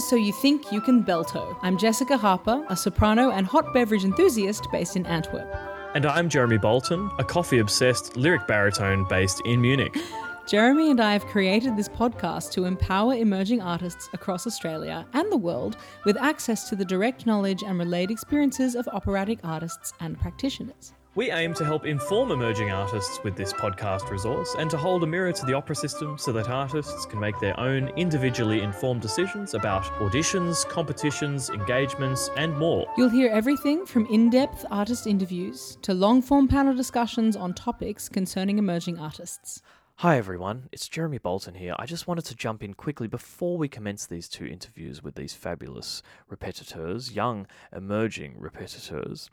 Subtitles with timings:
[0.00, 1.58] To So You Think You Can Belto.
[1.60, 5.54] I'm Jessica Harper, a soprano and hot beverage enthusiast based in Antwerp.
[5.94, 9.94] And I'm Jeremy Boulton, a coffee obsessed lyric baritone based in Munich.
[10.46, 15.36] Jeremy and I have created this podcast to empower emerging artists across Australia and the
[15.36, 20.94] world with access to the direct knowledge and relayed experiences of operatic artists and practitioners.
[21.16, 25.08] We aim to help inform emerging artists with this podcast resource and to hold a
[25.08, 29.54] mirror to the opera system so that artists can make their own individually informed decisions
[29.54, 32.86] about auditions, competitions, engagements, and more.
[32.96, 38.08] You'll hear everything from in depth artist interviews to long form panel discussions on topics
[38.08, 39.62] concerning emerging artists.
[39.96, 41.74] Hi everyone, it's Jeremy Boulton here.
[41.76, 45.34] I just wanted to jump in quickly before we commence these two interviews with these
[45.34, 49.28] fabulous repetiteurs, young emerging repetiteurs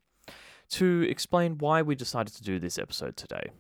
[0.69, 3.51] to explain why we decided to do this episode today.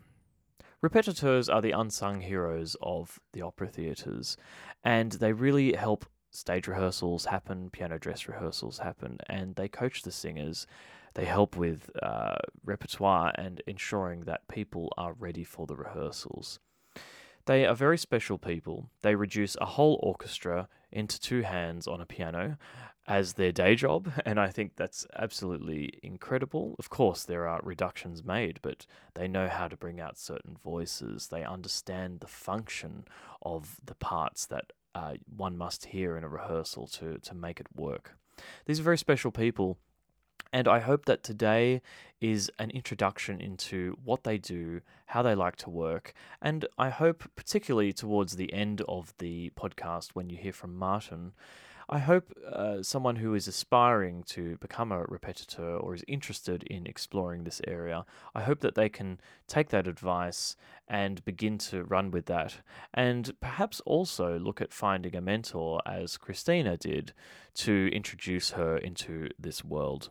[0.83, 4.37] Repetiteurs are the unsung heroes of the opera theatres,
[4.83, 10.11] and they really help stage rehearsals happen, piano dress rehearsals happen, and they coach the
[10.11, 10.67] singers.
[11.15, 16.59] They help with uh, repertoire and ensuring that people are ready for the rehearsals.
[17.47, 18.91] They are very special people.
[19.01, 22.57] They reduce a whole orchestra into two hands on a piano
[23.07, 26.75] as their day job, and I think that's absolutely incredible.
[26.77, 31.27] Of course, there are reductions made, but they know how to bring out certain voices.
[31.27, 33.05] They understand the function
[33.41, 37.67] of the parts that uh, one must hear in a rehearsal to, to make it
[37.75, 38.17] work.
[38.65, 39.77] These are very special people,
[40.51, 41.81] and I hope that today
[42.19, 47.23] is an introduction into what they do, how they like to work, and I hope,
[47.35, 51.33] particularly towards the end of the podcast, when you hear from Martin,
[51.89, 56.85] I hope uh, someone who is aspiring to become a repetiteur or is interested in
[56.85, 60.57] exploring this area, I hope that they can take that advice
[60.89, 62.57] and begin to run with that.
[62.93, 67.13] And perhaps also look at finding a mentor, as Kristina did,
[67.55, 70.09] to introduce her into this world.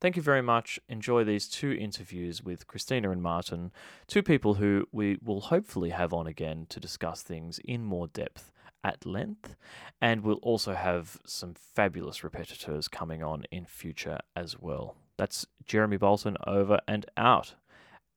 [0.00, 0.78] Thank you very much.
[0.88, 3.70] Enjoy these two interviews with Kristina and Martin,
[4.06, 8.50] two people who we will hopefully have on again to discuss things in more depth
[8.86, 9.56] at length.
[10.00, 14.94] And we'll also have some fabulous repetitors coming on in future as well.
[15.18, 17.54] That's Jeremy Boulton over and out.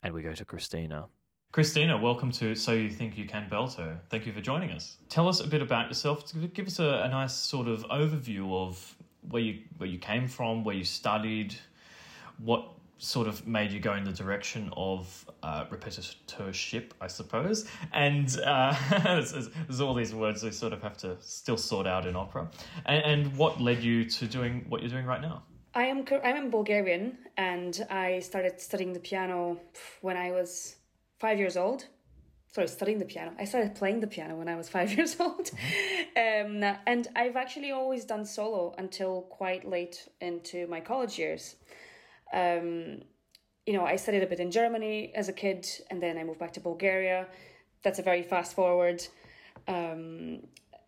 [0.03, 1.08] And we go to Kristina.
[1.52, 3.97] Kristina, welcome to So You Think You Can Belto.
[4.12, 4.97] Thank you for joining us.
[5.09, 6.31] Tell us a bit about yourself.
[6.53, 8.96] Give us a, a nice sort of overview of
[9.28, 11.56] where you where you came from, where you studied,
[12.38, 12.69] what
[13.00, 17.66] sort of made you go in the direction of uh, repetitorship, I suppose.
[17.94, 22.06] And uh, there's, there's, all these words we sort of have to still sort out
[22.06, 22.50] in opera.
[22.86, 25.44] And, and what led you to doing what you're doing right now?
[25.74, 29.59] I am I'm Bulgarian, and I started studying the piano
[30.02, 30.76] when I was
[31.20, 31.86] five years old.
[32.52, 33.34] Sorry, studying the piano.
[33.40, 36.64] I started playing the piano when I was five years old, mm-hmm.
[36.64, 41.56] um, and I've actually always done solo until quite late into my college years.
[42.34, 43.01] Um,
[43.66, 46.40] you know, I studied a bit in Germany as a kid, and then I moved
[46.40, 47.28] back to Bulgaria.
[47.84, 49.06] That's a very fast forward,
[49.67, 50.41] um,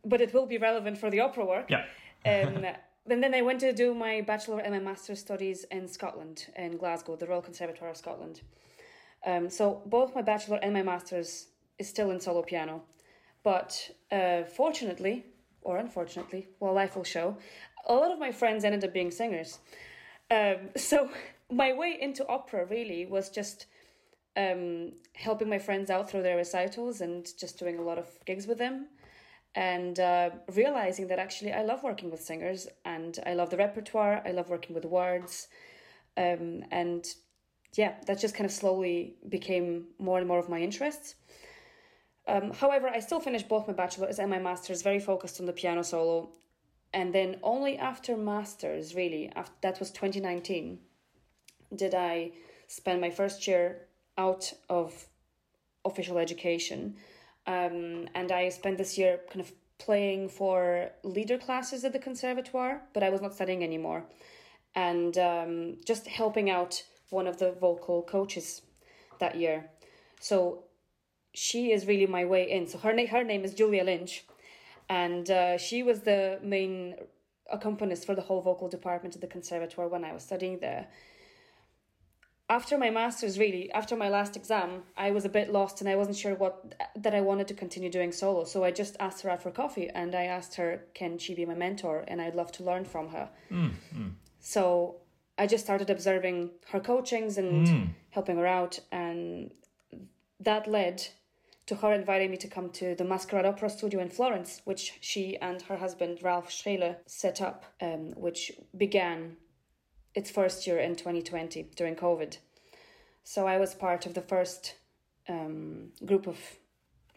[0.03, 1.69] but it will be relevant for the opera work.
[1.69, 1.85] Yeah.
[2.25, 2.65] um,
[3.09, 6.77] and then I went to do my bachelor and my master's studies in Scotland, in
[6.77, 8.41] Glasgow, the Royal Conservatoire of Scotland.
[9.25, 11.47] Um, so both my bachelor and my master's
[11.77, 12.83] is still in solo piano,
[13.43, 15.25] but uh, fortunately
[15.61, 17.37] or unfortunately, well, life will show.
[17.87, 19.59] A lot of my friends ended up being singers.
[20.31, 21.09] Um, so
[21.51, 23.67] my way into opera really was just
[24.35, 28.47] um, helping my friends out through their recitals and just doing a lot of gigs
[28.47, 28.87] with them
[29.53, 34.21] and uh, realizing that actually I love working with singers and I love the repertoire,
[34.25, 35.49] I love working with words.
[36.15, 37.05] Um, and
[37.75, 41.15] yeah, that just kind of slowly became more and more of my interests.
[42.27, 45.53] Um, however, I still finished both my bachelor's and my master's very focused on the
[45.53, 46.29] piano solo
[46.93, 50.79] and then only after masters really after that was 2019
[51.75, 52.31] did i
[52.67, 55.07] spend my first year out of
[55.83, 56.95] official education.
[57.47, 62.83] Um, and i spent this year kind of playing for leader classes at the conservatoire
[62.93, 64.05] but i was not studying anymore.
[64.75, 68.61] And um, just helping out one of the vocal coaches
[69.19, 69.69] that year.
[70.21, 70.63] So
[71.33, 72.67] she is really my way in.
[72.67, 74.23] So her, na- her name is julia lynch
[74.91, 76.95] and uh, she was the main
[77.49, 80.87] accompanist for the whole vocal department at the conservatoire when I was studying there.
[82.49, 85.95] After my master's, really, after my last exam, I was a bit lost and I
[85.95, 86.53] wasn't sure what
[86.97, 88.43] that I wanted to continue doing solo.
[88.43, 91.45] So I just asked her out for coffee and I asked her, can she be
[91.45, 92.03] my mentor?
[92.09, 93.29] And I'd love to learn from her.
[93.49, 94.11] Mm, mm.
[94.41, 94.97] So
[95.37, 97.87] I just started observing her coachings and mm.
[98.09, 99.51] helping her out, and
[100.41, 101.07] that led
[101.67, 105.37] to her inviting me to come to the Masquerade Opera Studio in Florence, which she
[105.37, 109.37] and her husband Ralph Strehle set up, um, which began
[110.13, 112.37] its first year in 2020 during COVID.
[113.23, 114.75] So I was part of the first
[115.29, 116.37] um, group of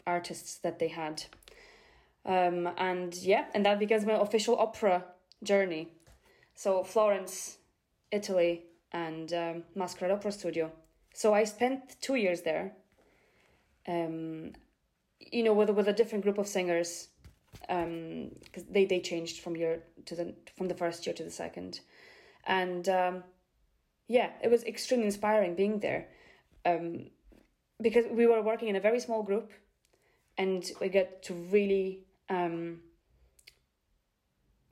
[0.05, 1.23] artists that they had.
[2.25, 5.05] Um, and yeah, and that began my official opera
[5.43, 5.89] journey.
[6.55, 7.57] So Florence,
[8.11, 10.71] Italy, and um, Masquerade Opera Studio.
[11.13, 12.73] So I spent two years there.
[13.87, 14.53] Um,
[15.19, 17.09] you know, with with a different group of singers,
[17.61, 18.31] because um,
[18.69, 21.79] they they changed from year to the from the first year to the second,
[22.45, 23.23] and um,
[24.07, 26.07] yeah, it was extremely inspiring being there,
[26.65, 27.07] um,
[27.81, 29.51] because we were working in a very small group,
[30.37, 32.81] and we get to really um,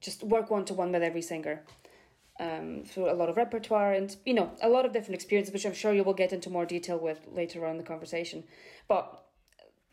[0.01, 1.63] just work one to one with every singer
[2.39, 5.65] um, through a lot of repertoire and you know a lot of different experiences, which
[5.65, 8.43] I'm sure you will get into more detail with later on in the conversation.
[8.87, 9.23] But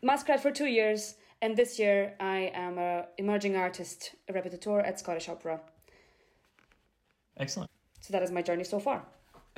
[0.01, 4.99] Masquerade for two years, and this year I am a emerging artist, a repetiteur at
[4.99, 5.61] Scottish Opera.
[7.37, 7.69] Excellent.
[7.99, 9.05] So that is my journey so far.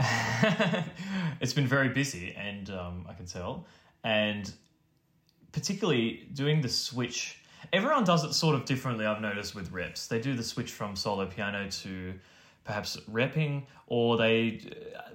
[1.40, 3.66] it's been very busy, and um, I can tell,
[4.04, 4.52] and
[5.52, 7.40] particularly doing the switch.
[7.72, 9.06] Everyone does it sort of differently.
[9.06, 12.14] I've noticed with reps, they do the switch from solo piano to
[12.64, 14.62] perhaps repping, or they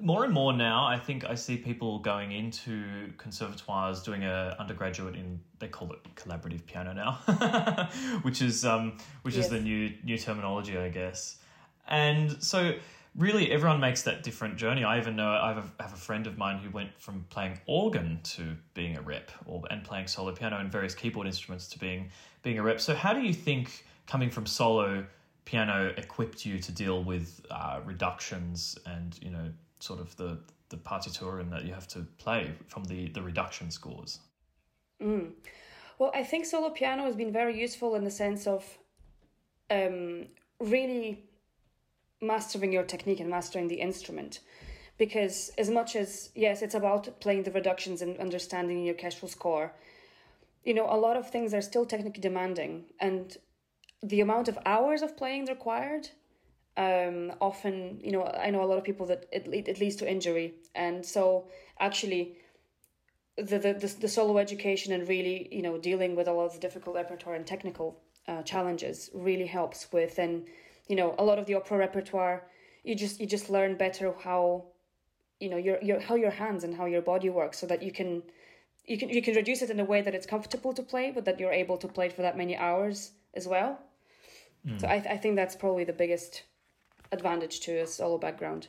[0.00, 0.84] more and more now.
[0.84, 5.98] I think I see people going into conservatoires doing a undergraduate in they call it
[6.14, 7.88] collaborative piano now,
[8.22, 9.46] which is um, which yes.
[9.46, 11.38] is the new new terminology, I guess.
[11.86, 12.74] And so
[13.16, 14.84] really everyone makes that different journey.
[14.84, 17.58] I even know I have a, have a friend of mine who went from playing
[17.66, 21.78] organ to being a rep, or and playing solo piano and various keyboard instruments to
[21.78, 22.10] being
[22.42, 22.80] being a rep.
[22.80, 25.04] So how do you think coming from solo
[25.48, 29.50] piano equipped you to deal with uh, reductions and you know
[29.80, 33.70] sort of the the partitura and that you have to play from the the reduction
[33.70, 34.20] scores?
[35.02, 35.32] Mm.
[35.98, 38.62] Well, I think solo piano has been very useful in the sense of
[39.70, 40.26] um,
[40.60, 41.24] really
[42.20, 44.40] mastering your technique and mastering the instrument
[44.98, 49.72] because as much as yes it's about playing the reductions and understanding your orchestral score
[50.64, 53.36] you know a lot of things are still technically demanding and
[54.02, 56.08] the amount of hours of playing required
[56.76, 60.10] um, often you know i know a lot of people that it, it leads to
[60.10, 60.54] injury.
[60.74, 61.48] And so
[61.80, 62.36] actually
[63.36, 66.60] the, the, the, the solo education and really you know dealing with all of the
[66.60, 70.18] difficult repertoire and technical uh, challenges really helps with.
[70.18, 70.46] And
[70.88, 72.44] you know a lot of the opera repertoire
[72.82, 74.64] you just you just learn better how
[75.40, 77.92] you know your your how your hands and how your body works so that you
[77.92, 78.22] can
[78.86, 81.24] you can you can reduce it in a way that it's comfortable to play but
[81.24, 83.78] that you're able to play for that many hours as well
[84.68, 84.80] mm.
[84.80, 86.44] so I, I think that's probably the biggest
[87.12, 88.68] advantage to a solo background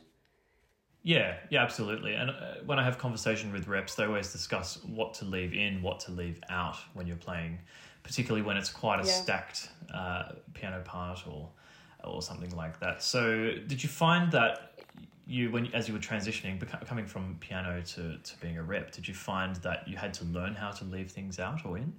[1.03, 2.33] yeah yeah absolutely and uh,
[2.65, 6.11] when i have conversation with reps they always discuss what to leave in what to
[6.11, 7.59] leave out when you're playing
[8.03, 9.13] particularly when it's quite a yeah.
[9.13, 11.49] stacked uh, piano part or
[12.03, 13.03] or something like that.
[13.03, 14.81] So, did you find that
[15.25, 19.07] you, when as you were transitioning, coming from piano to to being a rep, did
[19.07, 21.93] you find that you had to learn how to leave things out or in?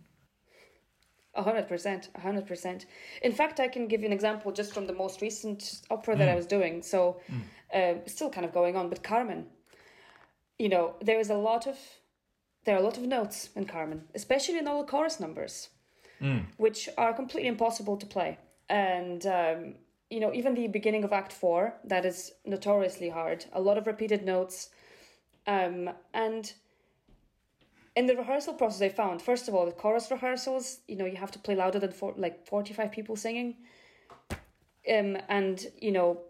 [1.35, 2.87] A hundred percent, a hundred percent.
[3.23, 6.29] In fact, I can give you an example just from the most recent opera that
[6.29, 6.33] mm.
[6.33, 6.83] I was doing.
[6.83, 7.43] So, mm.
[7.73, 9.47] uh, still kind of going on, but Carmen.
[10.59, 11.79] You know, there is a lot of
[12.65, 15.71] there are a lot of notes in Carmen, especially in all the chorus numbers,
[16.21, 16.45] mm.
[16.57, 18.39] which are completely impossible to play.
[18.69, 19.75] And um,
[20.11, 23.45] you know, even the beginning of Act Four, that is notoriously hard.
[23.53, 24.71] A lot of repeated notes,
[25.47, 26.53] um, and
[27.97, 30.81] in the rehearsal process, I found first of all the chorus rehearsals.
[30.87, 33.57] You know, you have to play louder than for, like forty five people singing,
[34.31, 36.21] um, and you know,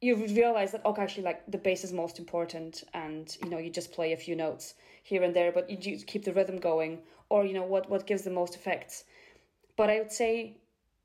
[0.00, 3.70] you realize that okay, actually, like the bass is most important, and you know, you
[3.70, 7.44] just play a few notes here and there, but you keep the rhythm going, or
[7.44, 9.04] you know, what what gives the most effects.
[9.76, 10.56] But I would say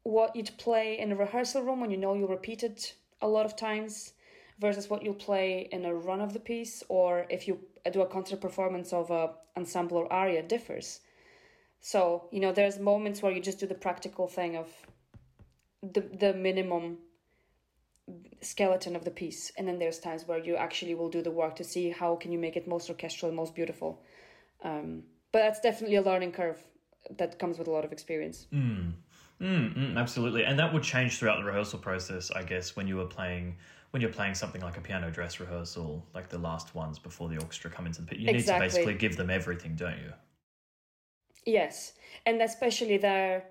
[0.04, 3.46] what you'd play in a rehearsal room when you know you'll repeat it a lot
[3.46, 4.14] of times
[4.60, 7.60] versus what you'll play in a run of the piece or if you
[7.92, 11.02] do a concert performance of a ensemble or aria differs.
[11.82, 14.70] So you know there's moments where you just do the practical thing of
[15.82, 16.98] the the minimum
[18.42, 19.52] skeleton of the piece.
[19.58, 22.32] And then there's times where you actually will do the work to see how can
[22.32, 24.02] you make it most orchestral and most beautiful.
[24.64, 26.60] Um, but that's definitely a learning curve
[27.18, 28.48] that comes with a lot of experience.
[28.54, 28.94] Mm.
[29.42, 32.96] Mm, mm, absolutely, and that would change throughout the rehearsal process, I guess, when you
[32.96, 33.58] were playing
[33.94, 37.38] when you're playing something like a piano dress rehearsal, like the last ones before the
[37.38, 38.18] orchestra come into the pit.
[38.18, 38.66] You exactly.
[38.66, 40.12] need to basically give them everything, don't you?
[41.46, 41.94] Yes,
[42.26, 43.46] and especially there,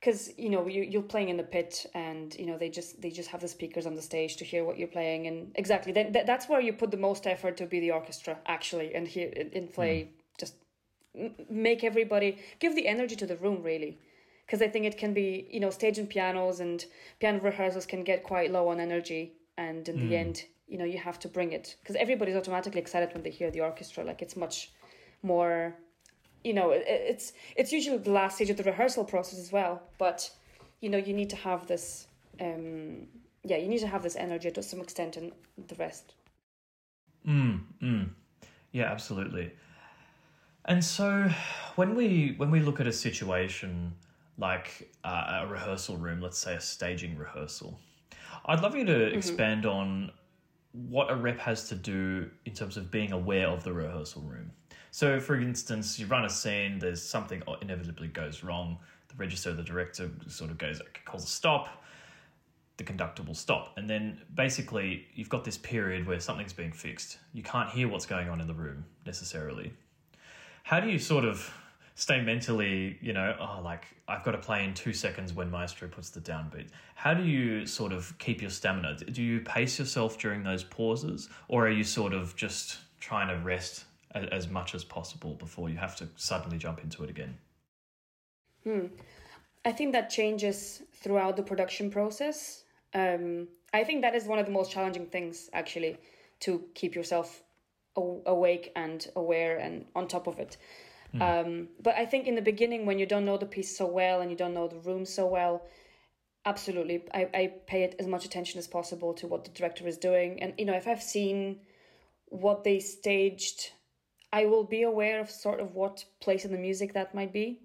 [0.00, 3.10] because you know you you're playing in the pit, and you know they just they
[3.10, 6.24] just have the speakers on the stage to hear what you're playing, and exactly that,
[6.26, 9.70] that's where you put the most effort to be the orchestra actually, and here and
[9.70, 10.08] play mm.
[10.40, 10.54] just
[11.50, 13.98] make everybody give the energy to the room really
[14.46, 16.84] because I think it can be you know staging pianos and
[17.18, 20.98] piano rehearsals can get quite low on energy and in the end you know you
[20.98, 24.36] have to bring it because everybody's automatically excited when they hear the orchestra like it's
[24.36, 24.72] much
[25.22, 25.74] more
[26.44, 29.82] you know it, it's it's usually the last stage of the rehearsal process as well
[29.98, 30.30] but
[30.80, 32.06] you know you need to have this
[32.40, 33.06] um
[33.44, 35.32] yeah you need to have this energy to some extent and
[35.66, 36.14] the rest
[37.26, 38.08] Mm, mm.
[38.72, 39.52] Yeah, absolutely.
[40.64, 41.28] And so
[41.76, 43.94] when we when we look at a situation
[44.36, 47.78] like uh, a rehearsal room, let's say a staging rehearsal,
[48.48, 49.18] I'd love you to mm-hmm.
[49.18, 50.10] expand on
[50.72, 54.50] what a rep has to do in terms of being aware of the rehearsal room.
[54.90, 58.78] So, for instance, you run a scene, there's something inevitably goes wrong.
[59.08, 61.68] The register, the director sort of goes, calls a stop
[62.78, 63.76] the conductor will stop.
[63.76, 67.18] And then basically, you've got this period where something's being fixed.
[67.34, 69.72] You can't hear what's going on in the room necessarily.
[70.62, 71.52] How do you sort of
[71.98, 75.88] stay mentally, you know, oh, like I've got to play in two seconds when Maestro
[75.88, 76.68] puts the downbeat?
[76.94, 78.96] How do you sort of keep your stamina?
[78.98, 83.44] Do you pace yourself during those pauses, or are you sort of just trying to
[83.44, 87.36] rest a- as much as possible before you have to suddenly jump into it again?
[88.62, 88.86] Hmm.
[89.64, 92.62] I think that changes throughout the production process.
[92.94, 95.98] Um, I think that is one of the most challenging things, actually,
[96.40, 97.42] to keep yourself
[97.96, 100.56] awake and aware and on top of it.
[101.20, 104.20] Um, but I think in the beginning, when you don't know the piece so well
[104.20, 105.62] and you don't know the room so well,
[106.44, 109.98] absolutely, I, I pay it as much attention as possible to what the director is
[109.98, 110.42] doing.
[110.42, 111.60] And, you know, if I've seen
[112.26, 113.70] what they staged,
[114.32, 117.60] I will be aware of sort of what place in the music that might be.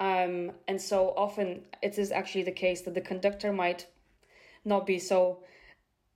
[0.00, 3.86] Um, and so often it is actually the case that the conductor might
[4.64, 5.44] not be so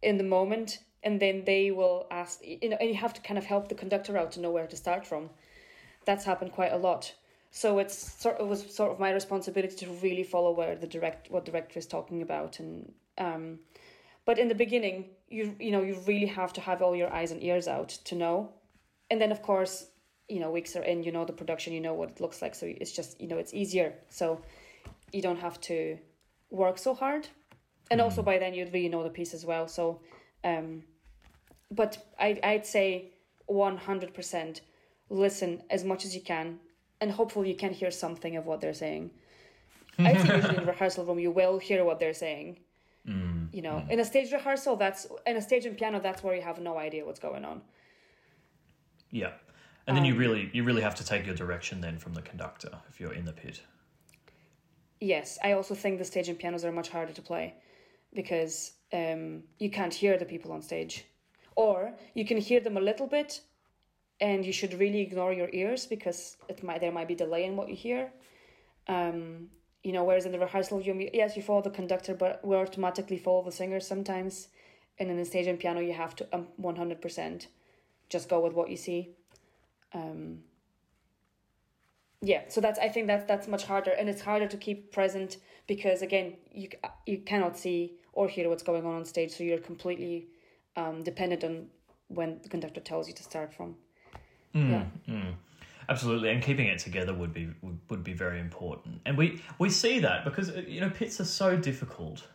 [0.02, 3.38] in the moment, and then they will ask, you know, and you have to kind
[3.38, 5.30] of help the conductor out to know where to start from.
[6.04, 7.14] That's happened quite a lot.
[7.50, 11.30] So it's sort of was sort of my responsibility to really follow where the direct
[11.30, 13.60] what director is talking about, and um,
[14.24, 17.30] but in the beginning, you you know you really have to have all your eyes
[17.30, 18.50] and ears out to know,
[19.10, 19.86] and then of course
[20.28, 22.54] you know weeks are in you know the production you know what it looks like.
[22.54, 23.94] So it's just you know it's easier.
[24.08, 24.40] So
[25.12, 25.96] you don't have to
[26.50, 27.28] work so hard.
[27.90, 29.68] And also by then you'd really know the piece as well.
[29.68, 30.00] So
[30.42, 30.82] um
[31.70, 33.12] but I, i'd say
[33.48, 34.60] 100%
[35.10, 36.58] listen as much as you can
[37.00, 39.10] and hopefully you can hear something of what they're saying.
[39.98, 42.58] I think usually in the rehearsal room you will hear what they're saying.
[43.06, 43.52] Mm.
[43.52, 43.90] You know mm.
[43.90, 46.78] in a stage rehearsal that's in a stage and piano that's where you have no
[46.78, 47.62] idea what's going on.
[49.10, 49.32] Yeah.
[49.86, 52.22] And then you um, really you really have to take your direction then from the
[52.22, 53.60] conductor if you're in the pit.
[55.00, 57.54] Yes, I also think the stage and pianos are much harder to play
[58.14, 61.04] because um, you can't hear the people on stage,
[61.56, 63.40] or you can hear them a little bit,
[64.20, 67.56] and you should really ignore your ears because it might there might be delay in
[67.56, 68.12] what you hear.
[68.88, 69.48] Um,
[69.82, 73.18] you know, whereas in the rehearsal, you yes you follow the conductor, but we automatically
[73.18, 74.48] follow the singer sometimes,
[74.98, 77.48] and in the stage and piano you have to um one hundred percent
[78.08, 79.10] just go with what you see.
[79.92, 80.40] Um,
[82.24, 85.36] yeah so that's i think that's that's much harder and it's harder to keep present
[85.66, 86.68] because again you
[87.06, 90.26] you cannot see or hear what's going on on stage so you're completely
[90.76, 91.66] um, dependent on
[92.08, 93.76] when the conductor tells you to start from
[94.54, 94.84] yeah
[95.88, 99.00] Absolutely, and keeping it together would be would, would be very important.
[99.04, 102.26] And we we see that because uh, you know pits are so difficult.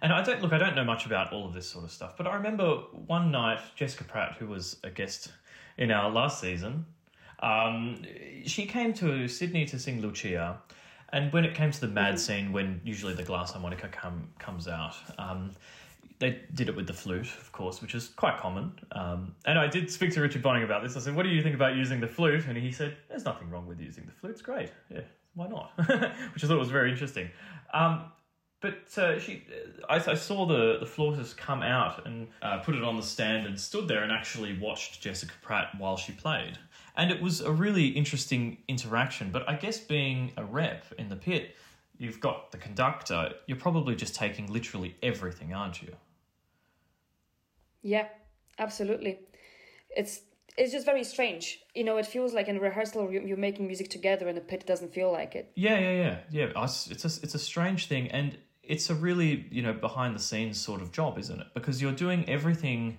[0.00, 0.52] And I don't look.
[0.52, 2.76] I don't know much about all of this sort of stuff, but I remember
[3.06, 5.32] one night Jessica Pratt, who was a guest
[5.78, 6.84] in our last season,
[7.40, 8.02] um,
[8.44, 10.60] she came to Sydney to sing Lucia,
[11.12, 14.68] and when it came to the mad scene, when usually the glass harmonica come comes
[14.68, 15.52] out, um,
[16.22, 18.72] they did it with the flute, of course, which is quite common.
[18.92, 20.96] Um, and I did speak to Richard Bonynge about this.
[20.96, 23.50] I said, "What do you think about using the flute?" And he said, "There's nothing
[23.50, 24.30] wrong with using the flute.
[24.30, 24.70] It's great.
[24.88, 25.00] Yeah,
[25.34, 27.28] why not?" which I thought was very interesting.
[27.74, 28.04] Um,
[28.60, 29.42] but uh, she,
[29.90, 33.44] I, I saw the the flautist come out and uh, put it on the stand
[33.44, 36.56] and stood there and actually watched Jessica Pratt while she played,
[36.96, 39.32] and it was a really interesting interaction.
[39.32, 41.56] But I guess being a rep in the pit,
[41.98, 43.32] you've got the conductor.
[43.48, 45.96] You're probably just taking literally everything, aren't you?
[47.82, 48.06] Yeah
[48.58, 49.20] absolutely
[49.96, 50.20] it's
[50.56, 53.88] it's just very strange you know it feels like in rehearsal you- you're making music
[53.88, 56.64] together and the pit doesn't feel like it Yeah, yeah, yeah, yeah.
[56.64, 60.60] It's a it's a strange thing, and it's a really you know behind the scenes
[60.60, 61.48] sort of job, isn't it?
[61.54, 62.98] Because you're doing everything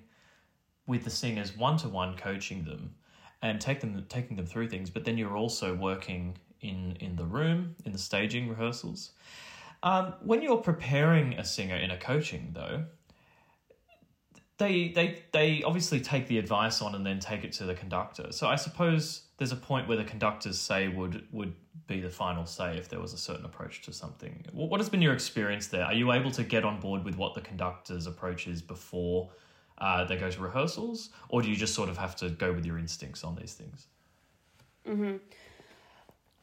[0.87, 2.95] with the singers one to one, coaching them
[3.41, 4.89] and take them taking them through things.
[4.89, 9.11] But then you're also working in in the room in the staging rehearsals.
[9.83, 12.85] Um, when you're preparing a singer in a coaching, though,
[14.57, 18.31] they they they obviously take the advice on and then take it to the conductor.
[18.31, 21.53] So I suppose there's a point where the conductor's say would would
[21.87, 24.45] be the final say if there was a certain approach to something.
[24.53, 25.85] What has been your experience there?
[25.85, 29.29] Are you able to get on board with what the conductor's approach is before
[29.79, 32.65] uh, they go to rehearsals, or do you just sort of have to go with
[32.65, 33.87] your instincts on these things?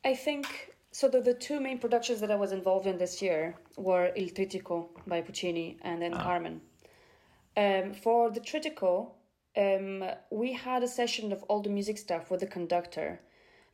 [0.05, 1.09] I think so.
[1.09, 4.89] The, the two main productions that I was involved in this year were Il Trittico
[5.07, 6.61] by Puccini and then Carmen.
[7.61, 9.11] Um, for the Trittico,
[9.55, 13.21] um, we had a session of all the music stuff with the conductor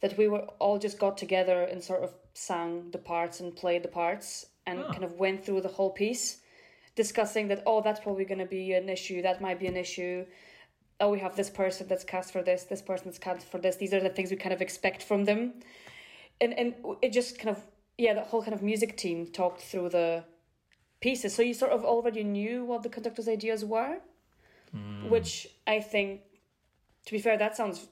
[0.01, 3.85] that we were all just got together and sort of sang the parts and played
[3.85, 6.41] the parts and kind of went through the whole piece
[6.97, 10.25] discussing that oh that's probably going to be an issue that might be an issue.
[10.99, 13.77] Oh we have this person that's cast for this this person that's cast for this.
[13.77, 15.53] These are the things we kind of expect from them.
[16.41, 17.63] And and it just kind of
[17.99, 20.25] yeah the whole kind of music team talked through the
[21.01, 21.35] pieces.
[21.35, 23.99] So you sort of already knew what the conductor's ideas were
[24.73, 25.09] hmm.
[25.09, 26.21] which i think
[27.05, 27.89] to be fair that sounds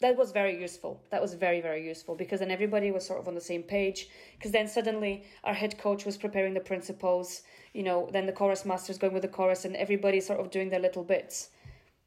[0.00, 1.02] that was very useful.
[1.10, 4.08] That was very very useful because then everybody was sort of on the same page.
[4.36, 7.42] Because then suddenly our head coach was preparing the principals
[7.74, 10.70] you know then the chorus master's going with the chorus and everybody sort of doing
[10.70, 11.50] their little bits.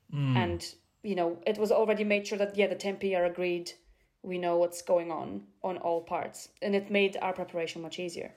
[0.09, 0.37] Hmm.
[0.37, 3.73] And you know it was already made sure that yeah the tempi are agreed.
[4.23, 6.49] We know what's going on on all parts.
[6.61, 8.31] And it made our preparation much easier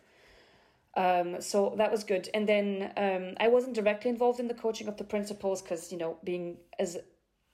[0.97, 4.89] um, so that was good and then um, i wasn't directly involved in the coaching
[4.89, 6.97] of the principals because you know being as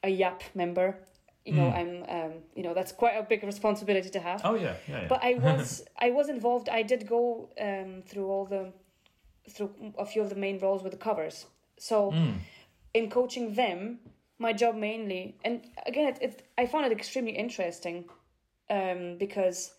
[0.03, 0.99] a yap member
[1.47, 4.75] you know i'm um, you know that's quite a big responsibility to have Oh yeah,
[4.89, 5.01] yeah.
[5.03, 5.09] yeah.
[5.09, 6.69] but I was I was involved.
[6.69, 8.73] I did go um, through all the
[9.51, 11.47] through a few of the main roles with the covers.
[11.79, 12.13] So
[12.93, 14.01] in coaching them,
[14.39, 18.05] my job mainly, and again, it, it I found it extremely interesting
[18.69, 19.73] um, because.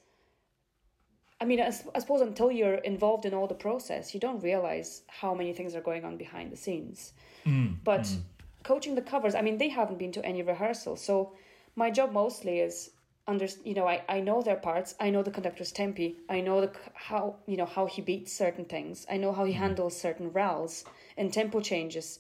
[1.42, 5.34] I mean, I suppose until you're involved in all the process, you don't realize how
[5.34, 7.14] many things are going on behind the scenes.
[7.46, 8.20] Mm, but mm.
[8.64, 11.34] coaching the covers, I mean, they haven't been to any rehearsal, so
[11.76, 12.92] my job mostly is
[13.28, 14.96] under you know I, I know their parts.
[15.00, 16.18] I know the conductor's tempi.
[16.30, 19.06] I know the how you know how he beats certain things.
[19.10, 19.58] I know how he mm.
[19.58, 20.86] handles certain rows
[21.18, 22.20] and tempo changes.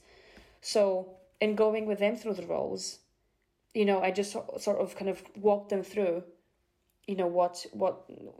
[0.61, 2.99] So in going with them through the roles
[3.73, 6.23] you know i just sort of kind of walk them through
[7.11, 7.93] you know what what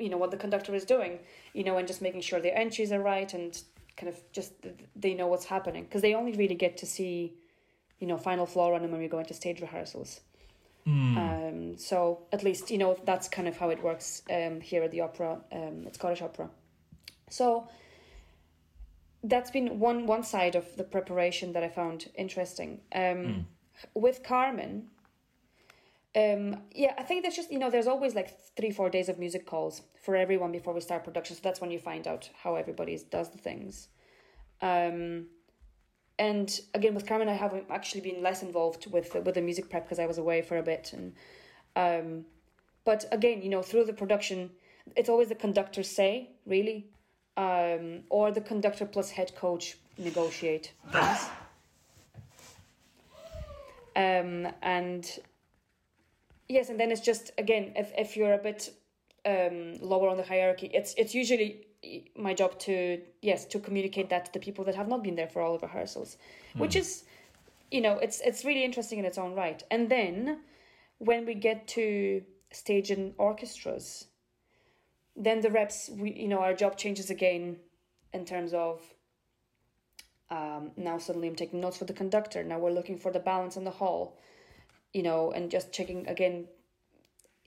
[0.03, 1.13] you know what the conductor is doing
[1.57, 3.51] you know and just making sure their entries are right and
[3.97, 4.51] kind of just
[4.95, 7.13] they know what's happening because they only really get to see
[7.99, 10.21] you know final floor running when we go into stage rehearsals
[10.87, 14.91] um, so at least you know that's kind of how it works um, here at
[14.91, 16.49] the opera, um, at Scottish Opera.
[17.29, 17.67] So
[19.23, 22.81] that's been one one side of the preparation that I found interesting.
[22.93, 23.45] Um,
[23.93, 24.87] With Carmen,
[26.15, 29.17] um, yeah, I think there's just you know there's always like three four days of
[29.17, 31.35] music calls for everyone before we start production.
[31.35, 33.87] So that's when you find out how everybody does the things.
[34.61, 35.27] Um,
[36.19, 39.69] and again with Carmen, I haven't actually been less involved with the, with the music
[39.69, 41.13] prep because I was away for a bit, and
[41.75, 42.25] um,
[42.83, 44.49] but again, you know, through the production,
[44.97, 46.87] it's always the conductor's say, really,
[47.37, 51.29] um, or the conductor plus head coach negotiate things.
[53.93, 55.05] Um, and
[56.51, 58.73] yes, and then it's just again, if if you're a bit
[59.25, 61.67] um, lower on the hierarchy, it's it's usually
[62.15, 65.27] my job to yes to communicate that to the people that have not been there
[65.27, 66.17] for all the rehearsals,
[66.55, 67.03] which is,
[67.71, 69.63] you know, it's it's really interesting in its own right.
[69.71, 70.41] And then
[70.97, 74.07] when we get to stage and orchestras,
[75.15, 77.57] then the reps, we you know, our job changes again
[78.13, 78.81] in terms of
[80.29, 82.43] um, now suddenly I'm taking notes for the conductor.
[82.43, 84.17] Now we're looking for the balance in the hall,
[84.93, 86.47] you know, and just checking again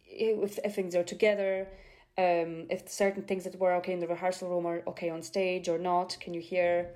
[0.06, 1.68] if, if things are together,
[2.16, 5.68] um, if certain things that were okay in the rehearsal room are okay on stage
[5.68, 6.16] or not.
[6.20, 6.90] Can you hear?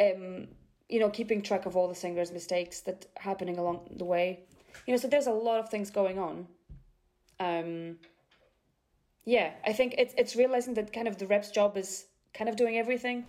[0.00, 0.48] Um,
[0.88, 4.40] you know, keeping track of all the singers' mistakes that happening along the way.
[4.86, 6.46] You know, so there's a lot of things going on.
[7.40, 7.98] Um,
[9.24, 12.56] yeah, I think it's it's realizing that kind of the rep's job is kind of
[12.56, 13.26] doing everything.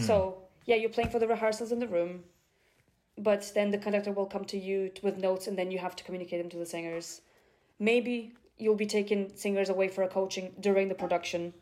[0.00, 2.24] So yeah, you're playing for the rehearsals in the room,
[3.18, 6.04] but then the conductor will come to you with notes, and then you have to
[6.04, 7.20] communicate them to the singers.
[7.78, 11.52] Maybe you'll be taking singers away for a coaching during the production,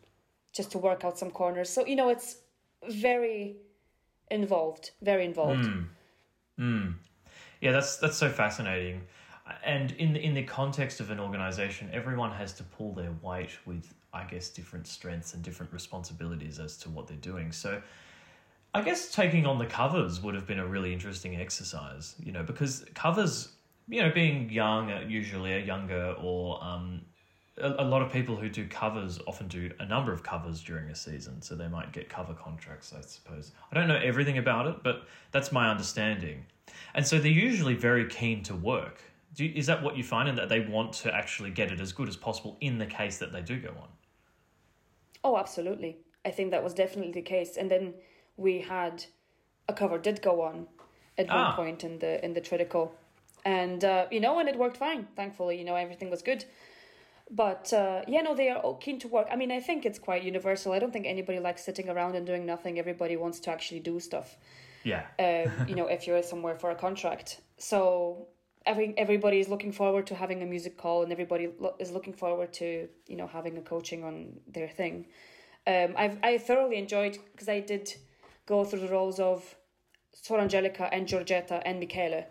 [0.53, 1.69] just to work out some corners.
[1.69, 2.37] So you know, it's
[2.89, 3.55] very
[4.29, 5.65] involved, very involved.
[5.65, 5.81] Hmm.
[6.57, 6.87] Hmm.
[7.61, 9.01] Yeah, that's that's so fascinating.
[9.63, 13.49] And in the, in the context of an organization, everyone has to pull their weight
[13.65, 17.51] with, I guess, different strengths and different responsibilities as to what they're doing.
[17.51, 17.81] So,
[18.73, 22.43] I guess taking on the covers would have been a really interesting exercise, you know,
[22.43, 23.49] because covers,
[23.89, 27.01] you know, being young, uh, usually a younger or um,
[27.57, 30.95] a, lot of people who do covers often do a number of covers during a
[30.95, 33.51] season, so they might get cover contracts, I suppose.
[33.71, 36.45] I don't know everything about it, but that's my understanding.
[36.93, 39.01] And so they're usually very keen to work.
[39.35, 41.91] Do is that what you find, in that they want to actually get it as
[41.91, 43.87] good as possible in the case that they do go on?
[45.23, 45.97] Oh, absolutely.
[46.25, 47.57] I think that was definitely the case.
[47.57, 47.93] And then
[48.41, 49.05] we had
[49.67, 50.67] a cover did go on
[51.17, 51.35] at Ah.
[51.43, 52.91] one point in the in the Trittico,
[53.45, 55.07] and uh, you know, and it worked fine.
[55.15, 56.45] Thankfully, you know, everything was good.
[57.43, 59.27] But uh, yeah, no, they are all keen to work.
[59.31, 60.73] I mean, I think it's quite universal.
[60.73, 62.77] I don't think anybody likes sitting around and doing nothing.
[62.77, 64.35] Everybody wants to actually do stuff.
[64.83, 65.03] Yeah.
[65.19, 68.27] Um, you know, if you're somewhere for a contract, so
[68.65, 72.13] every everybody is looking forward to having a music call, and everybody lo- is looking
[72.13, 72.65] forward to
[73.07, 74.15] you know having a coaching on
[74.55, 75.05] their thing.
[75.67, 77.85] Um, I've I thoroughly enjoyed because I did
[78.45, 79.55] go through the roles of
[80.15, 82.25] Suor Angelica and Giorgetta and Michele.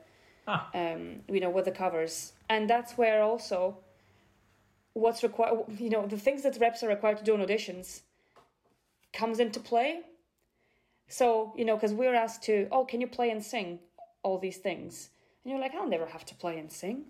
[0.46, 0.68] Ah.
[0.74, 3.78] Um, you know, with the covers, and that's where also
[4.94, 5.64] what's required.
[5.78, 8.00] You know, the things that reps are required to do in auditions
[9.12, 10.00] comes into play.
[11.08, 13.80] So you know, because we're asked to, oh, can you play and sing
[14.22, 15.10] all these things?
[15.44, 17.04] And you're like, I'll never have to play and sing.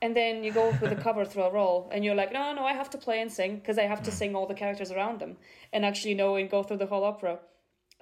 [0.00, 2.64] And then you go with a cover through a role, and you're like, no, no,
[2.64, 5.20] I have to play and sing because I have to sing all the characters around
[5.20, 5.36] them
[5.72, 7.38] and actually know and go through the whole opera.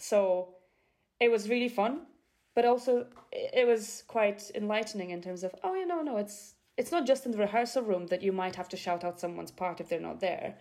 [0.00, 0.54] So
[1.20, 2.06] it was really fun,
[2.54, 6.90] but also it was quite enlightening in terms of, oh, you know, no, it's it's
[6.90, 9.80] not just in the rehearsal room that you might have to shout out someone's part
[9.80, 10.54] if they're not there.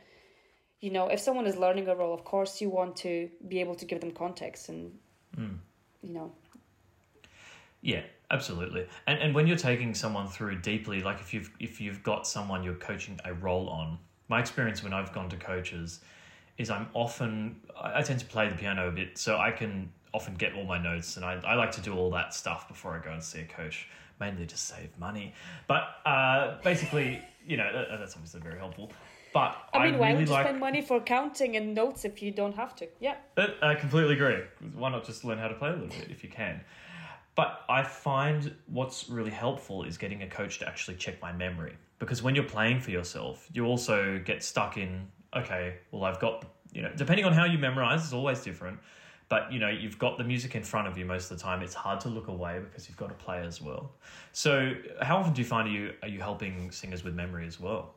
[0.82, 3.76] You know, if someone is learning a role, of course you want to be able
[3.76, 4.92] to give them context and,
[5.36, 5.56] hmm.
[6.02, 6.34] you know,
[7.82, 8.88] Yeah, absolutely.
[9.08, 12.64] And and when you're taking someone through deeply, like if you've if you've got someone
[12.64, 13.98] you're coaching a role on,
[14.28, 16.02] my experience when I've gone to coaches
[16.60, 19.92] is I'm often I I tend to play the piano a bit, so I can
[20.14, 22.92] often get all my notes, and I I like to do all that stuff before
[22.96, 23.88] I go and see a coach,
[24.20, 25.34] mainly to save money.
[25.68, 28.92] But uh, basically, you know, that, that's obviously very helpful.
[29.34, 32.22] But I mean, why really would you like, spend money for counting and notes if
[32.22, 32.88] you don't have to?
[33.00, 33.16] Yeah.
[33.38, 34.42] Uh, I completely agree.
[34.76, 36.62] Why not just learn how to play a little bit if you can?
[37.36, 41.76] But I find what's really helpful is getting a coach to actually check my memory.
[42.00, 46.46] Because when you're playing for yourself, you also get stuck in, okay, well, I've got,
[46.72, 48.80] you know, depending on how you memorize, it's always different.
[49.28, 51.62] But, you know, you've got the music in front of you most of the time.
[51.62, 53.92] It's hard to look away because you've got to play as well.
[54.32, 57.60] So, how often do you find are you, are you helping singers with memory as
[57.60, 57.94] well?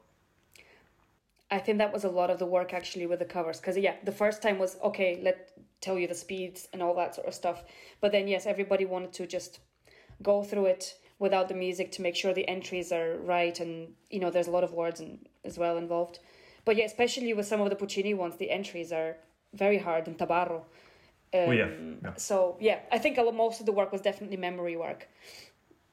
[1.52, 3.96] I think that was a lot of the work actually with the covers because yeah,
[4.04, 5.50] the first time was okay, let
[5.82, 7.64] tell you the speeds and all that sort of stuff.
[8.00, 9.60] But then yes, everybody wanted to just
[10.22, 14.18] go through it without the music to make sure the entries are right and you
[14.18, 16.20] know there's a lot of words and as well involved.
[16.64, 19.16] But yeah, especially with some of the Puccini ones, the entries are
[19.54, 20.64] very hard in tabarro.
[21.34, 21.68] Um, Oh, yeah.
[22.04, 22.14] Yeah.
[22.16, 25.08] So yeah, I think a lot, most of the work was definitely memory work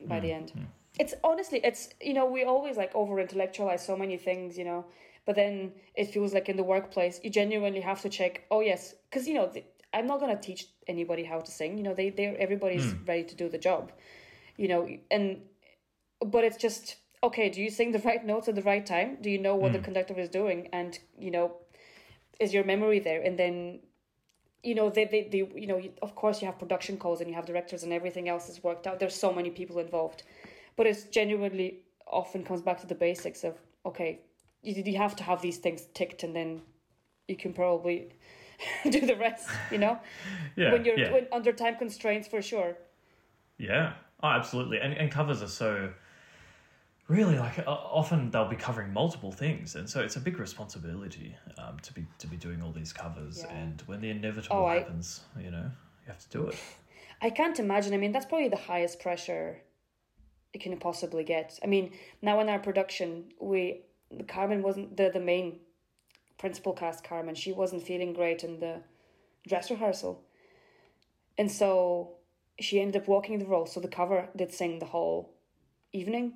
[0.05, 0.53] by Mm, the end.
[0.99, 4.85] It's honestly, it's you know we always like over intellectualize so many things, you know,
[5.25, 8.43] but then it feels like in the workplace you genuinely have to check.
[8.51, 11.77] Oh yes, because you know the, I'm not gonna teach anybody how to sing.
[11.77, 13.91] You know they they everybody's ready to do the job,
[14.57, 15.41] you know, and
[16.25, 17.49] but it's just okay.
[17.49, 19.17] Do you sing the right notes at the right time?
[19.21, 19.85] Do you know what the hmm.
[19.85, 20.69] conductor is doing?
[20.73, 21.57] And you know,
[22.39, 23.21] is your memory there?
[23.21, 23.79] And then
[24.63, 27.35] you know they, they, they you know of course you have production calls and you
[27.35, 30.23] have directors and everything else is worked out there's so many people involved
[30.75, 33.55] but it's genuinely often comes back to the basics of
[33.85, 34.19] okay
[34.61, 36.61] you, you have to have these things ticked and then
[37.29, 38.09] you can probably
[38.89, 39.97] do the rest you know
[40.57, 40.73] Yeah.
[40.73, 41.13] when you're yeah.
[41.13, 42.75] when under time constraints for sure
[43.59, 43.93] Yeah.
[44.23, 44.79] Oh, absolutely.
[44.79, 45.93] And and covers are so
[47.09, 51.35] really like uh, often they'll be covering multiple things, and so it's a big responsibility
[51.57, 53.43] um, to be to be doing all these covers.
[53.43, 53.53] Yeah.
[53.53, 55.69] And when the inevitable Oh, I- happens, you know,
[56.05, 56.55] you have to do it.
[57.21, 57.93] I can't imagine.
[57.93, 59.61] I mean, that's probably the highest pressure
[60.53, 61.59] it can possibly get.
[61.61, 61.91] I mean,
[62.21, 63.81] now in our production, we
[64.27, 65.59] Carmen wasn't the the main
[66.37, 67.03] principal cast.
[67.03, 68.81] Carmen, she wasn't feeling great in the
[69.47, 70.23] dress rehearsal,
[71.37, 72.17] and so
[72.59, 73.65] she ended up walking the role.
[73.65, 75.33] So the cover did sing the whole
[75.91, 76.33] evening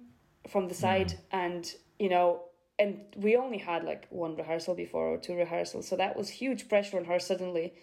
[0.47, 2.43] from the side, and you know.
[2.79, 6.67] And we only had like one rehearsal before or two rehearsals, so that was huge
[6.67, 7.73] pressure on her suddenly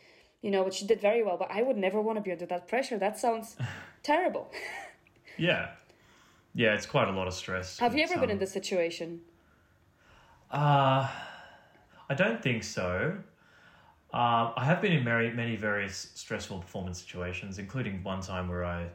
[0.42, 1.36] you know, but she did very well.
[1.36, 2.98] But I would never want to be under that pressure.
[2.98, 3.56] That sounds
[4.02, 4.50] terrible.
[5.36, 5.70] Yeah.
[6.54, 7.78] Yeah, it's quite a lot of stress.
[7.78, 9.20] Have you ever been in this situation?
[10.50, 11.08] Uh,
[12.08, 13.16] I don't think so.
[14.12, 18.64] Um, I have been in many, many various stressful performance situations, including one time where
[18.64, 18.88] I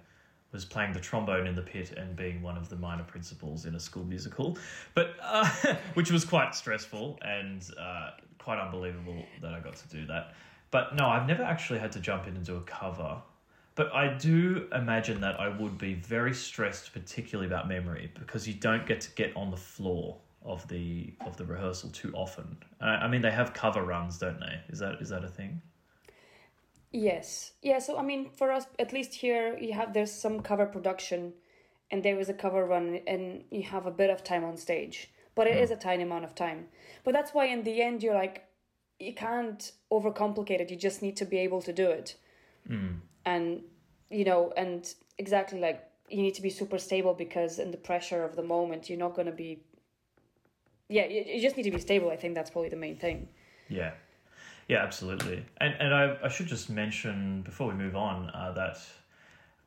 [0.56, 3.76] was playing the trombone in the pit and being one of the minor principals in
[3.76, 4.58] a school musical,
[4.96, 5.48] but uh,
[5.94, 10.34] which was quite stressful and uh, quite unbelievable that I got to do that.
[10.72, 13.22] But no, I've never actually had to jump in and do a cover.
[13.76, 18.54] But I do imagine that I would be very stressed, particularly about memory, because you
[18.54, 22.58] don't get to get on the floor of the of the rehearsal too often.
[22.80, 24.62] I, I mean, they have cover runs, don't they?
[24.70, 25.62] Is that is that a thing?
[26.96, 27.52] Yes.
[27.62, 31.34] Yeah, so I mean for us at least here you have there's some cover production
[31.92, 35.12] and there is a cover run and you have a bit of time on stage.
[35.36, 36.68] But it is a tiny amount of time.
[37.04, 38.48] But that's why in the end you're like
[38.98, 40.72] you can't overcomplicate it.
[40.72, 42.16] You just need to be able to do it.
[42.66, 42.94] Hmm.
[43.26, 43.64] And
[44.10, 44.82] you know, and
[45.18, 48.90] exactly like you need to be super stable because in the pressure of the moment
[48.90, 49.60] you're not going to be
[50.88, 52.10] yeah, you, you just need to be stable.
[52.10, 53.28] I think that's probably the main thing.
[53.68, 53.92] Yeah,
[54.68, 55.46] yeah, absolutely.
[55.62, 58.80] And and I, I should just mention before we move on uh, that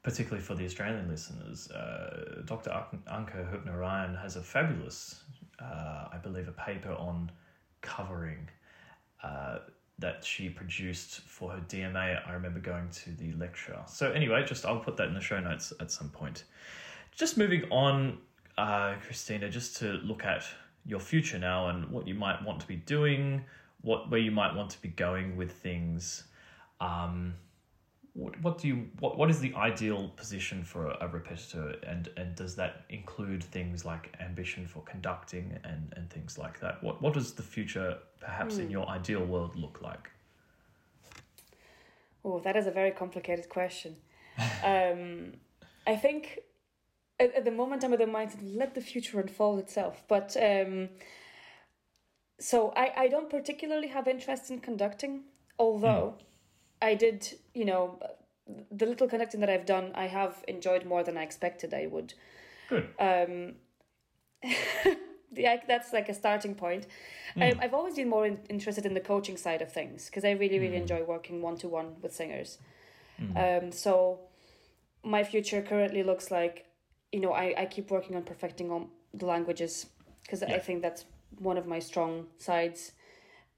[0.03, 2.71] particularly for the Australian listeners, uh, Dr.
[2.71, 5.23] An- Anke Hübner Ryan has a fabulous,
[5.61, 7.31] uh, I believe, a paper on
[7.83, 8.49] covering.
[9.23, 9.59] Uh,
[9.99, 12.27] that she produced for her DMA.
[12.27, 13.79] I remember going to the lecture.
[13.87, 16.45] So anyway, just I'll put that in the show notes at some point.
[17.17, 18.19] Just moving on,
[18.57, 20.45] uh, Kristina, just to look at
[20.87, 23.45] your future now and what you might want to be doing,
[23.83, 26.25] what where you might want to be going with things.
[26.81, 27.35] Um,
[28.15, 32.09] what what do you what what is the ideal position for a, a repetitor, and
[32.17, 36.83] and does that include things like ambition for conducting and and things like that?
[36.83, 40.11] What what does the future, perhaps in your ideal world, look like?
[42.25, 43.97] Oh, that is a very complicated question.
[44.65, 45.33] um,
[45.87, 46.41] I think
[47.21, 50.03] at, at the moment I'm of the mindset let the future unfold itself.
[50.09, 50.89] But um,
[52.39, 55.23] so I, I don't particularly have interest in conducting,
[55.59, 56.15] although
[56.81, 57.99] I did, you know,
[58.71, 62.15] the little conducting that I've done, I have enjoyed more than I expected I would.
[62.69, 62.89] Good.
[62.99, 63.55] Um,
[65.35, 66.87] yeah, that's like a starting point.
[67.41, 70.31] Um, I've always been more in, interested in the coaching side of things because I
[70.33, 72.59] really, really enjoy working one to one with singers.
[73.37, 74.21] Um, so
[75.05, 76.67] my future currently looks like,
[77.13, 79.87] you know, I, I keep working on perfecting on the languages
[80.23, 81.05] because I think that's
[81.39, 82.93] one of my strong sides.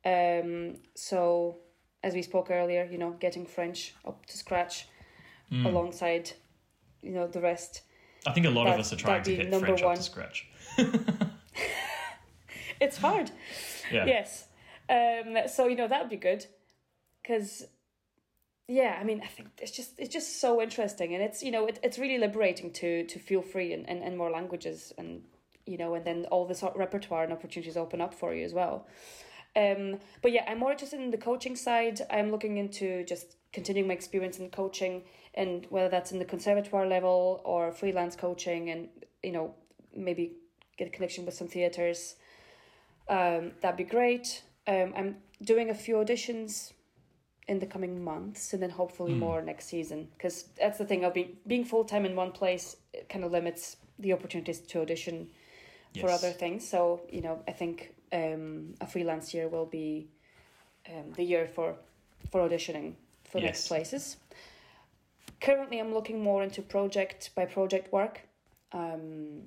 [0.05, 1.59] Um, so
[2.03, 4.87] as we spoke earlier, you know, getting French up to scratch
[5.53, 6.31] alongside,
[7.03, 7.83] you know, the rest.
[8.27, 9.97] I think a lot of us are trying to get number French up one.
[9.97, 10.49] to scratch.
[12.81, 13.31] It's hard.
[13.93, 14.07] Yeah.
[14.07, 14.47] Yes.
[14.89, 16.47] Um, so you know that would be good,
[17.23, 17.65] because
[18.67, 21.67] yeah, I mean I think it's just it's just so interesting, and it's you know
[21.67, 25.23] it, it's really liberating to to feel free and, and, and more languages, and
[25.71, 28.87] you know, and then all this repertoire and opportunities open up for you as well.
[29.57, 32.01] Um, but yeah, I'm more interested in the coaching side.
[32.11, 35.03] I'm looking into just continuing my experience in coaching,
[35.35, 38.89] and whether that's in the conservatoire level or freelance coaching, and
[39.23, 39.55] you know
[39.95, 40.33] maybe
[40.77, 42.17] get a connection with some theaters
[43.11, 44.43] um, that'd be great.
[44.67, 46.73] Um, I'm doing a few auditions
[47.49, 50.09] in the coming months, and then hopefully more next season.
[50.17, 53.33] Because that's the thing of being being full time in one place it kind of
[53.33, 55.29] limits the opportunities to audition
[55.99, 56.69] for other things.
[56.69, 60.09] So you know, I think um, a freelance year will be
[60.89, 61.77] um, the year for
[62.31, 63.47] for auditioning for Yes.
[63.47, 64.17] next places.
[65.41, 68.21] Currently, I'm looking more into project by project work.
[68.73, 69.43] Um,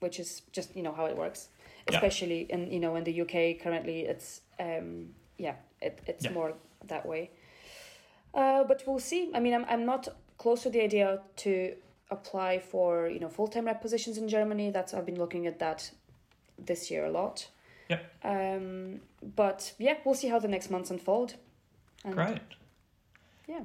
[0.00, 1.48] which is just you know how it works
[1.90, 1.96] Yeah.
[1.96, 6.32] especially in you know in the UK currently it's um yeah it, it's Yeah.
[6.32, 6.54] more
[6.86, 7.30] that way
[8.34, 11.74] uh but we'll see I mean I'm I'm not close to the idea to
[12.10, 15.90] apply for you know full-time rep positions in Germany that's I've been looking at that
[16.58, 17.48] this year a lot
[17.88, 18.00] Yeah.
[18.24, 19.00] um
[19.36, 21.34] but yeah we'll see how the next months unfold
[22.04, 22.40] and Great.
[23.46, 23.60] yeah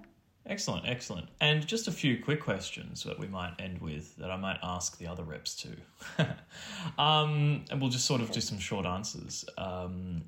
[0.45, 1.29] Excellent, excellent.
[1.39, 4.97] And just a few quick questions that we might end with that I might ask
[4.97, 5.75] the other reps too.
[6.97, 9.45] um, and we'll just sort of do some short answers.
[9.57, 10.25] Um,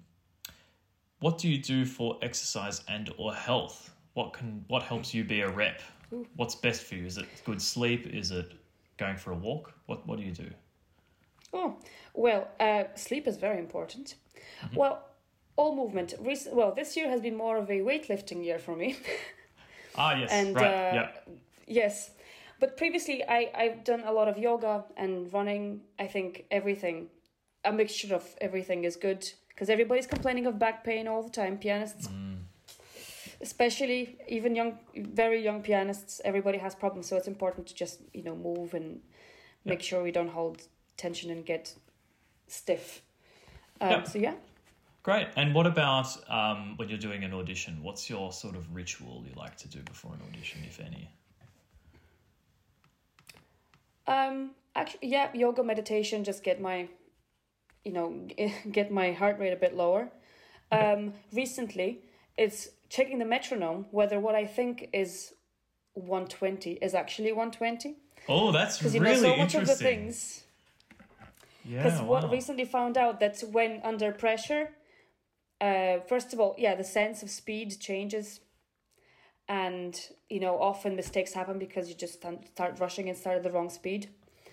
[1.20, 3.92] what do you do for exercise and or health?
[4.14, 5.82] What can what helps you be a rep?
[6.36, 7.06] What's best for you?
[7.06, 8.08] Is it good sleep?
[8.08, 8.54] Is it
[8.98, 9.74] going for a walk?
[9.86, 10.50] What what do you do?
[11.54, 11.78] Oh,
[12.14, 14.16] well, uh, sleep is very important.
[14.76, 15.04] Well,
[15.56, 16.14] all movement.
[16.20, 18.98] Rec- well, this year has been more of a weightlifting year for me.
[19.98, 20.66] Ah yes, And, right.
[20.66, 21.08] uh, yeah.
[21.68, 22.12] yes,
[22.60, 25.82] but previously I I've done a lot of yoga and running.
[25.98, 27.08] I think everything,
[27.64, 31.58] a mixture of everything is good because everybody's complaining of back pain all the time.
[31.58, 32.10] Pianists,
[33.42, 37.08] especially even young, very young pianists, everybody has problems.
[37.08, 39.02] So it's important to just you know move and
[39.64, 40.62] make sure we don't hold
[40.98, 41.74] tension and get
[42.48, 43.02] stiff.
[43.82, 44.04] Um, Yeah.
[44.04, 44.34] So yeah.
[45.04, 45.28] Great.
[45.36, 47.84] And what about um, when you're doing an audition?
[47.84, 51.12] What's your sort of ritual you like to do before an audition, if any?
[54.08, 56.88] Um, actually, yeah, yoga, meditation, just get my,
[57.84, 58.28] you know,
[58.72, 60.10] get my heart rate a bit lower.
[60.72, 62.00] Um, recently,
[62.36, 65.34] it's checking the metronome whether what I think is
[65.94, 67.96] 120 is actually 120.
[68.28, 69.02] Oh, that's really interesting.
[69.02, 70.44] Because, you know, so much of the things.
[71.64, 72.32] Yeah, Because what wow.
[72.32, 74.70] recently found out that when under pressure,
[75.60, 78.42] uh, first of all, yeah, the sense of speed changes,
[79.48, 83.52] and you know often mistakes happen because you just start rushing and start at the
[83.52, 84.10] wrong speed.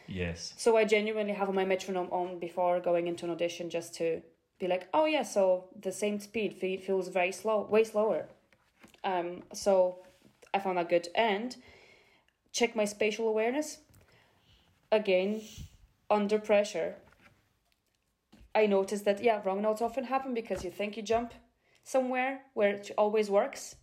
[0.07, 0.55] Yes.
[0.57, 4.23] So I genuinely have my metronome on before going into an audition just to
[4.62, 8.27] be like, oh yeah, so the same speed feels very slow, way slower.
[9.05, 9.98] Um, so
[10.55, 11.57] I found that good and
[12.53, 13.79] check my spatial awareness.
[14.92, 15.42] Again,
[16.09, 16.94] under pressure.
[18.55, 21.33] I noticed that yeah, wrong notes often happen because you think you jump
[21.83, 23.77] somewhere where it always works,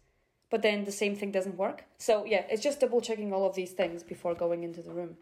[0.49, 1.83] but then the same thing doesn't work.
[1.97, 5.17] So yeah, it's just double checking all of these things before going into the room.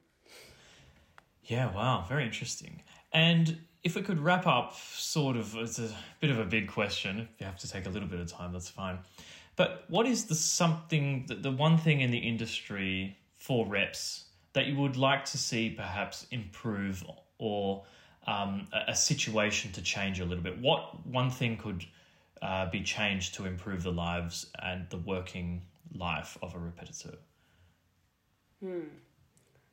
[1.45, 2.83] Yeah, wow, very interesting.
[3.13, 7.19] And if we could wrap up, sort of, it's a bit of a big question.
[7.19, 8.99] If you have to take a little bit of time, that's fine.
[9.55, 14.65] But what is the something, the, the one thing in the industry for reps that
[14.65, 17.01] you would like to see perhaps improve
[17.37, 17.85] or
[18.27, 20.59] um, a, a situation to change a little bit?
[20.59, 21.85] What one thing could
[22.41, 25.61] uh, be changed to improve the lives and the working
[25.95, 27.15] life of a repetiteur?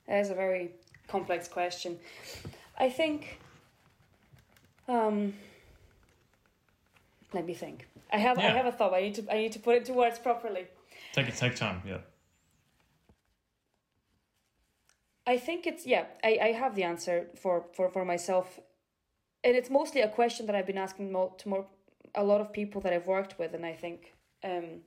[0.07, 0.71] That is a very
[1.09, 1.99] complex question.
[2.79, 3.41] I think.
[4.89, 5.35] Um,
[7.33, 7.89] let me think.
[8.13, 8.95] I have I have a thought.
[8.95, 10.67] I need to I need to put it to words properly.
[11.13, 11.99] Take it, take time, yeah.
[15.27, 16.05] I think it's yeah.
[16.23, 18.61] I, I have the answer for, for for myself,
[19.43, 21.67] and it's mostly a question that I've been asking mo- to more
[22.15, 24.83] a lot of people that I've worked with, and I think um.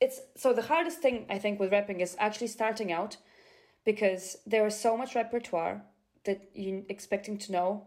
[0.00, 3.16] It's so the hardest thing I think with repping is actually starting out,
[3.84, 5.82] because there is so much repertoire
[6.24, 7.84] that you're expecting to know,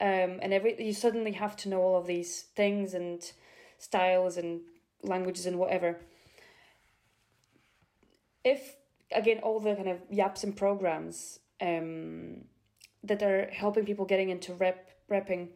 [0.00, 3.32] um, and every you suddenly have to know all of these things and
[3.78, 4.60] styles and
[5.02, 5.98] languages and whatever.
[8.44, 8.76] If
[9.12, 12.44] again all the kind of yaps and programs um,
[13.02, 15.48] that are helping people getting into rep repping,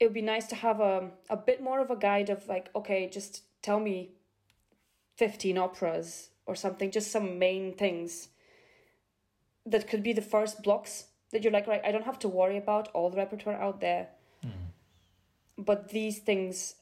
[0.00, 2.68] it would be nice to have a a bit more of a guide of like
[2.74, 4.10] okay, just tell me
[5.16, 8.28] fifteen operas or something, just some main things
[9.64, 11.82] that could be the first blocks that you're like right.
[11.84, 14.08] I don't have to worry about all the repertoire out there,
[14.44, 14.66] mm-hmm.
[15.58, 16.76] but these things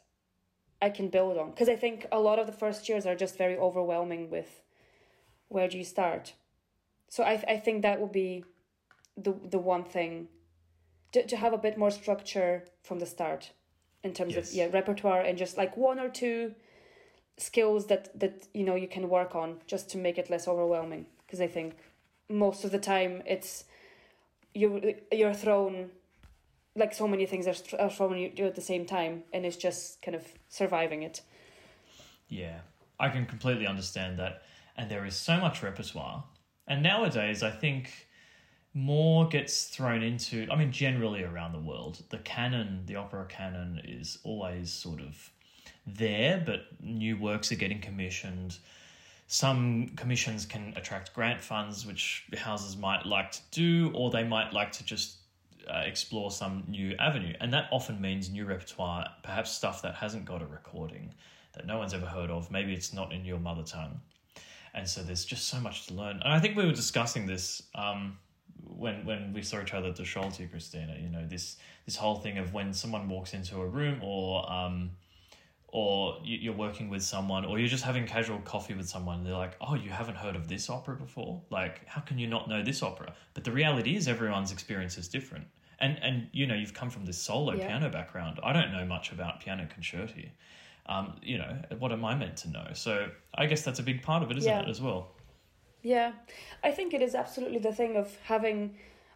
[0.83, 3.38] I can build on because I think a lot of the first years are just
[3.38, 4.62] very overwhelming with
[5.48, 6.35] where do you start?
[7.09, 8.44] So I I think that would be
[9.16, 10.28] the the one thing
[11.12, 13.52] to to have a bit more structure from the start
[14.02, 14.50] in terms Yes.
[14.50, 16.54] of yeah repertoire and just like one or two
[17.38, 21.07] skills that that you know you can work on just to make it less overwhelming
[21.26, 21.76] because I think
[22.28, 23.64] most of the time it's
[24.55, 25.90] you you're thrown
[26.77, 30.01] like so many things are, are thrown you at the same time and it's just
[30.03, 31.21] kind of surviving it
[32.29, 32.61] Yeah,
[32.99, 34.43] I can completely understand that.
[34.77, 36.25] And there is so much repertoire.
[36.67, 38.09] And nowadays, I think
[38.73, 43.81] more gets thrown into, I mean, generally around the world, the canon, the opera canon
[43.85, 45.31] is always sort of
[45.87, 48.59] there, but new works are getting commissioned.
[49.26, 54.52] Some commissions can attract grant funds, which houses might like to do, or they might
[54.52, 55.18] like to just
[55.68, 57.34] uh, explore some new avenue.
[57.40, 61.14] And that often means new repertoire, perhaps stuff that hasn't got a recording
[61.54, 62.50] that no one's ever heard of.
[62.50, 64.00] Maybe it's not in your mother tongue.
[64.74, 66.20] And so there's just so much to learn.
[66.24, 68.18] And I think we were discussing this um,
[68.76, 71.00] when when we saw each other at the Schulte, Kristina.
[71.00, 71.56] You know, this
[71.87, 74.90] this whole thing of when someone walks into a room or um,
[75.78, 79.26] or you- you're working with someone or you're just having casual coffee with someone and
[79.26, 81.42] they're like oh you haven't heard of this opera before?
[81.50, 83.12] Like how can you not know this opera?
[83.34, 85.46] But the reality is everyone's experience is different.
[85.80, 87.66] And and you know you've come from this solo Yeah.
[87.66, 88.38] piano background.
[88.48, 90.28] I don't know much about piano concerti.
[90.87, 92.66] Um, you know what am i meant to know?
[92.74, 92.92] So
[93.34, 94.62] i guess that's a big part of it isn't Yeah.
[94.66, 95.02] it as well?
[95.82, 96.12] Yeah,
[96.62, 98.58] I think it is absolutely the thing of having,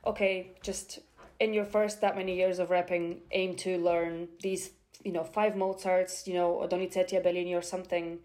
[0.05, 0.99] okay, just
[1.41, 4.71] in your first that many years of repping, aim to learn these,
[5.05, 8.19] you know, five Mozarts, you know, or Donizetti, or Bellini or something,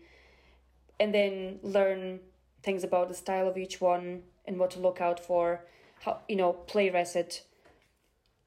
[1.00, 2.20] and then learn
[2.62, 5.66] things about the style of each one and what to look out for,
[6.02, 7.44] how, you know, play recit,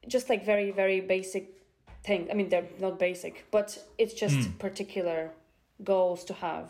[0.07, 1.53] just like very, very basic
[2.03, 2.27] thing.
[2.31, 5.31] I mean, they're not basic, but it's just particular
[5.83, 6.69] goals to have.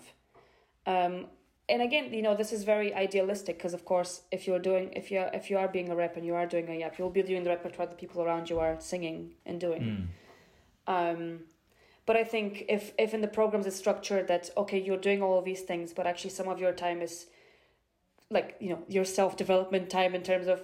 [0.85, 1.27] Um,
[1.69, 5.11] and again you know this is very idealistic because of course if you're doing if
[5.11, 7.09] you are, if you are being a rep and you are doing a yap you'll
[7.09, 10.07] be doing the repertoire the people around you are singing and doing
[10.87, 11.39] um
[12.05, 15.37] but i think if if in the programs it's structured that okay you're doing all
[15.37, 17.27] of these things but actually some of your time is
[18.29, 20.61] like you know your self-development time in terms of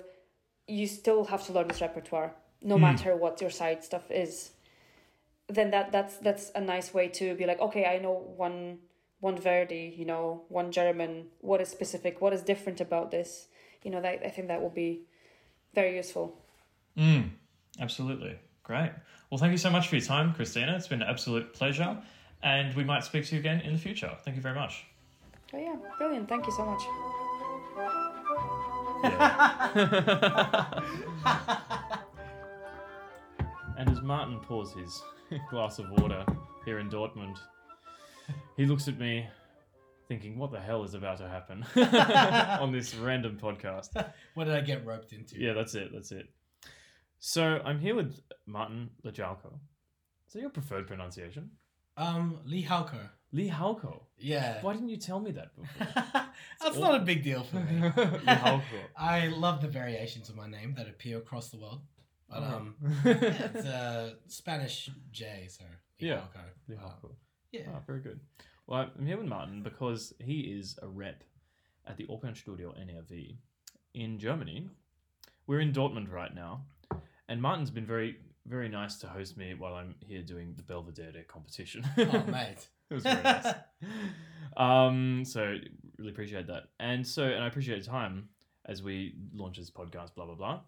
[0.67, 4.51] you still have to learn this repertoire no matter what your side stuff is
[5.47, 8.79] then that that's that's a nice way to be like okay i know one
[9.23, 13.47] one Verdi, you know, one German, what is specific, what is different about this?
[13.81, 15.03] You know, that I think that will be
[15.73, 16.37] very useful.
[16.97, 17.29] Mm,
[17.79, 18.37] absolutely.
[18.63, 18.91] Great.
[19.29, 20.75] Well, thank you so much for your time, Kristina.
[20.75, 21.97] It's been an absolute pleasure.
[22.41, 24.11] And we might speak to you again in the future.
[24.23, 24.85] Thank you very much.
[25.53, 26.27] Oh yeah, brilliant.
[26.27, 26.81] Thank you so much.
[33.83, 35.01] And as Martin pours his
[35.49, 36.25] glass of water
[36.63, 37.37] here in Dortmund,
[38.55, 39.27] he looks at me
[40.07, 41.65] thinking, what the hell is about to happen
[42.61, 43.89] on this random podcast?
[44.35, 45.37] What did I get roped into?
[45.37, 45.89] Yeah, that's it.
[45.93, 46.29] That's it.
[47.25, 49.53] So I'm here with Martin Lijauco.
[50.27, 51.51] Is that your preferred pronunciation?
[51.95, 53.11] Um, Lee Halker.
[53.31, 54.01] Lee Halko.
[54.17, 54.61] Yeah.
[54.61, 55.87] Why didn't you tell me that before?
[56.61, 57.81] That's not a big deal for me.
[57.81, 57.89] Lee
[58.27, 58.63] Halko.
[58.97, 61.79] I love the variations of my name that appear across the world.
[62.29, 62.55] But Uh-huh.
[62.57, 63.11] um, yeah,
[63.53, 65.63] it's a Spanish J, so
[66.01, 66.15] Lee Yeah.
[66.17, 66.43] Halker.
[66.67, 67.15] Lee Um, Halko.
[67.53, 67.61] yeah.
[67.73, 68.19] Oh, very good.
[68.67, 71.23] Well, I'm here with Martin because he is a rep
[71.87, 73.37] at the Opernstudio NRW
[73.93, 74.69] in Germany.
[75.47, 76.65] We're in Dortmund right now,
[77.29, 81.11] and Martin's been very, very nice to host me while I'm here doing the Belvedere
[81.27, 81.83] competition.
[81.97, 82.67] Oh, mate.
[82.89, 83.53] it was very nice.
[84.57, 85.55] um, so
[85.97, 88.29] really appreciate that, and so and I appreciate your time
[88.65, 90.15] as we launch this podcast.
[90.15, 90.59] Blah blah blah.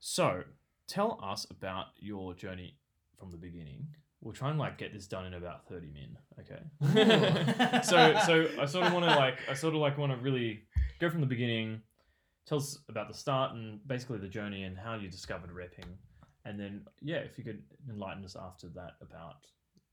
[0.00, 0.42] So
[0.88, 2.76] tell us about your journey
[3.18, 3.88] from the beginning.
[4.20, 6.16] We'll try and like get this done in about thirty min.
[6.40, 7.80] Okay.
[7.84, 10.60] So so I sort of want to like I sort of like want to really
[11.00, 11.82] go from the beginning.
[12.48, 15.88] Tell us about the start and basically the journey and how you discovered repping,
[16.46, 19.44] and then yeah, if you could enlighten us after that about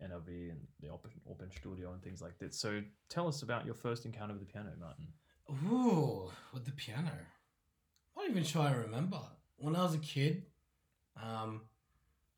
[0.02, 2.54] NLV and the open open studio and things like that.
[2.54, 5.08] So tell us about your first encounter with the piano, Martin.
[5.70, 7.12] Ooh, with the piano.
[8.18, 9.20] I'm not even sure I remember.
[9.58, 10.44] When I was a kid,
[11.22, 11.62] um,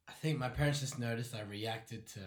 [0.07, 2.19] I think my parents just noticed I reacted to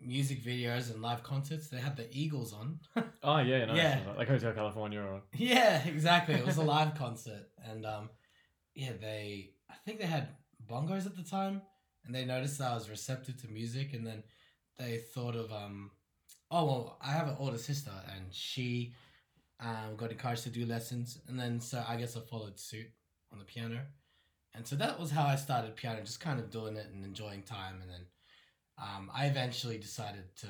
[0.00, 1.68] music videos and live concerts.
[1.68, 2.80] They had the Eagles on.
[3.26, 4.00] Oh yeah, no, Yeah.
[4.18, 5.00] like Hotel California.
[5.00, 5.22] Or...
[5.34, 6.34] yeah, exactly.
[6.34, 8.10] It was a live concert, and um,
[8.74, 9.52] yeah, they.
[9.70, 10.28] I think they had
[10.70, 11.62] bongos at the time,
[12.04, 14.24] and they noticed that I was receptive to music, and then
[14.78, 15.90] they thought of um,
[16.50, 18.92] oh well, I have an older sister, and she
[19.60, 22.90] um got encouraged to do lessons, and then so I guess I followed suit
[23.32, 23.80] on the piano,
[24.54, 27.42] and so that was how I started piano, just kind of doing it and enjoying
[27.42, 28.00] time, and then
[28.78, 30.48] um, I eventually decided to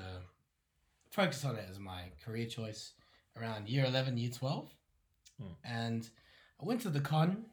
[1.11, 2.93] focus on it as my career choice
[3.37, 4.71] around year 11 year 12
[5.41, 5.47] Hmm.
[5.65, 6.09] and
[6.61, 7.45] i went to the con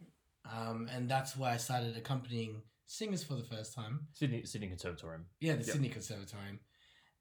[0.45, 5.25] um, and that's where i started accompanying singers for the first time Sydney Sydney Conservatorium.
[5.39, 5.67] yeah the Yep.
[5.73, 6.59] sydney conservatorium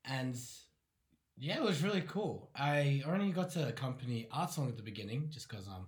[0.05, 0.37] and
[1.39, 5.29] yeah it was really cool i only got to accompany art song at the beginning
[5.31, 5.87] just because um,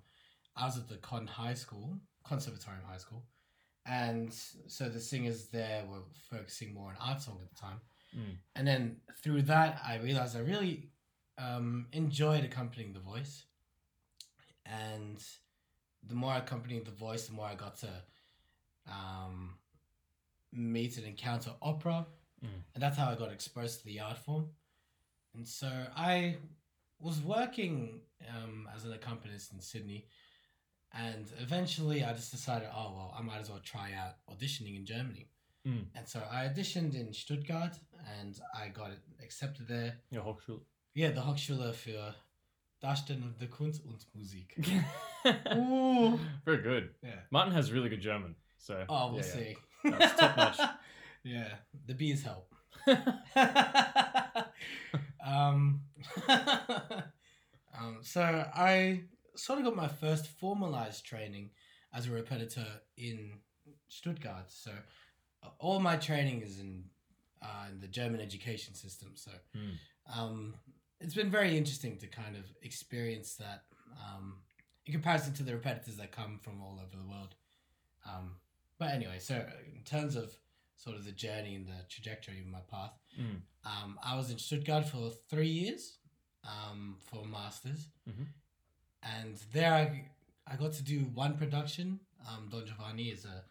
[0.57, 3.27] i was at the con high school conservatorium high school
[3.87, 4.33] and
[4.67, 7.81] so the singers there were focusing more on art song at the time.
[8.17, 8.37] Mm.
[8.57, 10.91] and then through that i realized i really
[11.39, 13.45] um, enjoyed accompanying the voice.
[14.67, 15.19] And
[16.07, 17.89] the more i accompanied the voice the more i got to
[18.87, 19.55] um,
[20.53, 22.07] meet and encounter opera.
[22.45, 22.49] Mm.
[22.75, 24.47] and that's how i got exposed to the art form.
[25.35, 26.37] And so i
[27.01, 30.07] was working um, as an accompanist in sydney
[30.95, 34.85] and eventually i just decided oh well i might as well try out auditioning in
[34.87, 35.29] germany
[35.67, 35.85] Mm.
[35.95, 37.77] and so i auditioned in stuttgart
[38.21, 38.91] and i got
[39.23, 40.63] accepted there Your Hochschule.
[40.95, 42.15] yeah, the Hochschule für
[42.83, 44.57] Darstellung der Kunst und Musik.
[45.55, 46.19] Ooh.
[46.45, 46.91] Very good.
[47.01, 47.21] Yeah.
[47.31, 48.35] Martin has really good German.
[48.59, 49.33] So Oh, we'll yeah, yeah.
[49.33, 49.57] see.
[49.85, 50.59] No, it's top notch.
[51.23, 51.49] yeah,
[51.87, 52.53] the bees help.
[55.25, 55.81] um,
[57.79, 59.03] um, so I
[59.37, 61.51] sort of got my first formalized training
[61.93, 62.67] as a repetitor
[62.97, 63.33] in
[63.89, 64.51] Stuttgart.
[64.51, 64.73] So
[65.43, 66.85] uh, all my training is in
[67.43, 69.13] uh, in the German education system.
[69.17, 69.71] So Hmm.
[70.21, 70.55] um,
[71.01, 73.65] it's been very interesting to kind of experience that
[73.99, 74.43] um,
[74.87, 77.35] in comparison to the repetitors that come from all over the world.
[78.09, 78.37] Um,
[78.79, 79.35] but anyway, so
[79.75, 80.37] in terms of
[80.77, 83.43] sort of the journey and the trajectory of my path, Mm.
[83.65, 85.99] um, I was in Stuttgart for three years
[86.45, 88.27] um, for masters, Mhm.
[89.03, 90.05] And there I,
[90.47, 92.01] I got to do one production.
[92.29, 93.45] Um, Don Giovanni is a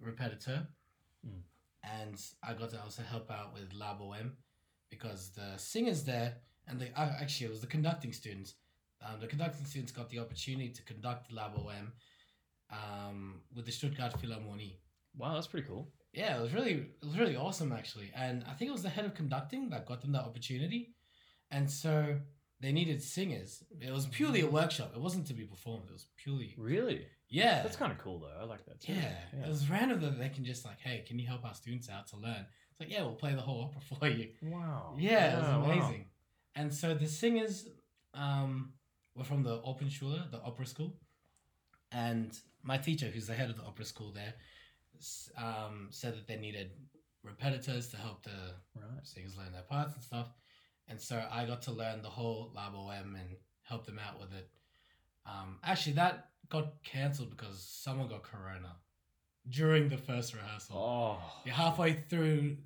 [0.00, 0.66] repetitor,
[1.26, 1.40] Mm.
[1.82, 4.32] and I got to also help out with La Boheme
[4.90, 6.34] because the singers there
[6.68, 8.54] and the uh, actually it was the conducting students.
[9.00, 11.92] Um, the conducting students got the opportunity to conduct La Boheme
[12.70, 14.76] um, with the Stuttgart Philharmonie.
[15.16, 15.92] Wow, that's pretty cool.
[16.12, 18.88] Yeah, it was really it was really awesome actually, and I think it was the
[18.90, 20.94] head of conducting that got them that opportunity,
[21.50, 22.18] and so
[22.64, 23.62] they needed singers.
[23.80, 24.92] It was purely a workshop.
[24.94, 25.84] It wasn't to be performed.
[25.88, 27.06] It was purely Really?
[27.28, 27.62] yeah.
[27.62, 28.40] That's kind of cool though.
[28.40, 28.94] I like that too.
[28.94, 29.16] yeah.
[29.44, 32.06] It was random that they can just like, hey, can you help our students out
[32.08, 32.46] to learn?
[32.70, 34.28] It's like, yeah, we'll play the whole opera for you.
[34.42, 34.94] Wow.
[34.98, 35.64] Yeah, it was wow.
[35.64, 36.06] amazing.
[36.56, 37.66] And so the singers
[38.14, 38.72] um,
[39.16, 40.94] were from the Opernschule, the opera school.
[41.92, 44.34] And my teacher, who's the head of the opera school there,
[45.36, 46.70] um, said that they needed
[47.26, 48.30] repetitors to help the
[48.76, 49.04] Right.
[49.06, 50.28] singers learn their parts and stuff.
[50.88, 54.32] And so I got to learn the whole La Boheme and help them out with
[54.34, 54.48] it.
[55.26, 58.76] Um, actually, that got cancelled because someone got corona
[59.48, 60.76] during the first rehearsal.
[60.76, 61.18] Oh.
[61.46, 62.58] Yeah, halfway through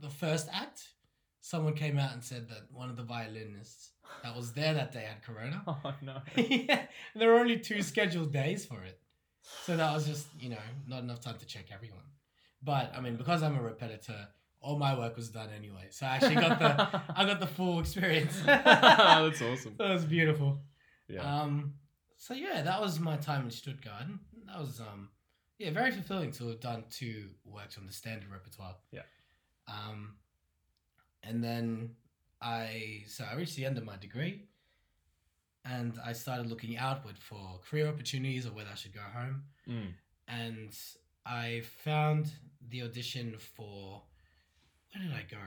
[0.00, 0.82] the first act,
[1.40, 3.90] someone came out and said that one of the violinists
[4.22, 5.62] that was there that day had corona.
[5.66, 6.20] Oh no.
[6.36, 8.98] yeah, there were only two scheduled days for it.
[9.64, 12.04] So that was just, you know, not enough time to check everyone.
[12.62, 14.28] But I mean, because I'm a repetitor,
[14.60, 15.86] all my work was done anyway.
[15.90, 18.40] So I actually got the I got the full experience.
[18.46, 19.74] That's awesome.
[19.78, 20.60] That was beautiful.
[21.08, 21.42] Yeah.
[21.42, 21.74] Um
[22.16, 24.06] so yeah, that was my time in Stuttgart.
[24.46, 25.08] That was um
[25.58, 28.76] yeah, very fulfilling to have done two works from the standard repertoire.
[28.92, 29.02] Yeah.
[29.68, 30.16] Um
[31.22, 31.90] and then
[32.42, 34.44] I so I reached the end of my degree
[35.64, 39.42] and I started looking outward for career opportunities or whether I should go home.
[39.68, 39.92] Mm.
[40.28, 40.74] And
[41.26, 42.32] I found
[42.68, 44.02] the audition for
[44.92, 45.38] where did I go?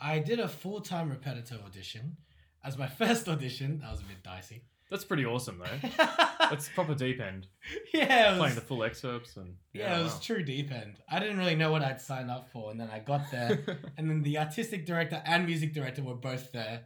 [0.00, 2.16] I did a full time repetitor audition
[2.64, 3.80] as my first audition.
[3.80, 4.64] That was a bit dicey.
[4.90, 5.88] That's pretty awesome though.
[6.38, 7.48] That's proper deep end.
[7.92, 10.98] yeah, was, Playing the full excerpts and yeah, it was true deep end.
[11.10, 13.64] I didn't really know what I'd sign up for, and then I got there,
[13.96, 16.82] and then the artistic director and music director were both there.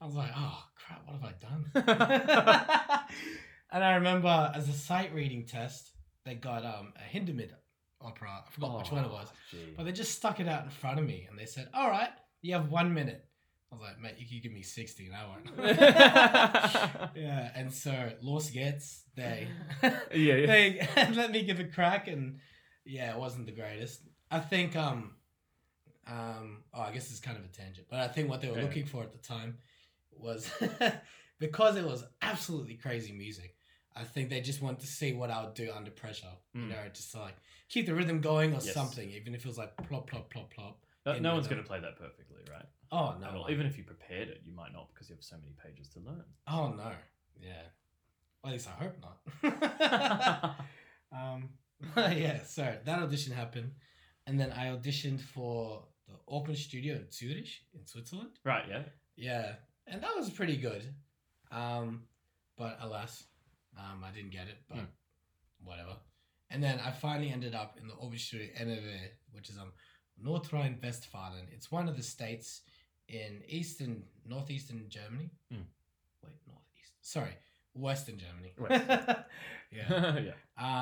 [0.00, 2.04] I was like, oh crap, what have I
[2.92, 3.08] done?
[3.72, 5.90] and I remember as a sight reading test,
[6.26, 7.52] they got um a Hindemith
[8.00, 8.42] opera.
[8.46, 9.28] I forgot which one it was,
[9.76, 12.10] but they just stuck it out in front of me, and they said, "All right,
[12.42, 13.24] you have one minute."
[13.70, 15.50] I was like, "Mate, you could give me sixty, and I won't."
[17.16, 19.48] yeah, and so Los Gets they
[19.82, 20.46] yeah, yeah.
[20.46, 22.38] they let me give a crack, and
[22.84, 24.02] yeah, it wasn't the greatest.
[24.30, 25.12] I think um
[26.06, 28.56] um oh I guess it's kind of a tangent, but I think what they were
[28.56, 28.64] Yeah.
[28.64, 29.58] looking for at the time
[30.12, 30.50] was
[31.38, 33.54] because it was absolutely crazy music.
[33.98, 36.32] I think they just want to see what I would do under pressure.
[36.54, 36.68] You Mm.
[36.68, 37.36] know, just like
[37.68, 38.72] keep the rhythm going or Yes.
[38.74, 40.84] something, even if it was like plop plop plop plop.
[41.06, 42.66] No, no one's going to play that perfectly, right?
[42.92, 43.46] Oh no!
[43.50, 46.00] Even if you prepared it, you might not because you have so many pages to
[46.00, 46.24] learn.
[46.46, 46.92] Oh no!
[47.40, 47.62] Yeah.
[48.42, 49.18] Well, at least I hope not.
[51.12, 51.48] um,
[51.96, 52.42] yeah.
[52.44, 53.72] So that audition happened,
[54.26, 58.30] and then I auditioned for the Open Studio in Zurich, in Switzerland.
[58.44, 58.82] right, yeah.
[59.16, 59.52] Yeah,
[59.86, 60.82] and that was pretty good.
[61.50, 62.04] Um,
[62.56, 63.24] but alas,
[63.78, 64.58] um, I didn't get it.
[64.68, 64.84] But Hmm.
[65.62, 65.96] whatever.
[66.50, 69.72] And then I finally ended up in the Open NRW, which is um
[70.20, 71.46] North Rhine-Westphalen.
[71.52, 72.62] It's one of the states
[73.08, 75.30] in eastern, northeastern Germany.
[75.50, 75.62] Hmm.
[76.22, 76.92] Wait, northeast.
[77.00, 77.36] Sorry,
[77.74, 78.52] western Germany.
[78.58, 79.16] Western.
[79.70, 80.18] yeah.
[80.32, 80.32] yeah.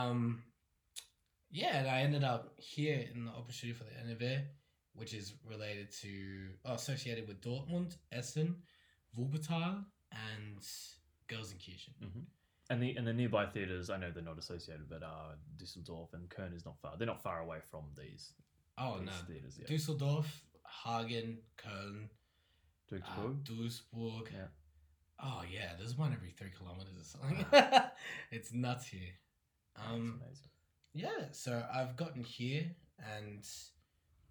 [0.08, 0.42] Um,
[1.50, 4.42] yeah, and I ended up here in the Open for the NRW,
[4.94, 8.56] which is related to, oh, associated with Dortmund, Essen,
[9.16, 10.58] Wuppertal, and
[11.28, 11.94] Gelsenkirchen.
[12.00, 12.20] hmm
[12.68, 16.28] And the and the nearby theaters, I know they're not associated, but uh, Düsseldorf and
[16.28, 16.94] Köln is not far.
[16.98, 18.32] They're not far away from these.
[18.76, 19.12] Oh, these no.
[19.28, 19.58] theaters.
[19.58, 19.66] Yeah.
[19.68, 20.42] Dusseldorf,
[20.84, 22.08] Hagen, Köln,
[22.92, 23.44] uh, Duisburg.
[23.44, 24.32] Duisburg.
[24.32, 24.46] Yeah.
[25.22, 27.46] Oh, yeah, there's one every three kilometers or something.
[28.30, 29.14] it's nuts here.
[29.76, 30.50] Um, amazing.
[30.92, 32.64] yeah, so I've gotten here
[32.98, 33.46] and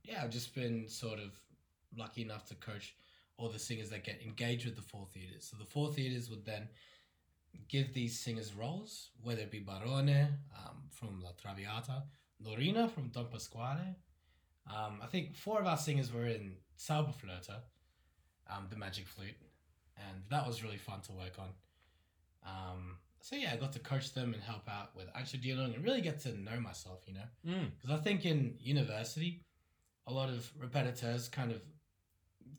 [0.03, 1.31] yeah, I've just been sort of
[1.97, 2.95] lucky enough to coach
[3.37, 5.47] all the singers that get engaged with the four theaters.
[5.49, 6.67] So the four theaters would then
[7.67, 10.27] give these singers roles, whether it be Barone
[10.57, 12.03] um, from La Traviata,
[12.43, 13.95] Norina from Don Pasquale.
[14.67, 17.55] Um, I think four of our singers were in Zauberflöte,
[18.49, 19.35] um, the magic flute,
[19.97, 21.49] and that was really fun to work on.
[22.45, 26.01] Um, so yeah, I got to coach them and help out with Einstudieren and really
[26.01, 27.27] get to know myself, you know.
[27.47, 27.71] Mm.
[27.79, 29.41] Because I think in university,
[30.07, 31.61] a lot of repetitors kind of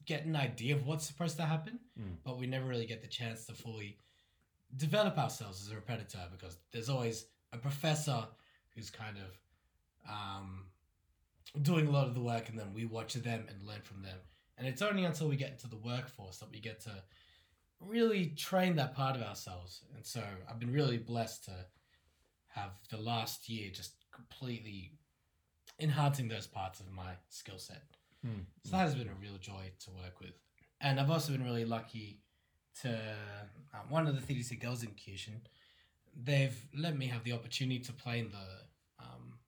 [0.04, 2.16] get an idea of what's supposed to happen, Mm.
[2.24, 3.98] but we never really get the chance to fully
[4.74, 8.24] develop ourselves as a repetitor because there's always a professor
[8.74, 10.66] who's kind of um,
[11.62, 14.18] doing a lot of the work and then we watch them and learn from them.
[14.58, 16.92] And it's only until we get into the workforce that we get to
[17.80, 19.82] really train that part of ourselves.
[19.94, 21.52] And so I've been really blessed to
[22.48, 24.92] have the last year just completely
[25.78, 27.82] enhancing those parts of my skill set.
[28.26, 28.44] Mm.
[28.64, 30.32] So that has been a real joy to work with.
[30.80, 32.20] And I've also been really lucky
[32.82, 32.90] to
[33.74, 35.40] uh, one of the theatres at Gelsenkirchen,
[36.14, 39.38] they've let me have the opportunity to play in the um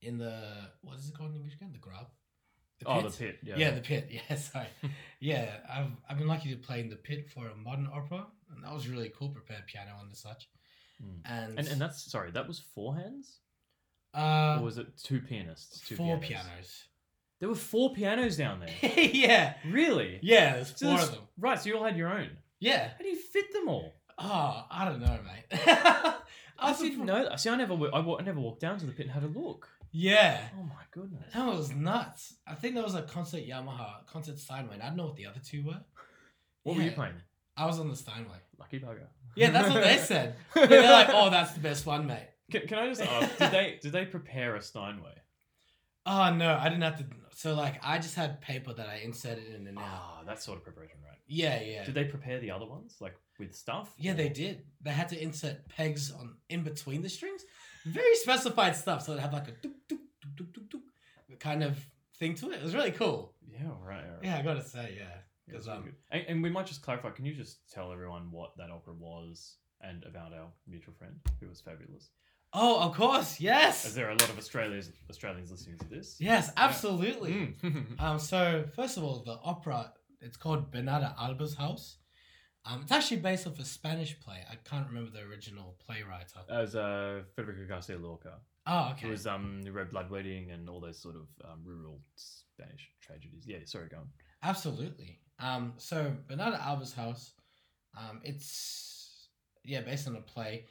[0.00, 0.38] in the
[0.82, 1.70] what is it called in English again?
[1.72, 2.08] The grub.
[2.80, 3.38] The Oh, the pit.
[3.44, 3.56] Yeah.
[3.56, 4.08] Yeah, the pit.
[4.10, 4.66] Yeah, sorry.
[5.20, 8.64] yeah, I've I've been lucky to play in the pit for a modern opera, and
[8.64, 9.28] that was really cool.
[9.30, 10.48] Prepared piano and such,
[11.02, 11.20] Mm.
[11.24, 13.40] and And and that's sorry, that was four hands,
[14.14, 15.80] uh, or was it two pianists?
[15.88, 16.46] Two four pianos?
[16.46, 16.84] pianos.
[17.42, 18.92] There were four pianos down there.
[19.12, 20.20] yeah, really?
[20.22, 21.24] yeah, there's So four there's- of them.
[21.36, 21.58] Right.
[21.60, 22.28] So you all had your own.
[22.60, 22.90] Yeah.
[22.96, 23.92] How do you fit them all?
[24.16, 25.60] Oh, I don't know, mate.
[25.66, 26.14] I
[26.60, 27.40] I didn't know that.
[27.40, 29.24] See, I never, wa- I, wa- I never walked down to the pit and had
[29.24, 29.68] a look.
[29.90, 30.40] Yeah.
[30.56, 31.32] Oh my goodness.
[31.34, 32.34] That was nuts.
[32.46, 34.74] I think there was a concert Yamaha, concert Steinway.
[34.74, 35.80] and I don't know what the other two were.
[36.62, 36.94] What were you Yeah.
[36.94, 37.14] playing?
[37.56, 38.36] I was on the Steinway.
[38.60, 39.08] Lucky bugger.
[39.34, 40.36] Yeah, that's what they said.
[40.54, 42.28] Yeah, they're like, oh, that's the best one, mate.
[42.52, 43.36] Can, can I just ask?
[43.38, 45.14] Did they did they prepare a Steinway?
[46.06, 47.04] Oh no, I didn't have to.
[47.34, 49.84] So like, I just had paper that I inserted in and out.
[49.86, 51.18] Ah, that's sort of preparation, right?
[51.26, 51.84] Yeah, yeah.
[51.84, 53.94] Did they prepare the other ones like with stuff?
[53.96, 54.64] Yeah, they did.
[54.82, 57.44] They had to insert pegs on in between the strings.
[57.84, 59.02] Very specified stuff.
[59.02, 60.82] So it had like a dook, dook, dook, dook, dook, dook
[61.40, 61.78] kind of
[62.18, 62.60] thing to it.
[62.60, 63.34] It was really cool.
[63.46, 63.96] Yeah, right.
[63.96, 64.22] right.
[64.22, 65.18] Yeah, I gotta say, yeah.
[65.48, 65.94] Yeah, um, really good.
[66.12, 67.10] and, and we might just clarify.
[67.10, 71.48] Can you just tell everyone what that opera was and about our mutual friend who
[71.48, 72.10] was fabulous?
[72.54, 76.16] Oh, of course, As yes, there are a lot of Australians Australians listening to this.
[76.20, 77.56] yes, absolutely.
[77.62, 77.98] Mm.
[78.00, 81.96] Um, so first of all, the opera it's called Bernarda Alba's House.
[82.64, 84.38] Um, it's actually based off a Spanish play.
[84.48, 86.30] I can't remember the original playwright.
[86.48, 88.34] As uh, Federico Garcia Lorca,
[88.66, 89.08] Oh, who okay.
[89.10, 93.44] was um, who wrote Blood Wedding and all those sort of um, rural Spanish tragedies.
[93.46, 94.08] Yeah, sorry, go on.
[94.44, 95.18] Absolutely.
[95.40, 97.32] Um, so Bernarda Alba's house,
[97.98, 99.28] um, it's
[99.64, 100.66] yeah based on a play,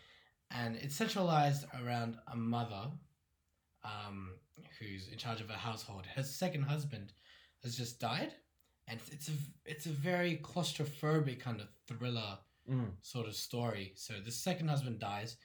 [0.53, 2.91] and it's centralized around a mother,
[3.83, 4.31] um,
[4.79, 6.05] who's in charge of her household.
[6.15, 7.13] Her second husband
[7.63, 8.33] has just died,
[8.87, 9.33] and it's a
[9.65, 12.37] it's a very claustrophobic kind of thriller
[12.69, 12.91] Mm.
[13.01, 13.91] sort of story.
[13.95, 15.35] So the second husband dies,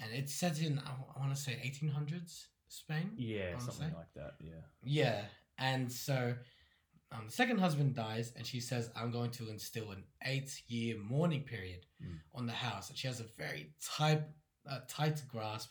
[0.00, 3.12] and it's set in I, want to say eighteen hundreds Spain.
[3.16, 3.96] Yeah, something say.
[3.96, 4.34] like that.
[4.40, 4.62] Yeah.
[4.82, 5.24] Yeah,
[5.56, 6.34] and so
[7.12, 11.42] um, the second husband dies, and she says, "I'm going to instill an eight-year mourning
[11.42, 12.20] period Mm.
[12.34, 14.22] on the house." And she has a very tight,
[14.68, 15.70] uh, tight grasp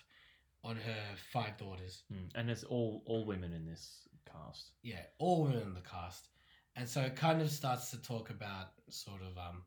[0.64, 2.04] on her five daughters.
[2.12, 2.30] Mm.
[2.36, 4.72] And it's all all women in this cast.
[4.82, 6.30] Yeah, all women in the cast,
[6.76, 9.64] and so it kind of starts to talk about sort of um,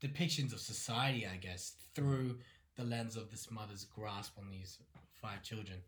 [0.00, 2.38] depictions of society, I guess, through
[2.76, 4.78] the lens of this mother's grasp on these
[5.20, 5.82] five children.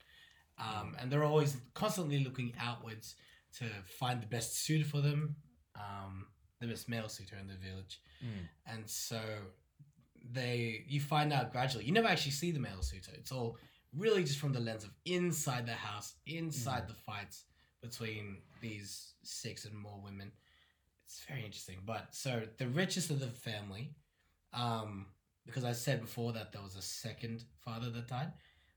[0.59, 3.14] Um, and they're always constantly looking outwards
[3.59, 3.64] to
[3.98, 5.36] find the best suitor for them,
[5.76, 6.26] um,
[6.61, 8.00] the best male suitor in the village.
[8.24, 8.48] Mm.
[8.66, 9.20] And so
[10.30, 11.84] they, you find out gradually.
[11.84, 13.12] You never actually see the male suitor.
[13.14, 13.59] It's all
[13.96, 17.44] really just from the lens of inside the house, inside the fights
[17.82, 20.32] between these six and more women.
[21.05, 21.78] It's very interesting.
[21.84, 23.94] But so the richest of the family,
[24.55, 25.07] um,
[25.44, 28.32] because I said before that there was a second father that died,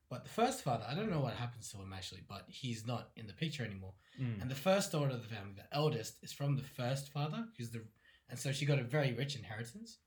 [0.10, 3.10] but the first father, I don't know what happens to him actually, but he's not
[3.16, 3.94] in the picture anymore.
[4.22, 4.42] Mm.
[4.42, 7.72] And the first daughter of the family, the eldest, is from the first father, who's
[7.72, 7.82] the,
[8.30, 9.98] and so she got a very rich inheritance,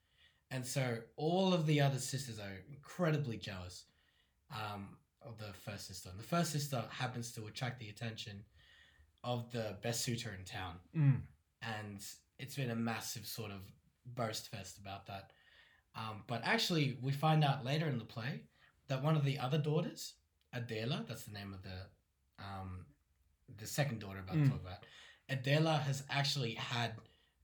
[0.51, 3.85] and so all of the other sisters are incredibly jealous,
[4.51, 6.09] um, of the first sister.
[6.11, 8.45] And the first sister happens to attract the attention
[9.25, 11.21] of the best suitor in town, Mm.
[11.63, 12.01] and
[12.39, 13.61] it's been a massive sort of
[14.07, 15.33] burst fest about that.
[15.97, 18.45] Um, but actually, we find out later in the play
[18.89, 20.15] that one of the other daughters,
[20.53, 21.87] Adela, that's the name of the
[22.43, 22.87] um,
[23.57, 24.51] the second daughter about to Mm.
[24.51, 24.85] talk about,
[25.29, 26.93] Adela has actually had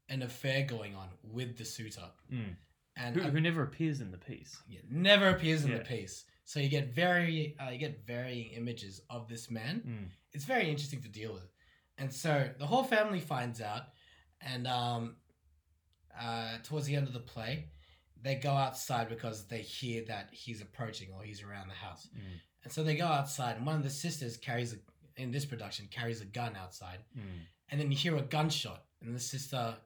[0.09, 2.57] an affair going on with the suitor, Mm.
[2.97, 4.57] and Who, who never appears in the piece.
[4.69, 5.79] yeah, never appears in Yeah.
[5.79, 6.25] the piece.
[6.45, 9.83] So you get very uh, you get varying images of this man.
[9.87, 10.11] Mm.
[10.33, 11.49] It's very interesting to deal with,
[11.99, 13.85] and so the whole family finds out,
[14.41, 15.17] and um,
[16.19, 17.71] uh, towards the end of the play,
[18.25, 22.41] they go outside because they hear that he's approaching or he's around the house, Mm.
[22.64, 24.79] and so they go outside, and one of the sisters carries a
[25.16, 27.47] in this production carries a gun outside, Mm.
[27.68, 29.77] and then you hear a gunshot, and the sister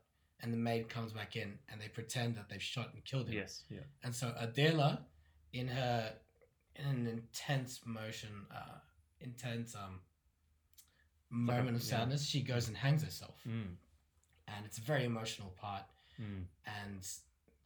[0.41, 3.35] and the maid comes back in, and they pretend that they've shot and killed him.
[3.35, 3.65] Yes.
[3.69, 3.81] Yeah.
[4.05, 5.05] And so Adela,
[5.53, 6.15] in her
[6.77, 8.79] in an intense motion, uh,
[9.21, 10.01] intense um
[11.31, 11.89] like a- moment of yeah.
[11.99, 13.77] sadness, she goes and hangs herself, Mm.
[14.47, 15.85] and it's a very emotional part.
[16.21, 16.47] Mm.
[16.65, 17.03] And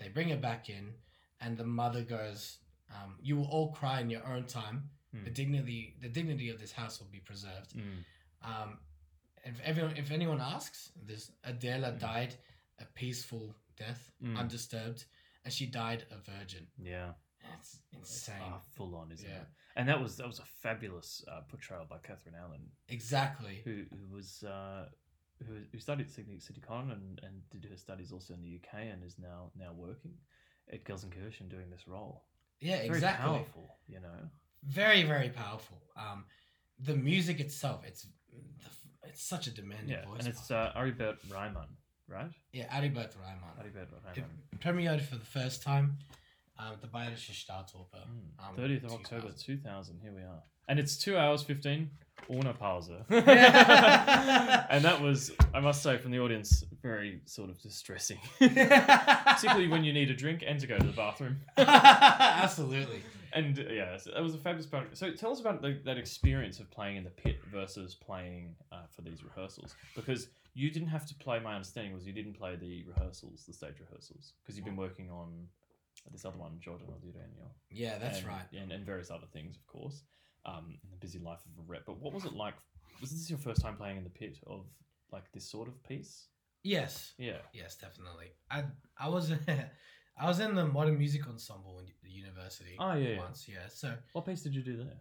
[0.02, 0.94] they bring her back in,
[1.40, 2.58] and the mother goes,
[2.90, 4.90] um, "You will all cry in your own time.
[5.12, 5.34] The Mm.
[5.34, 8.04] dignity, the dignity of this house will be preserved." Mm.
[8.42, 8.80] Um,
[9.44, 11.98] if everyone, if anyone asks, this Adela Mm.
[11.98, 12.34] died
[12.78, 14.36] a peaceful death, Mm.
[14.38, 15.04] undisturbed,
[15.44, 16.66] and she died a virgin.
[16.78, 17.14] Yeah.
[17.58, 18.40] It's It's insane.
[18.42, 19.42] ah, full on, isn't Yeah.
[19.42, 19.48] it?
[19.76, 23.62] And that was that was a fabulous uh, portrayal by Catherine Allen, Exactly.
[23.64, 24.88] who who was uh,
[25.46, 28.54] who, who studied at City, City Con and, and did her studies also in the
[28.56, 30.12] UK and is now now working
[30.72, 32.24] at Gelsenkirchen doing this role.
[32.60, 33.26] Yeah, Very exactly.
[33.28, 34.18] powerful, you know.
[34.64, 35.78] Very, very powerful.
[35.96, 36.24] Um,
[36.78, 38.06] the music itself, it's
[39.04, 40.20] it's such a demanding Yeah, voice.
[40.20, 41.68] and it's uh, Aribert Reimann,
[42.08, 42.30] right?
[42.52, 43.54] yeah, Aribert Reimann.
[43.60, 44.58] Aribert It Reimann.
[44.60, 45.98] premiered for the first time
[46.58, 48.04] um, the Bayerische Staatsoper.
[48.06, 48.48] Mm.
[48.48, 49.56] um, 30th of October 2000.
[49.58, 50.00] 2000.
[50.02, 50.42] Here we are.
[50.68, 51.90] And it's two hours 15,
[52.30, 52.90] ohne Pause.
[53.10, 58.18] And that was, I must say, from the audience, very sort of distressing.
[58.38, 61.40] Particularly when you need a drink and to go to the bathroom.
[61.56, 63.02] Absolutely.
[63.32, 64.96] and uh, yeah, so that was a fabulous project.
[64.96, 68.86] So tell us about the, that experience of playing in the pit versus playing uh,
[68.94, 71.40] for these rehearsals, because you didn't have to play.
[71.40, 75.10] My understanding was you didn't play the rehearsals, the stage rehearsals, because you've been working
[75.10, 75.48] on
[76.10, 77.52] this other one, Jordan or Daniel.
[77.70, 78.46] Yeah, that's and, right.
[78.58, 80.02] And, and various other things, of course,
[80.44, 81.82] um, in the busy life of a rep.
[81.86, 82.54] But what was it like?
[83.00, 84.64] Was this your first time playing in the pit of
[85.12, 86.26] like this sort of piece?
[86.64, 87.38] Yes, Yeah.
[87.52, 88.26] yes, definitely.
[88.50, 88.64] I
[88.98, 89.32] I was
[90.18, 92.76] I was in the modern music ensemble in the university.
[92.78, 93.18] Oh, yeah, yeah.
[93.18, 93.66] once, yeah.
[93.68, 95.00] So What piece did you do there?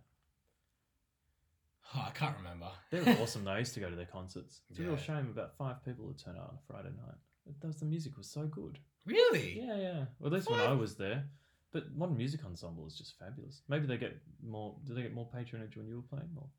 [1.95, 2.67] oh, I can't remember.
[2.91, 3.43] They were awesome.
[3.43, 3.51] though.
[3.51, 4.61] I used to go to their concerts.
[4.69, 7.15] It's a real shame about five people would turn out on a Friday night.
[7.59, 8.79] Does the music was so good.
[9.05, 9.59] Really?
[9.59, 10.05] Yeah, yeah.
[10.19, 11.25] Well, at least when I was there.
[11.71, 13.61] But modern music ensemble is just fabulous.
[13.69, 14.75] Maybe they get more.
[14.85, 16.29] Did they get more patronage when you were playing?
[16.35, 16.49] Or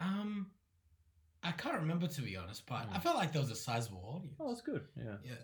[0.00, 0.50] Um,
[1.42, 3.02] I can't remember to be honest, but I Mm.
[3.02, 4.36] felt like there was a sizable audience.
[4.40, 4.88] oh, that's good.
[4.96, 5.16] Yeah.
[5.24, 5.34] Yeah,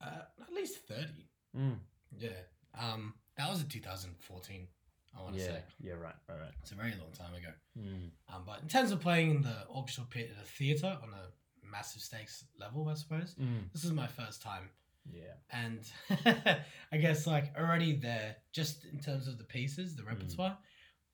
[0.00, 1.28] uh, at least thirty.
[1.56, 1.78] Mm.
[2.16, 2.42] Yeah.
[2.74, 4.68] Um, that was in 2014.
[5.14, 5.46] I want to Yeah.
[5.46, 5.92] say Yeah.
[5.94, 6.14] Right.
[6.28, 6.40] Right.
[6.40, 6.54] Right.
[6.62, 7.52] it's a very long time ago.
[7.78, 8.10] Mm.
[8.28, 11.32] Um, but in terms of playing in the orchestral pit at a theater on a
[11.62, 13.70] massive stakes level, I suppose Mm.
[13.72, 14.70] this is my first time,
[15.10, 15.34] Yeah.
[15.50, 15.80] and
[16.92, 20.56] I guess like already there, just in terms of the pieces, the repertoire,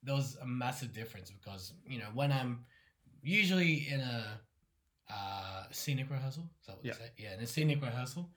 [0.02, 2.64] there was a massive difference because you know when I'm
[3.22, 4.40] usually in a
[5.10, 6.92] uh, scenic rehearsal, is that what Yeah.
[6.92, 7.10] they say?
[7.18, 8.30] Yeah, in a scenic rehearsal.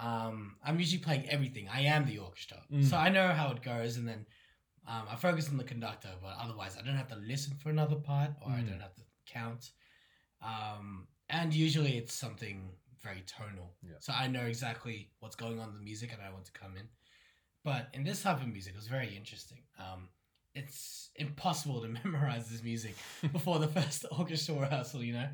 [0.00, 1.68] Um, I'm usually playing everything.
[1.68, 2.84] I am the orchestra, Mm.
[2.84, 4.26] so I know how it goes, and then
[4.86, 6.10] um, I focus on the conductor.
[6.22, 8.68] But otherwise, I don't have to listen for another part, or I Mm.
[8.70, 9.72] don't have to count.
[10.40, 12.70] Um, and usually, it's something
[13.02, 13.96] very tonal, Yeah.
[14.00, 16.76] so I know exactly what's going on in the music, and I want to come
[16.76, 16.88] in.
[17.64, 19.58] But in this type of music, it was very interesting.
[19.78, 20.08] Um,
[20.54, 22.94] it's impossible to memorize this music
[23.32, 25.28] before the first orchestra rehearsal, you know.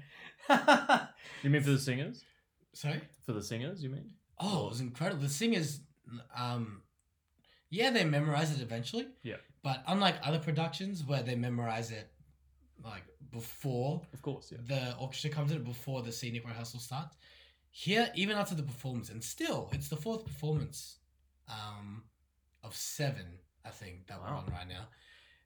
[1.42, 2.24] You mean for the singers?
[2.74, 3.00] Sorry.
[3.24, 4.10] For the singers, you mean?
[4.40, 5.22] Oh, it was incredible.
[5.22, 5.80] The singers,
[6.36, 6.82] um,
[7.70, 9.06] yeah, they memorize it eventually.
[9.22, 9.36] Yeah.
[9.62, 12.10] But unlike other productions where they memorize it
[12.84, 14.52] like before Of course.
[14.52, 14.58] Yeah.
[14.66, 17.16] the orchestra comes in, before the scenic rehearsal starts,
[17.76, 20.98] here even after the performance, and still it's the fourth performance,
[21.48, 22.04] um,
[22.62, 23.26] of seven
[23.64, 24.86] I think that we're on right now.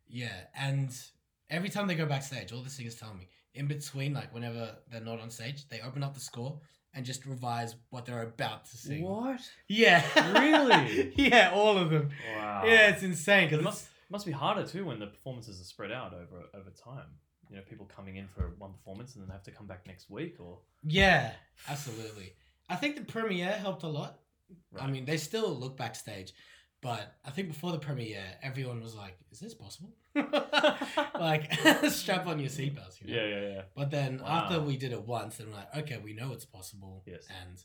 [0.07, 0.95] Yeah, and
[1.49, 5.01] every time they go backstage, all the singers tell me in between, like whenever they're
[5.01, 6.61] not on stage, they open up the score
[6.93, 9.05] and just revise what they're about to sing.
[9.05, 9.41] What?
[9.67, 10.05] Yeah.
[10.39, 11.13] Really?
[11.17, 12.11] yeah, all of them.
[12.37, 12.63] Wow.
[12.67, 15.93] Yeah, it's insane because It must must be harder too when the performances are spread
[15.93, 17.07] out over over time.
[17.51, 19.87] You know, people coming in for one performance and then they have to come back
[19.87, 21.33] next week, or yeah,
[21.69, 22.35] absolutely.
[22.69, 24.19] I think the premiere helped a lot.
[24.79, 26.33] I mean, they still look backstage,
[26.81, 29.95] but I think before the premiere, everyone was like, "Is this possible?"
[31.15, 31.53] like,
[31.91, 33.01] strap on your seatbelts.
[33.01, 33.23] You know?
[33.23, 33.63] yeah, yeah, yeah.
[33.75, 37.03] But then after we did it once, then we're like, okay, we know it's possible.
[37.07, 37.27] Yes.
[37.43, 37.63] And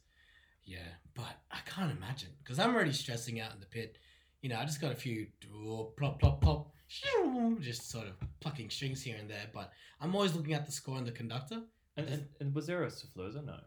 [0.65, 0.79] yeah,
[1.13, 3.97] but I can't imagine because I'm already stressing out in the pit.
[4.41, 6.71] You know, I just got a few oh, plop, plop, plop,
[7.59, 9.47] just sort of plucking strings here and there.
[9.53, 9.71] But
[10.01, 11.61] I'm always looking at the score and the conductor.
[11.97, 13.45] And, and, and was there a souffleuser?
[13.45, 13.57] No.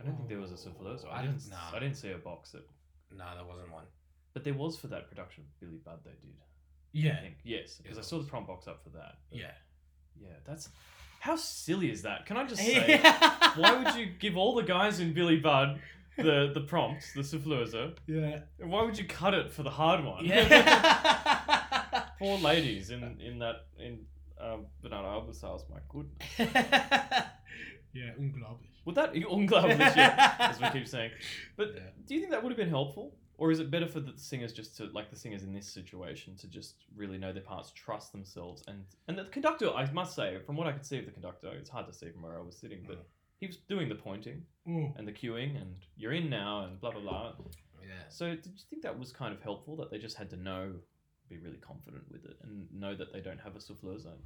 [0.00, 1.06] I don't think there was a souffleuser.
[1.06, 1.42] I oh, I didn't.
[1.74, 2.62] I didn't see a box that.
[3.12, 3.84] No, there wasn't one.
[4.32, 5.98] But there was for that production of Billy Budd.
[6.04, 6.34] They did.
[6.92, 7.16] Yeah.
[7.18, 9.16] I think yes, because I saw the prompt box up for that.
[9.30, 9.52] Yeah.
[10.20, 10.68] Yeah, that's
[11.20, 12.26] how silly is that?
[12.26, 13.00] Can I just say?
[13.56, 15.80] Why would you give all the guys in Billy Budd
[16.16, 17.94] the the prompts, the souffleuser?
[18.06, 18.40] Yeah.
[18.58, 20.24] Why would you cut it for the hard one?
[20.24, 22.04] Yeah.
[22.18, 24.00] Poor ladies in in that in
[24.40, 26.28] um, Bernarda Albas Haus, my goodness.
[27.92, 28.68] yeah, unglaublich.
[28.84, 31.10] Would that unglaublich, yeah, as we keep saying.
[31.56, 31.80] But Yeah.
[32.06, 33.14] do you think that would have been helpful?
[33.38, 36.36] Or is it better for the singers just to like the singers in this situation
[36.36, 40.38] to just really know their parts, trust themselves and and the conductor, I must say,
[40.44, 42.42] from what I could see of the conductor, it's hard to see from where I
[42.42, 43.04] was sitting, but Mm.
[43.40, 44.94] He was doing the pointing Mm.
[44.98, 47.32] and the cueing and you're in now and blah blah blah.
[47.82, 48.08] Yeah.
[48.08, 50.74] So did you think that was kind of helpful that they just had to know,
[51.30, 54.22] be really confident with it and know that they don't have a souffleur zone?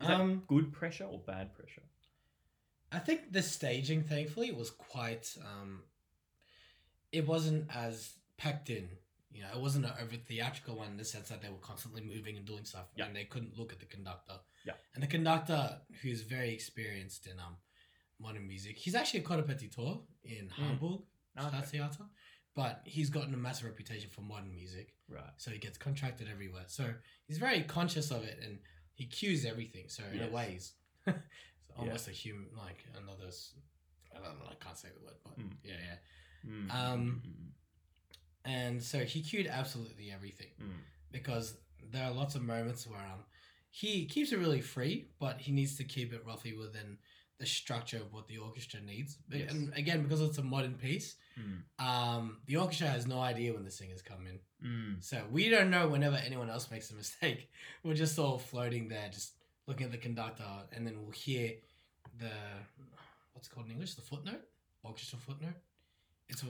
[0.00, 1.82] Is that Um, good pressure or bad pressure?
[2.90, 5.36] I think the staging, thankfully, was quite.
[5.44, 5.84] Um,
[7.12, 8.88] it wasn't as packed in.
[9.30, 12.02] You know, it wasn't an over theatrical one in the sense that they were constantly
[12.02, 13.06] moving and doing stuff, Yeah.
[13.06, 14.40] and they couldn't look at the conductor.
[14.64, 14.74] Yeah.
[14.94, 17.56] And the conductor, who's very experienced in um
[18.22, 21.00] modern music, he's actually a correpetitor in Hamburg
[21.38, 21.46] Mm.
[21.46, 21.56] Okay.
[21.56, 22.06] Staatstheater,
[22.54, 24.92] but he's gotten a massive reputation for modern music.
[25.08, 25.22] Right.
[25.38, 26.64] so he gets contracted everywhere.
[26.66, 26.84] So
[27.26, 28.58] he's very conscious of it, and
[28.94, 29.86] he cues everything.
[29.88, 30.72] So in a way, he's
[31.06, 31.16] it's
[31.78, 33.30] almost a human, like another.
[34.14, 34.46] I don't know.
[34.50, 35.52] I can't say the word, but Mm.
[35.64, 36.50] yeah, yeah.
[36.50, 37.50] Mm, Um, mm,
[38.44, 40.80] And so he cued absolutely everything mm, mm.
[41.12, 41.56] because
[41.90, 43.24] there are lots of moments where um
[43.70, 46.98] he keeps it really free, but he needs to keep it roughly within
[47.42, 49.18] the structure of what the orchestra needs.
[49.28, 49.50] Yes.
[49.50, 51.62] And again, because it's a modern piece, Mm.
[51.90, 54.38] um, the orchestra has no idea when the singers come in.
[54.68, 55.02] Mm.
[55.02, 57.50] So we don't know whenever anyone else makes a mistake.
[57.82, 59.32] We're just all floating there, just
[59.66, 61.54] looking at the conductor, and then we'll hear
[62.18, 62.30] the
[63.32, 64.42] what's called in English, the footnote,
[64.84, 65.58] orchestra footnote.
[66.28, 66.46] It's a,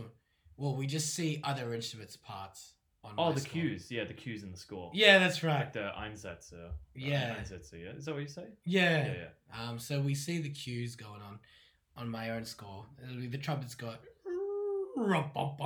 [0.57, 2.75] well, we just see other instruments parts
[3.05, 3.15] on.
[3.19, 3.53] Oh, the score.
[3.53, 3.91] cues.
[3.91, 4.91] Yeah, the cues in the score.
[4.95, 5.61] Yeah, that's right.
[5.61, 6.53] Like the Einsätze.
[6.55, 7.35] uh, Yeah.
[7.37, 7.91] Einsätze, yeah.
[7.97, 8.47] Is that what you say?
[8.65, 9.07] Yeah.
[9.07, 9.69] Yeah, yeah.
[9.69, 11.39] Um, so we see the cues going on
[11.97, 12.87] on my own score.
[13.03, 13.95] It'll be the trumpets go.
[14.95, 15.57] Oh,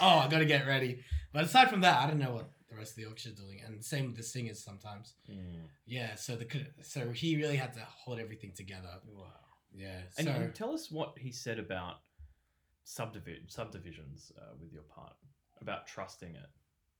[0.00, 1.00] I gotta get ready.
[1.32, 3.84] But aside from that, I don't know what the rest of the orchestra's doing, and
[3.84, 5.14] same with the singers sometimes.
[5.30, 5.62] Mm.
[5.86, 6.46] Yeah, so the
[6.82, 8.88] so he really had to hold everything together.
[9.06, 9.26] Wow.
[9.74, 9.98] Yeah.
[10.18, 11.96] And, so and tell us what he said about
[12.86, 15.14] subdivi- subdivisions uh, with your part,
[15.60, 16.48] about trusting it.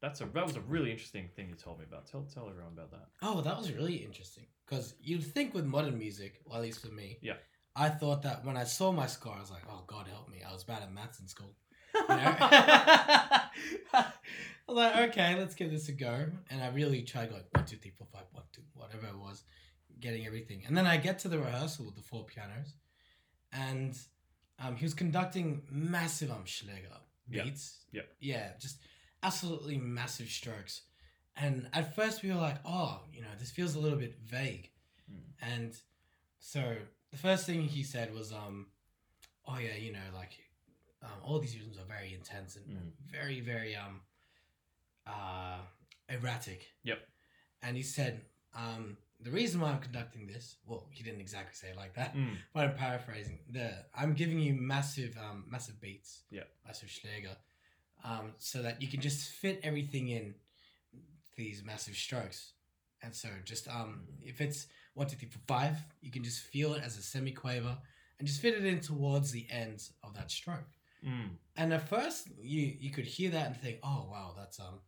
[0.01, 2.07] That's a that was a really interesting thing you told me about.
[2.07, 3.09] Tell tell everyone about that.
[3.23, 6.93] oh, that was really interesting because you'd think with modern music, well, at least for
[6.93, 7.35] me, Yeah.
[7.77, 10.39] I thought that when I saw my score, I was like, oh God help me,
[10.49, 11.55] I was bad at maths in school.
[11.95, 12.37] You know?
[13.93, 14.13] I
[14.69, 16.27] was like, okay, let's give this a go.
[16.51, 19.43] And I really tried going one, two, three, four, five, one, two, whatever it was,
[20.01, 20.63] getting everything.
[20.67, 22.75] And then I get to the rehearsal with the four pianos,
[23.53, 23.97] and
[24.59, 26.97] um, he was conducting massive um Schläger
[27.29, 27.81] beats.
[27.93, 28.03] Yeah.
[28.21, 28.79] Yeah, just
[29.23, 30.83] absolutely massive strokes.
[31.37, 34.71] And at first we were like, oh, you know, this feels a little bit vague.
[35.11, 35.53] Mm.
[35.55, 35.77] And
[36.39, 36.77] so
[37.11, 38.67] the first thing he said was, um,
[39.47, 40.33] oh yeah, you know, like
[41.03, 42.93] um, all these rhythms are very intense and Mm.
[43.11, 44.01] very, very um,
[45.07, 45.59] uh,
[46.09, 46.67] erratic.
[46.85, 46.99] Yep.
[47.63, 48.23] And he said,
[48.55, 52.15] um, the reason why I'm conducting this, well, he didn't exactly say it like that,
[52.15, 52.37] Mm.
[52.55, 53.39] but I'm paraphrasing.
[53.51, 56.23] The I'm giving you massive, um, massive beats.
[56.31, 56.45] Yeah.
[56.67, 57.37] Massive Schläger,
[58.05, 60.35] um, so that you can just fit everything in
[61.37, 62.53] these massive strokes.
[63.03, 66.75] And so, just um, if it's one, two, three, four, five, you can just feel
[66.75, 67.77] it as a semiquaver
[68.19, 70.69] and just fit it in towards the ends of that stroke.
[71.07, 71.31] Mm.
[71.57, 74.81] And at first, you you could hear that and think, "Oh, wow, that's um,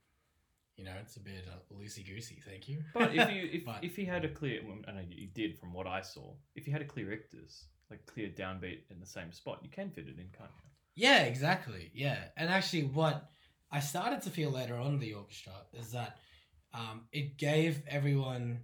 [0.76, 2.82] you know, it's a bit uh, loosey goosey." Thank you.
[2.92, 5.58] But if you if, But- if he had a clear, well, I know you did
[5.58, 6.34] from what I saw.
[6.54, 9.90] If you had a clear ictus, like clear downbeat in the same spot, you can
[9.90, 10.71] fit it in, can't you?
[10.94, 11.90] Yeah, exactly.
[11.94, 13.30] Yeah, and actually, what
[13.70, 16.18] I started to feel later on in the orchestra is that
[16.74, 18.60] um, it gave everyone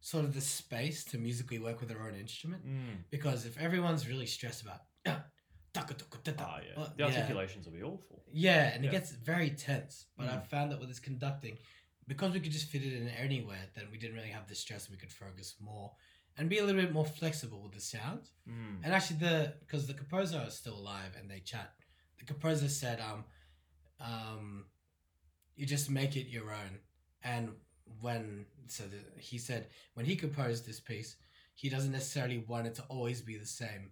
[0.00, 2.64] sort of the space to musically work with their own instrument.
[2.66, 3.04] Mm.
[3.10, 4.80] Because if everyone's really stressed about,
[6.38, 6.86] Ah, yeah.
[6.96, 8.24] The articulations will be awful.
[8.32, 8.90] yeah, and Yeah.
[8.90, 10.06] it gets very tense.
[10.16, 10.46] But I Mm.
[10.46, 11.58] found that with this conducting,
[12.06, 14.86] because we could just fit it in anywhere, then we didn't really have the stress.
[14.86, 15.94] and We could focus more
[16.38, 18.28] and be a little bit more flexible with the sound.
[18.48, 18.84] Mm.
[18.84, 21.72] And actually, the because the composer is still alive and they chat.
[22.18, 23.24] The composer said, um,
[24.00, 24.64] um,
[25.56, 26.78] you just make it your own.
[27.22, 27.50] And
[28.00, 31.16] when so the, he said when he composed this piece,
[31.54, 33.90] he doesn't necessarily want it to always be the same.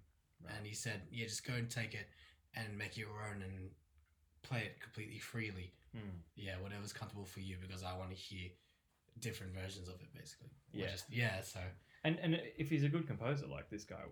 [0.57, 2.07] And he said, yeah, just go and take it
[2.55, 3.71] and make it your own and
[4.43, 5.73] play it completely freely.
[5.97, 6.01] Mm.
[6.37, 8.51] Yeah, whatever's comfortable for you because I want to hear
[9.21, 10.51] different versions of it, basically.
[10.73, 10.91] Yeah.
[10.91, 11.41] just- yeah.
[11.41, 11.61] So
[12.05, 14.03] And and if he's a good composer, like this guy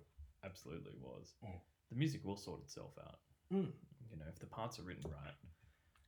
[0.44, 1.60] absolutely was, Mm.
[1.90, 3.18] the music will sort itself out.
[3.52, 3.72] Mm.
[4.10, 5.34] You know, if the parts are written right,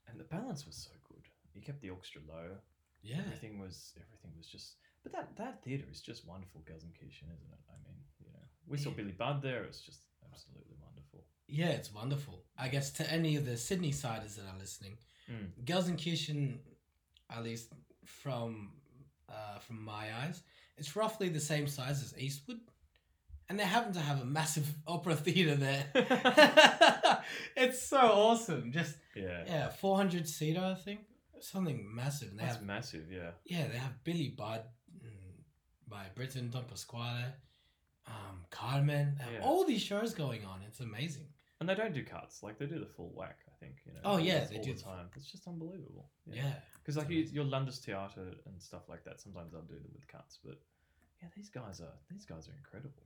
[0.09, 1.25] and the balance was so good.
[1.53, 2.57] He kept the orchestra low.
[3.03, 3.19] yeah.
[3.27, 4.77] Everything was everything was just.
[5.03, 7.63] But that that theater is just wonderful, Gelsenkirchen, isn't it?
[7.69, 8.97] I mean, you know, we saw Yeah.
[8.97, 9.65] Billy Budd there.
[9.65, 11.27] It's just absolutely wonderful.
[11.47, 12.45] Yeah, it's wonderful.
[12.57, 14.97] I guess to any of the Sydney siders that are listening,
[15.31, 15.53] Mm.
[15.65, 16.59] Gelsenkirchen,
[17.31, 17.73] at least
[18.05, 18.73] from
[19.29, 20.43] uh, from my eyes,
[20.77, 22.59] it's roughly the same size as Eastwood,
[23.49, 25.87] and they happen to have a massive opera theater there.
[27.57, 28.73] it's so awesome.
[28.73, 31.01] Just Yeah, yeah, four hundred seater, I think,
[31.41, 32.31] something massive.
[32.31, 33.11] And they that's have massive.
[33.11, 34.63] Yeah, yeah, they have Billy Budd
[35.05, 35.09] mm,
[35.89, 37.25] by Britten, Don Pasquale,
[38.07, 39.17] um, Carmen.
[39.19, 39.41] They have Yeah.
[39.43, 40.63] all these shows going on.
[40.67, 41.27] It's amazing.
[41.65, 42.43] And they don't do cuts.
[42.43, 43.39] Like they do the full whack.
[43.49, 43.77] I think.
[43.87, 44.01] You know.
[44.05, 45.07] Oh, yeah, all they the do the- time.
[45.17, 46.11] It's just unbelievable.
[46.27, 46.53] Yeah.
[46.83, 50.39] Because like you, your Landestheater and stuff like that, sometimes they'll do them with cuts,
[50.45, 50.61] but
[51.23, 53.03] yeah, these guys are these guys are incredible.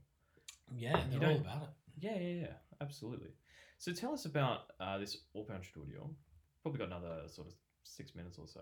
[0.75, 1.69] Yeah, You they're all don't- about it.
[2.01, 3.31] Yeah, yeah, yeah, absolutely.
[3.79, 6.11] So tell us about uh, this Opern Studio.
[6.63, 7.55] Probably got another sort of
[7.85, 8.61] six minutes or so.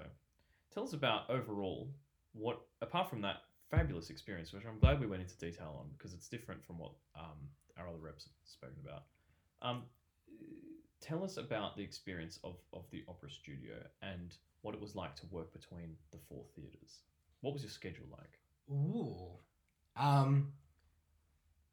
[0.74, 1.90] Tell us about overall
[2.34, 3.36] what, apart from that
[3.70, 6.92] fabulous experience, which I'm glad we went into detail on because it's different from what
[7.18, 7.38] um,
[7.78, 9.04] our other reps have spoken about.
[9.62, 9.82] Um,
[11.00, 15.14] tell us about the experience of, of the opera studio and what it was like
[15.16, 17.02] to work between the four theatres.
[17.40, 18.40] What was your schedule like?
[18.70, 19.28] Ooh.
[19.96, 20.52] Um.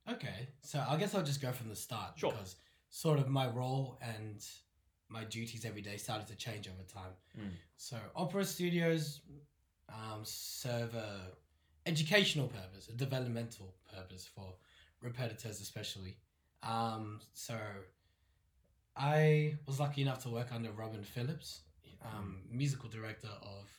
[0.10, 2.32] Okay, so I guess I'll just go from the start Sure.
[2.32, 2.58] because
[2.90, 4.46] sort of my role and
[5.08, 7.14] my duties every day started to change over time.
[7.40, 7.52] Mm.
[7.78, 9.22] So opera studios
[9.90, 11.20] um, serve a
[11.86, 14.56] educational purpose, a developmental purpose for
[15.04, 16.18] repetitors especially.
[16.68, 17.56] Um, so
[18.96, 21.62] I was lucky enough to work under Robin Phillips,
[22.04, 23.70] um, musical director of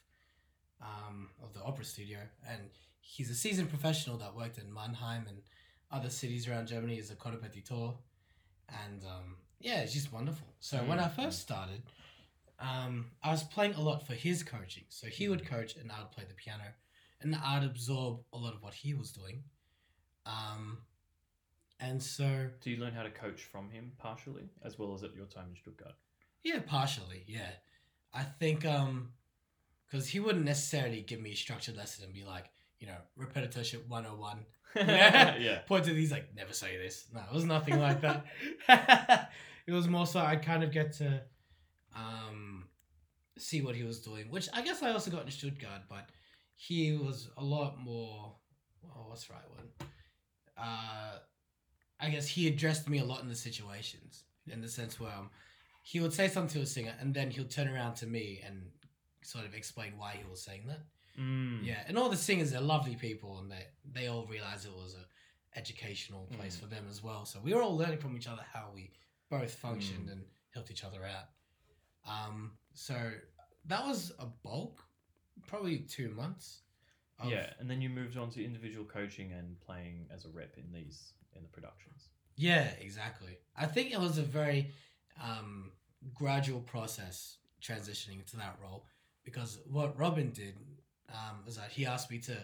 [0.83, 2.19] um, of the opera studio,
[2.49, 2.61] and
[3.01, 5.39] he's a seasoned professional that worked in Mannheim and
[5.91, 7.95] other cities around Germany as a correpetitor,
[8.69, 10.49] and um, yeah, it's just wonderful.
[10.61, 11.83] So when I first started,
[12.59, 14.85] um, I was playing a lot for his coaching.
[14.89, 16.65] So he would coach, and I would play the piano,
[17.21, 19.45] and I'd absorb a lot of what he was doing.
[20.27, 20.79] Um,
[21.85, 25.15] and so Do you learn how to coach from him partially, as well as at
[25.15, 25.95] your time in Stuttgart?
[26.43, 27.25] Yeah, partially.
[27.27, 27.51] Yeah,
[28.13, 29.11] I think um,
[29.87, 33.87] because he wouldn't necessarily give me a structured lesson and be like, you know, repetitorship
[33.89, 34.47] one hundred and one.
[34.77, 35.59] yeah.
[35.67, 37.07] Point to these like never say this.
[37.13, 38.25] No, it was nothing like that.
[39.67, 41.23] it was more so I kind of get to
[41.95, 42.65] um
[43.37, 46.09] see what he was doing, which I guess I also got in Stuttgart, but
[46.57, 48.35] he was a lot more.
[48.85, 49.89] Oh, what's the right one?
[50.57, 51.19] Uh,
[52.01, 55.31] I guess he addressed me a lot in the situations, in the sense where um,
[55.83, 58.63] he would say something to a singer, and then he'll turn around to me and
[59.23, 60.81] sort of explain why he was saying that.
[61.21, 61.65] Mm.
[61.65, 64.95] Yeah, and all the singers are lovely people, and they they all realize it was
[64.97, 66.61] a educational place Mm.
[66.61, 67.25] for them as well.
[67.25, 68.91] So we were all learning from each other how we
[69.31, 70.13] both functioned Mm.
[70.13, 71.29] and helped each other out.
[72.07, 73.13] Um, so
[73.67, 74.83] that was a bulk,
[75.47, 76.63] probably two months.
[77.19, 80.57] Of- Yeah, and then you moved on to individual coaching and playing as a rep
[80.57, 82.09] in these in the productions.
[82.37, 83.39] Yeah, exactly.
[83.57, 84.73] I think it was a very
[85.23, 85.71] um,
[86.15, 88.87] gradual process transitioning into that role
[89.25, 90.55] because what Robin did
[91.11, 92.37] um, was that he asked me to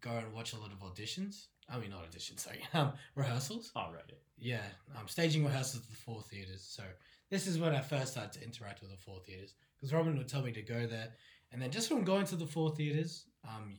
[0.00, 1.46] go and watch a lot of auditions.
[1.68, 3.72] I mean, not auditions, sorry, um, rehearsals.
[3.76, 4.02] Oh, right.
[4.38, 4.62] Yeah.
[4.98, 6.62] Um, staging rehearsals at the four theaters.
[6.68, 6.82] So
[7.30, 10.28] this is when I first started to interact with the four theaters because Robin would
[10.28, 11.08] tell me to go there,
[11.52, 13.78] and then just from going to the four theaters, um,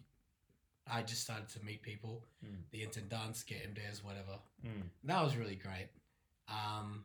[0.91, 2.57] I just started to meet people, Mm.
[2.71, 4.37] the intendants, get MDs, whatever.
[4.65, 4.83] Mm.
[5.05, 5.89] That was really great.
[6.49, 7.03] Um,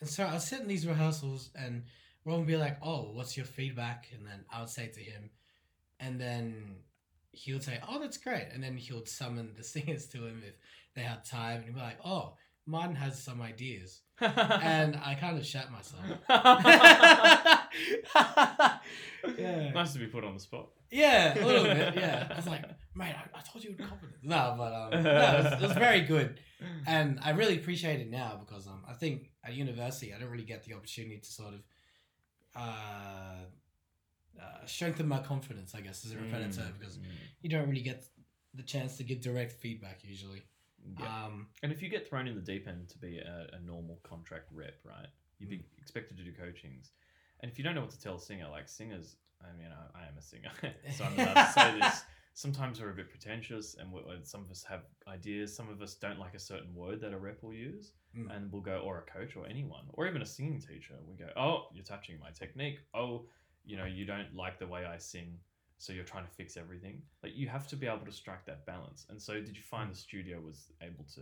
[0.00, 1.84] and so I was sitting in these rehearsals, and
[2.24, 5.30] Ron would be like, "Oh, what's your feedback?" And then I would say to him,
[6.00, 6.76] and then
[7.32, 10.42] he would say, "Oh, that's great." And then he would summon the singers to him
[10.46, 10.54] if
[10.94, 12.34] they had time, and he'd be like, "Oh,
[12.66, 16.04] Martin has some ideas," and I kind of shat myself.
[19.38, 19.70] yeah.
[19.70, 20.68] Nice to be put on the spot.
[20.90, 21.94] Yeah, a little bit.
[21.96, 22.64] Yeah, I was like,
[22.94, 24.18] mate, I, I told you with confidence.
[24.22, 26.40] No, but um, no, it, was, it was very good,
[26.86, 30.44] and I really appreciate it now because um, I think at university I don't really
[30.44, 31.60] get the opportunity to sort of
[32.56, 33.44] uh,
[34.40, 35.74] uh strengthen my confidence.
[35.74, 37.04] I guess as a repetitor Mm, because mm.
[37.42, 38.04] you don't really get
[38.54, 40.42] the chance to give direct feedback usually.
[40.98, 41.24] Yeah.
[41.26, 44.00] Um, And if you get thrown in the deep end to be a, a normal
[44.02, 45.08] contract rep, right,
[45.38, 46.90] you'd be expected to do coachings.
[47.40, 50.00] And if you don't know what to tell a singer, like singers, I mean, I,
[50.00, 50.50] I am a singer,
[50.96, 52.02] so I'm allowed to say this.
[52.34, 55.54] Sometimes we're a bit pretentious, and we some of us have ideas.
[55.54, 58.34] Some of us don't like a certain word that a rep will use, Mm.
[58.36, 60.94] and we'll go, or a coach, or anyone, or even a singing teacher.
[61.08, 62.80] We go, "Oh, you're touching my technique.
[62.92, 63.26] Oh,
[63.64, 65.38] you know, you don't like the way I sing,
[65.78, 68.66] so you're trying to fix everything." Like you have to be able to strike that
[68.66, 69.06] balance.
[69.10, 71.20] And so, did you find the studio was able to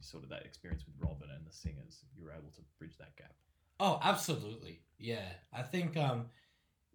[0.00, 2.04] sort of that experience with Robin and the singers?
[2.16, 3.34] You were able to bridge that gap.
[3.78, 4.80] Oh, absolutely.
[4.98, 5.28] Yeah.
[5.52, 6.26] I think um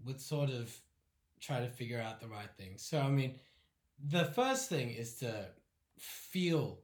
[0.05, 0.75] would sort of
[1.39, 2.73] try to figure out the right thing.
[2.77, 3.35] So I mean,
[4.03, 5.47] the first thing is to
[5.99, 6.79] feel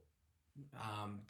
[0.80, 1.20] um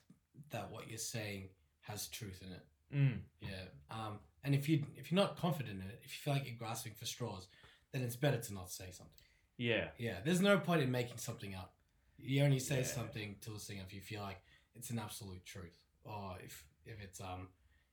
[0.50, 1.48] that what you're saying
[1.80, 2.66] has truth in it.
[2.94, 3.18] Mm.
[3.40, 3.64] Yeah.
[3.90, 6.56] Um and if you if you're not confident in it, if you feel like you're
[6.58, 7.46] grasping for straws,
[7.92, 9.26] then it's better to not say something.
[9.56, 9.88] Yeah.
[9.98, 10.18] Yeah.
[10.24, 11.72] There's no point in making something up.
[12.18, 12.86] You only say Yeah.
[12.86, 14.40] something to a singer if you feel like
[14.74, 15.78] it's an absolute truth.
[16.04, 17.48] Or if if it's um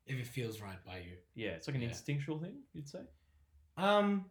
[0.05, 1.17] if it feels right by you.
[1.33, 1.51] Yeah.
[1.51, 1.89] It's like an Yeah.
[1.89, 3.01] instinctual thing, you'd say,
[3.77, 4.29] Um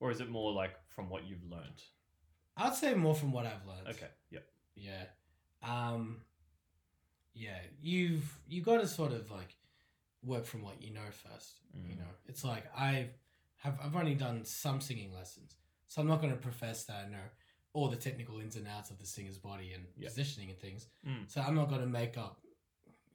[0.00, 1.82] or is it more like from what you've learned?
[2.56, 3.88] I'd say more from what I've learned.
[3.88, 4.08] Okay.
[4.30, 4.44] Yep.
[4.74, 5.04] Yeah.
[5.62, 6.22] Um
[7.34, 9.54] yeah, you've you got to sort of like
[10.22, 11.60] work from what you know first.
[11.74, 11.98] You Mm.
[11.98, 13.10] know, it's like I
[13.56, 15.56] have I've only done some singing lessons,
[15.88, 17.22] so I'm not going to profess that I know
[17.74, 20.08] all the technical ins and outs of the singer's body and Yeah.
[20.08, 20.88] positioning and things.
[21.06, 21.30] Mm.
[21.30, 22.40] So I'm not going to make up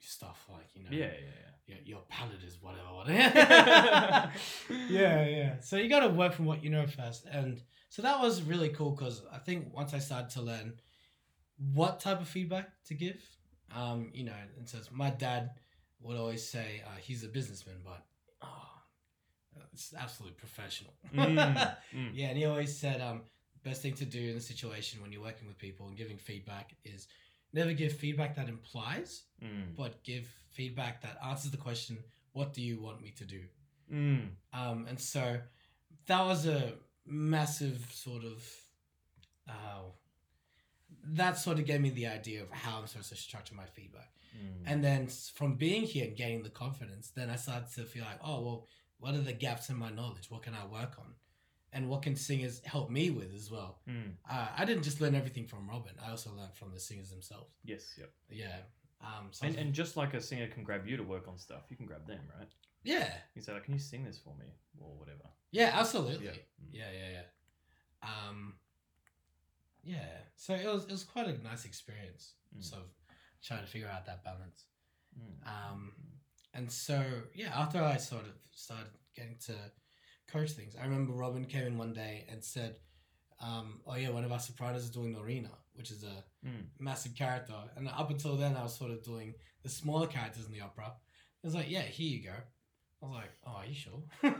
[0.01, 0.89] stuff like you know.
[0.91, 1.05] Yeah.
[1.05, 1.47] Yeah.
[1.67, 2.93] Your, your palate is whatever.
[2.93, 3.17] whatever.
[3.37, 4.31] yeah.
[4.89, 5.59] yeah, yeah.
[5.61, 8.69] So you got to work from what you know first, and so that was really
[8.69, 10.73] cool because I think once I started to learn
[11.73, 13.21] what type of feedback to give,
[13.75, 15.51] um, you know, and so my dad
[16.01, 18.03] would always say uh, he's a businessman, but
[18.41, 20.93] oh, it's absolute professional.
[21.13, 21.35] Mm,
[21.95, 22.09] mm.
[22.13, 23.21] Yeah, and he always said, um,
[23.63, 26.75] best thing to do in a situation when you're working with people and giving feedback
[26.83, 27.07] is
[27.53, 29.75] never give feedback that implies, Mm.
[29.75, 31.97] but give feedback that answers the question,
[32.33, 33.47] "What do you want me to do?"
[33.91, 34.35] Mm.
[34.53, 35.41] Um, and so
[36.05, 38.37] that was a massive sort of
[39.47, 39.83] uh,
[41.03, 44.13] that sort of gave me the idea of how I'm supposed to structure my feedback.
[44.37, 44.63] Mm.
[44.65, 48.19] And then from being here and gaining the confidence, then I started to feel like,
[48.23, 48.67] oh well,
[48.99, 50.29] what are the gaps in my knowledge?
[50.29, 51.15] What can I work on?
[51.73, 53.79] And what can singers help me with as well?
[53.87, 54.11] Mm.
[54.29, 55.93] Uh, I didn't just learn everything from Robin.
[56.05, 57.53] I also learned from the singers themselves.
[57.63, 58.11] Yes, yep.
[58.29, 58.57] Yeah.
[59.01, 59.29] Um.
[59.31, 61.77] So And, and just like a singer can grab you to work on stuff, you
[61.77, 62.49] can grab them, right?
[62.83, 63.13] yeah.
[63.35, 64.47] You say, like, "Can you sing this for me?"
[64.79, 65.29] or whatever.
[65.51, 65.71] Yeah.
[65.73, 66.25] Absolutely.
[66.25, 66.31] Yeah.
[66.71, 66.83] Yeah.
[66.83, 66.93] Mm.
[66.93, 67.09] Yeah.
[68.03, 68.29] Yeah.
[68.29, 68.53] Um.
[69.83, 70.17] Yeah.
[70.35, 72.33] So it was it was quite a nice experience.
[72.57, 72.63] Mm.
[72.63, 72.87] Sort of
[73.41, 74.65] trying to figure out that balance.
[75.17, 75.47] Mm.
[75.47, 75.91] Um,
[76.53, 77.03] and so
[77.33, 79.53] yeah, after I sort of started getting to
[80.31, 82.77] coach things, I remember Robin came in one day and said,
[83.39, 86.65] um, "Oh yeah, one of our sopranos is doing Norina, which is a Mm.
[86.79, 90.51] massive character." And up until then, I was sort of doing the smaller characters in
[90.51, 90.93] the opera.
[91.43, 92.35] It was like, "Yeah, here you go."
[93.03, 94.39] I was like, "Oh, are you sure?" it's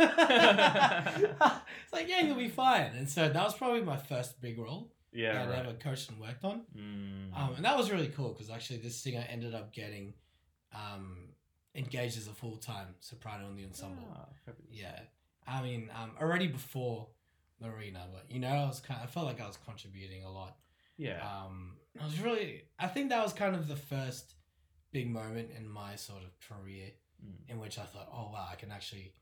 [1.94, 5.34] like, "Yeah, you'll be fine." And so that was probably my first big role Yeah,
[5.34, 5.60] that I right.
[5.66, 6.62] ever coached and worked on.
[6.76, 7.36] Mm.
[7.38, 10.14] Um, and that was really cool because actually this singer ended up getting
[10.74, 11.30] um,
[11.76, 14.08] engaged as a full time soprano in the ensemble.
[14.16, 14.28] Ah.
[14.70, 15.00] Yeah,
[15.52, 17.08] I mean, um, already before
[17.62, 19.00] Norina, but you know, I was kind.
[19.04, 20.56] I felt like I was contributing a lot.
[20.98, 21.20] Yeah.
[21.22, 22.64] Um, I was really.
[22.80, 24.36] I think that was kind of the first
[24.92, 26.92] big moment in my sort of career
[27.24, 27.52] Mm.
[27.52, 29.14] in which I thought, oh wow, I can actually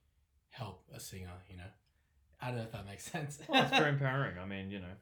[0.51, 1.33] help a singer.
[1.49, 1.71] You know,
[2.39, 3.39] I don't know if that makes sense.
[3.47, 4.37] Well, it's very empowering.
[4.37, 4.95] I mean, you know,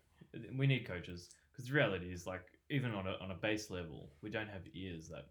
[0.58, 4.10] we need coaches because the reality is, like, even on a on a base level,
[4.24, 5.28] we don't have ears that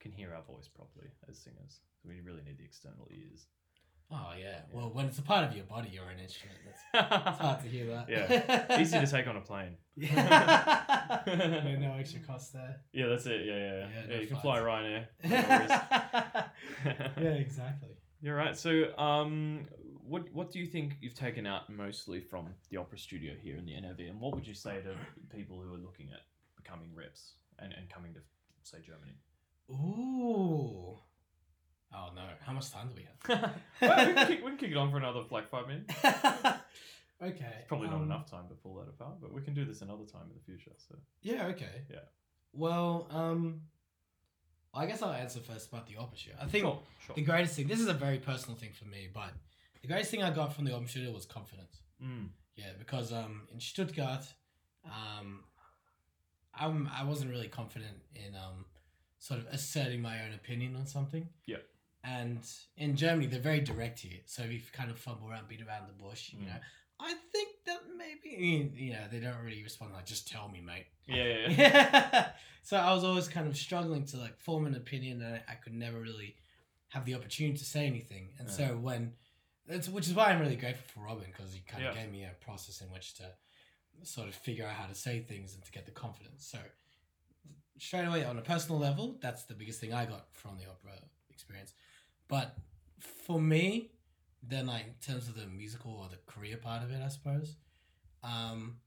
[0.00, 1.80] can hear our voice properly as singers.
[2.02, 3.46] So we really need the external ears.
[4.10, 4.60] Oh yeah.
[4.72, 6.58] Well, when it's a part of your body, you're an instrument.
[6.68, 8.08] It's, it's hard to hear that.
[8.08, 8.80] Yeah.
[8.80, 9.76] Easy to take on a plane.
[9.96, 11.22] Yeah.
[11.26, 12.80] no, no extra cost there.
[12.92, 13.46] Yeah, that's it.
[13.46, 13.88] Yeah, yeah, yeah.
[14.08, 15.06] Yeah, no you can fly Ryanair.
[17.20, 17.90] Yeah, exactly.
[18.20, 18.56] You're right.
[18.56, 19.66] So, um,
[20.08, 23.64] what what do you think you've taken out mostly from the opera studio here in
[23.66, 24.94] the NAV, and what would you say to
[25.34, 26.20] people who are looking at
[26.56, 28.20] becoming reps and, and coming to
[28.62, 29.16] say Germany?
[29.70, 30.98] Ooh.
[31.96, 32.22] Oh no!
[32.44, 33.54] How much time do we have?
[33.80, 35.94] well, we, can kick, we can kick it on for another like five minutes.
[36.04, 36.60] okay.
[37.20, 39.80] It's Probably not um, enough time to pull that apart, but we can do this
[39.80, 40.72] another time in the future.
[40.76, 41.46] So Yeah.
[41.46, 41.84] Okay.
[41.90, 42.00] Yeah.
[42.52, 43.62] Well, um,
[44.74, 46.38] I guess I'll answer first about the opera studio.
[46.40, 47.16] I think sure, sure.
[47.16, 47.66] the greatest thing.
[47.66, 49.32] This is a very personal thing for me, but
[49.80, 51.80] the greatest thing I got from the opera studio was confidence.
[52.02, 54.26] Mm, Yeah, because um in Stuttgart,
[54.84, 55.44] um,
[56.54, 58.66] I'm I wasn't really confident in um
[59.18, 61.28] sort of asserting my own opinion on something.
[61.46, 61.58] Yeah.
[62.06, 62.38] And
[62.76, 64.20] in Germany, they're very direct here.
[64.26, 66.46] So if you kind of fumble around, beat around the bush, you Mm.
[66.46, 66.60] know,
[67.00, 70.86] I think that maybe you know they don't really respond like just tell me, mate.
[71.06, 72.28] yeah, yeah, yeah.
[72.62, 75.54] so I was always kind of struggling to like form an opinion, and I, I
[75.56, 76.36] could never really
[76.88, 78.28] have the opportunity to say anything.
[78.38, 79.12] And so when
[79.66, 82.22] that's which is why I'm really grateful for Robin because he kind of gave me
[82.24, 83.24] a process in which to
[84.04, 86.46] sort of figure out how to say things and to get the confidence.
[86.46, 86.58] So
[87.78, 90.92] straight away on a personal level, that's the biggest thing I got from the opera
[91.30, 91.72] experience.
[92.28, 92.56] But
[92.98, 93.90] for me,
[94.42, 97.56] then like in terms of the musical or the career part of it, I suppose.
[98.22, 98.78] Um,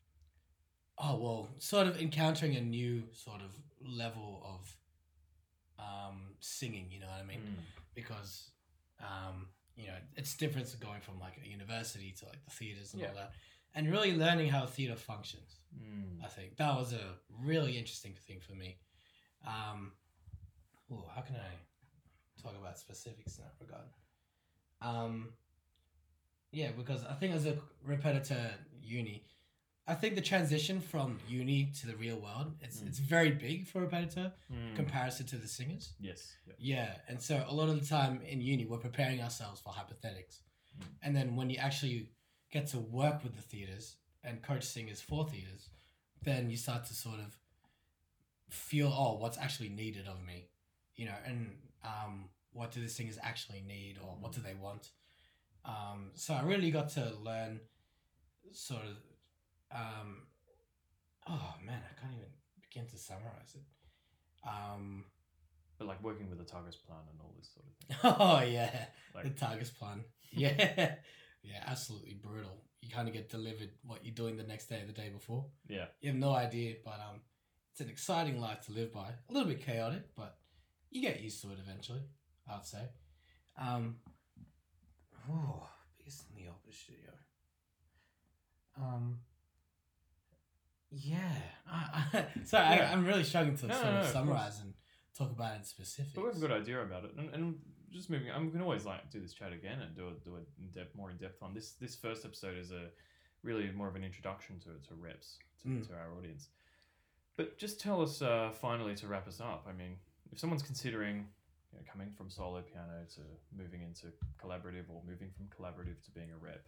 [0.98, 4.76] oh well, sort of encountering a new sort of level of
[5.80, 6.88] um, singing.
[6.92, 7.40] You know what I mean?
[7.40, 7.64] Mm,
[7.96, 8.52] Because
[9.00, 12.94] um, you know it's different to going from like a university to like the theaters
[12.94, 13.32] and all that,
[13.76, 15.60] and really learning how theater functions.
[15.78, 16.24] mm.
[16.24, 18.78] I think that was a really interesting thing for me.
[19.48, 19.94] Um,
[20.92, 21.50] oh, how can I
[22.42, 23.88] talk about specifics in that regard?
[24.82, 25.34] Um,
[26.52, 28.52] yeah, because I think as a repetitor
[28.82, 29.24] uni,
[29.88, 32.88] I think the transition from uni to the real world it's Mm.
[32.88, 34.76] it's very big for a repetitor Mm.
[34.76, 35.94] comparison to the singers.
[36.00, 36.36] Yes.
[36.46, 36.54] Yeah.
[36.60, 40.44] Yeah, and so a lot of the time in uni, we're preparing ourselves for hypothetics.
[40.78, 40.86] Mm.
[41.04, 42.10] And then when you actually
[42.52, 45.70] get to work with the theaters and coach singers for theaters,
[46.22, 47.38] then you start to sort of
[48.50, 50.50] feel, oh, what's actually needed of me,
[50.96, 54.90] you know, and um, what do the singers actually need or what do they want?
[55.66, 57.60] Um, so I really got to learn
[58.52, 58.98] sort of,
[59.76, 60.24] um,
[61.28, 62.30] oh man, I can't even
[62.62, 64.48] begin to summarize it.
[64.48, 65.06] Um,
[65.78, 68.16] But like working with the Tagus plan and all this sort of thing.
[68.20, 70.04] Oh yeah, Like, the Tagesplan.
[70.32, 70.96] Yeah,
[71.44, 72.64] yeah, absolutely brutal.
[72.82, 75.46] You kind of get delivered what you're doing the next day or the day before.
[75.68, 75.86] yeah.
[76.02, 77.22] You have no idea, but um,
[77.72, 79.10] it's an exciting life to live by.
[79.30, 80.38] A little bit chaotic, but
[80.92, 82.02] you get used to it eventually.
[82.52, 82.90] I'd say.
[83.58, 83.98] Um,
[85.30, 85.68] oh,
[85.98, 87.12] biggest in the opera studio.
[88.78, 89.20] Um.
[90.92, 91.20] Yeah,
[91.72, 92.90] I, I, sorry, Yeah.
[92.90, 94.74] I, I'm really struggling to No, sort no, of no, of summarize and
[95.16, 96.14] talk about it in specifics.
[96.16, 97.56] But we have a good idea about it, and, and
[97.92, 98.32] just moving.
[98.32, 100.96] I'm gonna always like do this chat again and do a do a in depth,
[100.96, 101.54] more in depth one.
[101.54, 102.88] This this first episode is a
[103.44, 105.88] really more of an introduction to to reps to, Mm.
[105.88, 106.48] to our audience.
[107.38, 109.66] But just tell us uh, finally to wrap us up.
[109.70, 109.98] I mean,
[110.32, 111.28] if someone's considering
[111.72, 113.22] you know, coming from solo piano to
[113.56, 114.08] moving into
[114.42, 116.66] collaborative, or moving from collaborative to being a rep,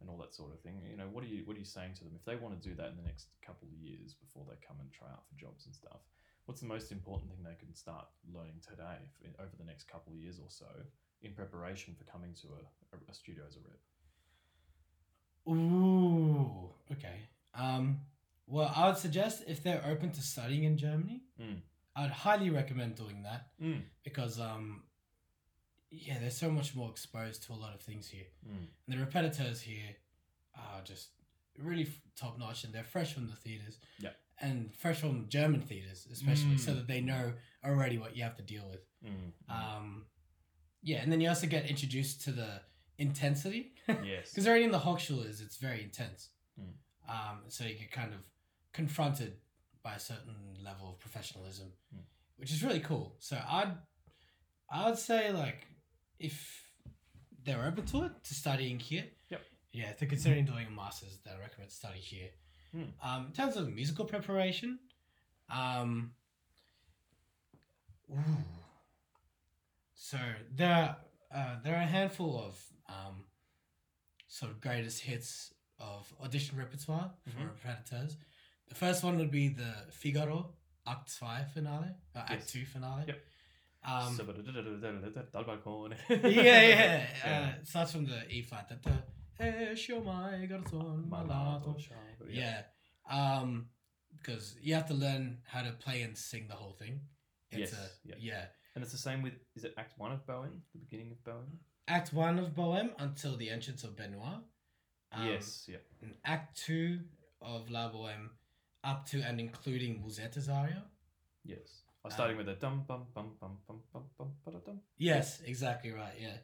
[0.00, 1.92] and all that sort of thing, you know, what are you what are you saying
[1.94, 4.44] to them if they want to do that in the next couple of years before
[4.48, 6.00] they come and try out for jobs and stuff?
[6.46, 10.12] What's the most important thing they can start learning today f- over the next couple
[10.12, 10.66] of years or so
[11.22, 13.78] in preparation for coming to a, a, a studio as a rep?
[15.48, 17.20] Ooh, okay.
[17.54, 18.00] Um,
[18.46, 21.60] well, I would suggest if they're open to studying in Germany, Mm.
[21.96, 23.82] I'd highly recommend doing that Mm.
[24.04, 24.84] because, um,
[25.90, 28.26] yeah, they're so much more exposed to a lot of things here.
[28.46, 28.68] Mm.
[28.86, 29.96] And the repetitors here
[30.54, 31.08] are just
[31.58, 33.78] really f- top notch, and they're fresh from the theaters.
[33.98, 34.10] Yeah.
[34.40, 36.76] And fresh from German theaters, especially, so Mm.
[36.76, 37.34] that they know
[37.64, 38.86] already what you have to deal with.
[39.04, 39.32] Mm.
[39.48, 40.06] Um,
[40.82, 42.62] yeah, and then you also get introduced to the
[42.98, 43.74] intensity.
[43.88, 44.30] yes.
[44.30, 46.30] Because already in the Hochschulas, it's very intense.
[46.58, 46.74] Mm.
[47.08, 48.20] Um, so you get kind of
[48.72, 49.40] confronted
[49.82, 52.02] by a certain level of professionalism, Mm.
[52.36, 53.16] which is really cool.
[53.18, 53.72] So I'd,
[54.70, 55.66] I'd say like,
[56.18, 56.64] if
[57.44, 59.04] they're open to it, to studying here.
[59.30, 59.40] Yep.
[59.72, 62.28] Yeah, if they're considering doing a master's, then I recommend study here.
[62.76, 62.92] Mm.
[63.02, 64.78] Um, in terms of musical preparation,
[65.48, 66.12] um,
[68.10, 68.16] ooh.
[69.94, 70.18] so
[70.54, 70.96] there,
[71.34, 73.24] uh, there are a handful of um,
[74.28, 77.50] sort of greatest hits of audition repertoire for Mhm.
[77.56, 78.16] repetitors.
[78.70, 80.54] The first one would be the Figaro
[80.86, 82.52] Act 2 finale, uh, Act Yes.
[82.52, 83.04] 2 finale.
[83.08, 83.18] Yep.
[83.84, 85.94] Um, So, dal balcone.
[86.08, 87.06] yeah, yeah.
[87.24, 87.52] Yeah.
[87.56, 88.70] Uh, it starts from the E flat.
[89.40, 90.48] Esci omai.
[92.28, 92.62] Yeah.
[93.10, 93.68] Um,
[94.18, 97.00] because you have to learn how to play and sing the whole thing.
[97.50, 98.14] It's Yes, a, yeah.
[98.18, 98.44] yeah.
[98.74, 101.56] And it's the same with is it Act One of Bohème, the beginning of Bohème?
[101.88, 104.42] Act one of Bohème until the entrance of Benoit.
[105.12, 105.78] Um, yes, yeah.
[106.24, 107.00] Act two
[107.42, 108.28] of La Bohème
[108.84, 110.82] up to and including Musette's aria.
[111.44, 111.82] Yes.
[112.04, 114.80] I was starting with a dum bum bum bum bum bum bum ba dum.
[114.96, 116.14] Yes, exactly right.
[116.18, 116.36] Yeah.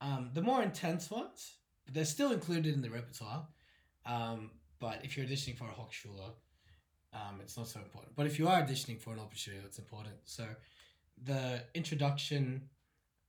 [0.00, 1.56] Um, the more intense ones,
[1.92, 3.46] they're still included in the repertoire.
[4.06, 6.32] Um, but if you're auditioning for a Hochschule,
[7.12, 8.14] um, it's not so important.
[8.16, 10.16] But if you are auditioning for an opera it's important.
[10.24, 10.46] So
[11.22, 12.68] the introduction,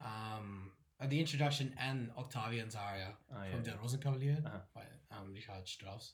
[0.01, 0.71] um,
[1.01, 3.71] uh, the introduction and Octavian's aria Ah, from yeah.
[3.71, 4.59] Der Rosenkavalier Uh-huh.
[4.73, 4.83] by
[5.15, 6.13] um, Richard Strauss.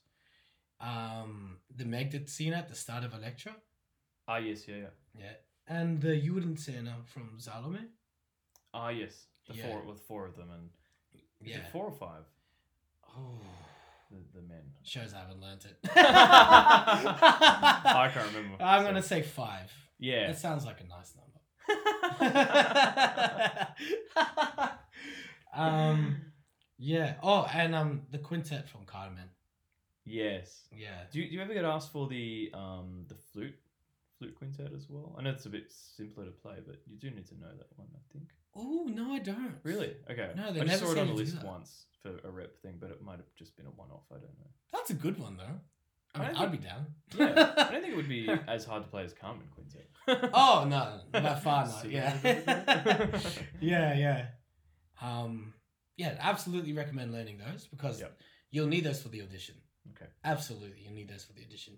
[0.83, 3.55] Um, the Magdet scene at the start of Elektra.
[4.27, 4.89] Ah, yes, yeah, yeah.
[5.17, 5.33] Yeah.
[5.67, 7.87] And the Judenszene from Salome.
[8.73, 9.27] Ah, yes.
[9.47, 9.67] The Yeah.
[9.67, 10.69] four with four of them, and
[11.41, 11.57] is Yeah.
[11.59, 12.25] it four or five?
[13.07, 13.39] Oh.
[14.11, 14.73] The, the men.
[14.83, 15.77] Shows I haven't learnt it.
[15.95, 18.61] I can't remember.
[18.63, 19.71] I'm so- gonna say five.
[19.99, 20.29] Yeah.
[20.31, 21.29] It sounds like a nice number.
[25.55, 26.17] um,
[26.77, 27.15] yeah.
[27.23, 29.29] Oh, and um, the quintet from Carmen.
[30.05, 30.67] Yes.
[30.71, 31.03] Yeah.
[31.11, 33.55] Do you, do you ever get asked for the um the flute
[34.17, 35.15] flute quintet as well?
[35.17, 37.67] I know it's a bit simpler to play, but you do need to know that
[37.75, 38.29] one, I think.
[38.55, 39.55] Oh no, I don't.
[39.63, 39.95] Really?
[40.09, 40.31] Okay.
[40.35, 42.75] No, they I just never saw it on the list once for a rep thing,
[42.79, 44.03] but it might have just been a one off.
[44.11, 44.49] I don't know.
[44.71, 45.59] That's a good one though.
[46.15, 46.85] I I mean, don't I'd be down.
[47.17, 49.89] Yeah, I don't think it would be as hard to play as Carmen Quintet.
[50.33, 51.85] Oh no, by far not.
[51.89, 52.13] Yeah.
[53.61, 54.25] yeah, yeah.
[55.01, 55.53] Um,
[55.97, 58.17] yeah, absolutely recommend learning those because Yep.
[58.51, 59.55] you'll need those for the audition.
[59.91, 60.09] Okay.
[60.23, 61.73] Absolutely, you'll need those for the audition.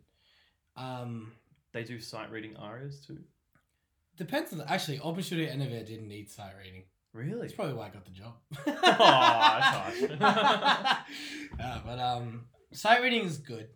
[0.78, 1.34] Um,
[1.74, 3.20] They do sight reading arias too.
[4.18, 5.00] depends on the, actually.
[5.00, 6.84] Open Studio NVIDIA didn't need sight reading.
[7.14, 7.42] Really?
[7.42, 8.34] That's probably why I got the job.
[8.68, 11.06] Aw, that's harsh.
[11.60, 13.68] yeah, but um, sight reading is good.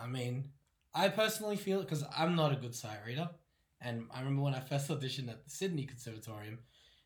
[0.00, 0.50] I mean,
[0.94, 3.28] I personally feel because I'm not a good sight reader,
[3.80, 6.58] and I remember when I first auditioned at the Sydney Conservatorium,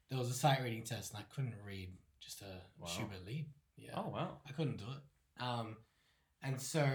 [0.09, 2.87] there was a sight reading test, and I couldn't read just a Wow.
[2.87, 3.47] Schubert Lied.
[3.77, 4.39] Yeah, Oh wow.
[4.49, 5.43] I couldn't do it.
[5.43, 5.77] Um,
[6.45, 6.87] and so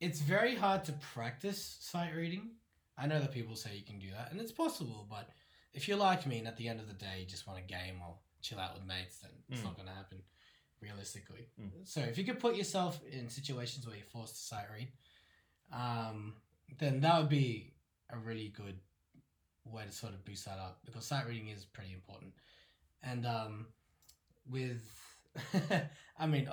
[0.00, 2.50] it's very hard to practice sight reading.
[2.96, 5.30] I know that people say you can do that, and it's possible, but
[5.72, 7.62] if you're like me and at the end of the day you just want a
[7.62, 9.64] game or chill out with mates, then it's Mm.
[9.64, 10.22] not going to happen
[10.80, 11.46] realistically.
[11.60, 11.70] Mm.
[11.84, 14.92] So if you could put yourself in situations where you're forced to sight read,
[15.72, 16.34] um,
[16.78, 17.72] then that would be
[18.10, 18.78] a really good
[19.64, 22.32] way to sort of boost that up because sight reading is pretty important.
[23.02, 23.66] And um,
[24.48, 24.82] with,
[26.18, 26.48] I mean,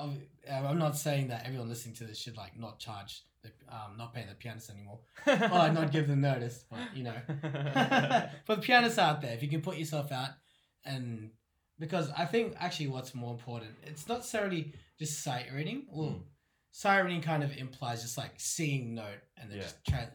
[0.49, 4.13] I'm not saying that everyone listening to this should like not charge, the, um, not
[4.13, 6.63] pay the pianist anymore, or like not give them notice.
[6.69, 7.15] But you know,
[8.45, 10.29] for the pianists out there, if you can put yourself out
[10.85, 11.31] and
[11.79, 15.85] because I think actually what's more important, it's not necessarily just sight reading.
[15.91, 16.21] Well, Mm.
[16.71, 19.63] sight reading kind of implies just like seeing note and then Yeah.
[19.63, 20.13] just tra-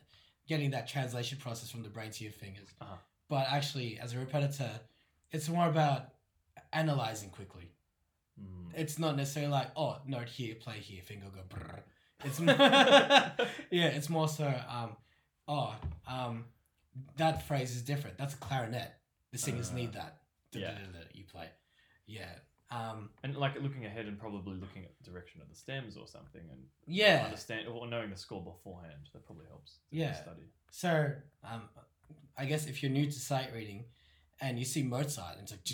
[0.49, 2.69] getting that translation process from the brain to your fingers.
[2.81, 2.97] Uh-huh.
[3.29, 4.71] But actually, as a repetitor,
[5.31, 6.09] it's more about
[6.73, 7.71] analyzing quickly.
[8.41, 8.71] Mm.
[8.75, 11.81] It's not necessarily like, oh, note here, play here, finger go brrr.
[12.25, 12.41] It's
[13.71, 14.97] yeah, it's more so um,
[15.49, 15.75] oh,
[16.09, 16.45] um,
[17.17, 18.17] that phrase is different.
[18.19, 18.93] That's a clarinet.
[19.33, 20.19] The singers Uh, need that.
[20.53, 20.79] yeah.
[21.15, 21.49] You play.
[22.07, 22.31] Yeah.
[22.71, 26.07] Um, And like looking ahead and probably looking at the direction of the stems or
[26.07, 27.23] something and yeah.
[27.25, 29.09] understand or knowing the score beforehand.
[29.13, 29.79] That probably helps.
[29.91, 30.15] Yeah.
[30.15, 30.49] Study.
[30.71, 31.13] So,
[31.45, 31.63] um,
[32.39, 33.85] I guess if you're new to sight reading
[34.41, 35.65] and you see Mozart and it's like,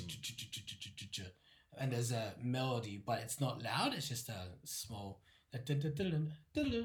[1.81, 3.95] and there's a melody, but it's not loud.
[3.95, 5.21] It's just a small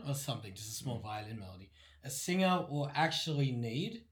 [0.07, 1.69] or something, just a small violin melody.
[2.03, 4.03] A singer will actually need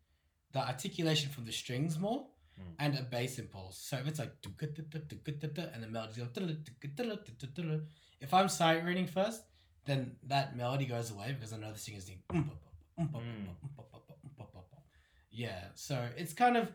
[0.52, 2.28] the articulation from the strings more
[2.80, 3.78] and a bass impulse.
[3.78, 6.30] So if it's like and the melody goes
[8.20, 9.42] if I'm sight reading first,
[9.86, 12.52] then that melody goes away because I know the singer's doing
[15.32, 15.66] yeah.
[15.76, 16.72] So it's kind of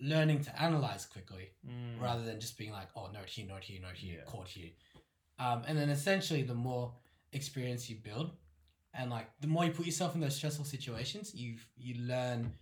[0.00, 2.00] learning to analyze quickly Mm.
[2.00, 4.24] rather than just being like, oh, note here, note here, note here, Yeah.
[4.24, 4.70] chord here.
[5.38, 6.94] Um, and then essentially, the more
[7.32, 8.36] experience you build,
[8.94, 12.54] and like the more you put yourself in those stressful situations, you you learn.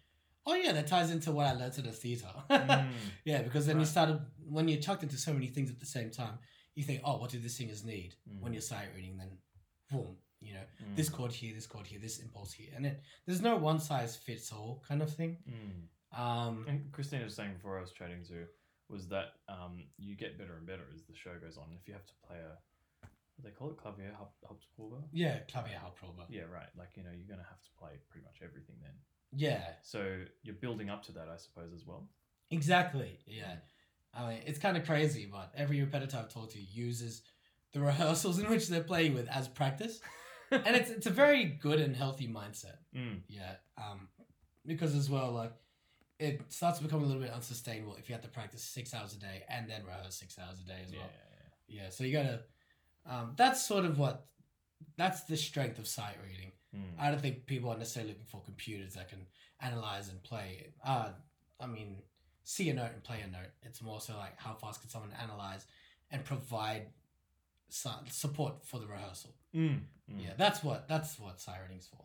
[0.46, 2.28] Oh yeah, that ties into what I learned at the theater.
[2.50, 2.92] Mm.
[3.24, 6.10] yeah, because then you started when you're chucked into so many things at the same
[6.10, 6.38] time.
[6.74, 8.54] You think, oh, what do the singers need when Mm.
[8.54, 9.16] you're sight reading?
[9.18, 9.30] Then,
[9.90, 10.94] boom, you know, Mm.
[10.96, 12.96] this chord here, this chord here, this impulse here, and then
[13.26, 15.38] there's no one size fits all kind of thing.
[16.16, 18.46] Um, And Kristina was saying before I was chatting to
[18.88, 21.66] was that um, you get better and better as the show goes on.
[21.78, 22.56] If you have to play a,
[23.36, 25.02] what they call it Klavier Haupt- Hauptprobe.
[25.12, 26.24] yeah, Klavier Hauptprobe.
[26.30, 26.68] Yeah, right.
[26.76, 28.94] Like you know, you're gonna have to play pretty much everything then.
[29.30, 32.08] Yeah, So you're building up to that, I suppose, as well.
[32.50, 33.18] exactly.
[33.26, 33.56] Yeah,
[34.14, 37.22] I mean, it's kind of crazy, but every repetitor I've talked to uses
[37.74, 40.00] the rehearsals in which they're playing with as practice,
[40.50, 42.78] and it's it's a very good and healthy mindset.
[42.96, 43.20] Mm.
[43.28, 44.08] Yeah, um,
[44.64, 45.52] because as well, like
[46.18, 49.14] it starts to become a little bit unsustainable if you have to practice six hours
[49.14, 51.02] a day and then rehearse six hours a day as well.
[51.68, 52.40] yeah, Yeah, so you gotta.
[53.06, 54.26] Um, that's sort of what.
[54.96, 56.52] That's the strength of sight reading.
[56.76, 57.00] Mm.
[57.00, 59.26] I don't think people are necessarily looking for computers that can
[59.60, 60.68] analyze and play.
[60.84, 61.10] Uh,
[61.60, 62.02] I mean,
[62.44, 63.50] see a note and play a note.
[63.62, 65.66] It's more so like how fast can someone analyze
[66.10, 66.86] and provide
[67.68, 69.34] su- support for the rehearsal.
[69.54, 69.80] Mm.
[70.10, 70.22] Mm.
[70.24, 72.04] Yeah, that's what that's what sight reading's for.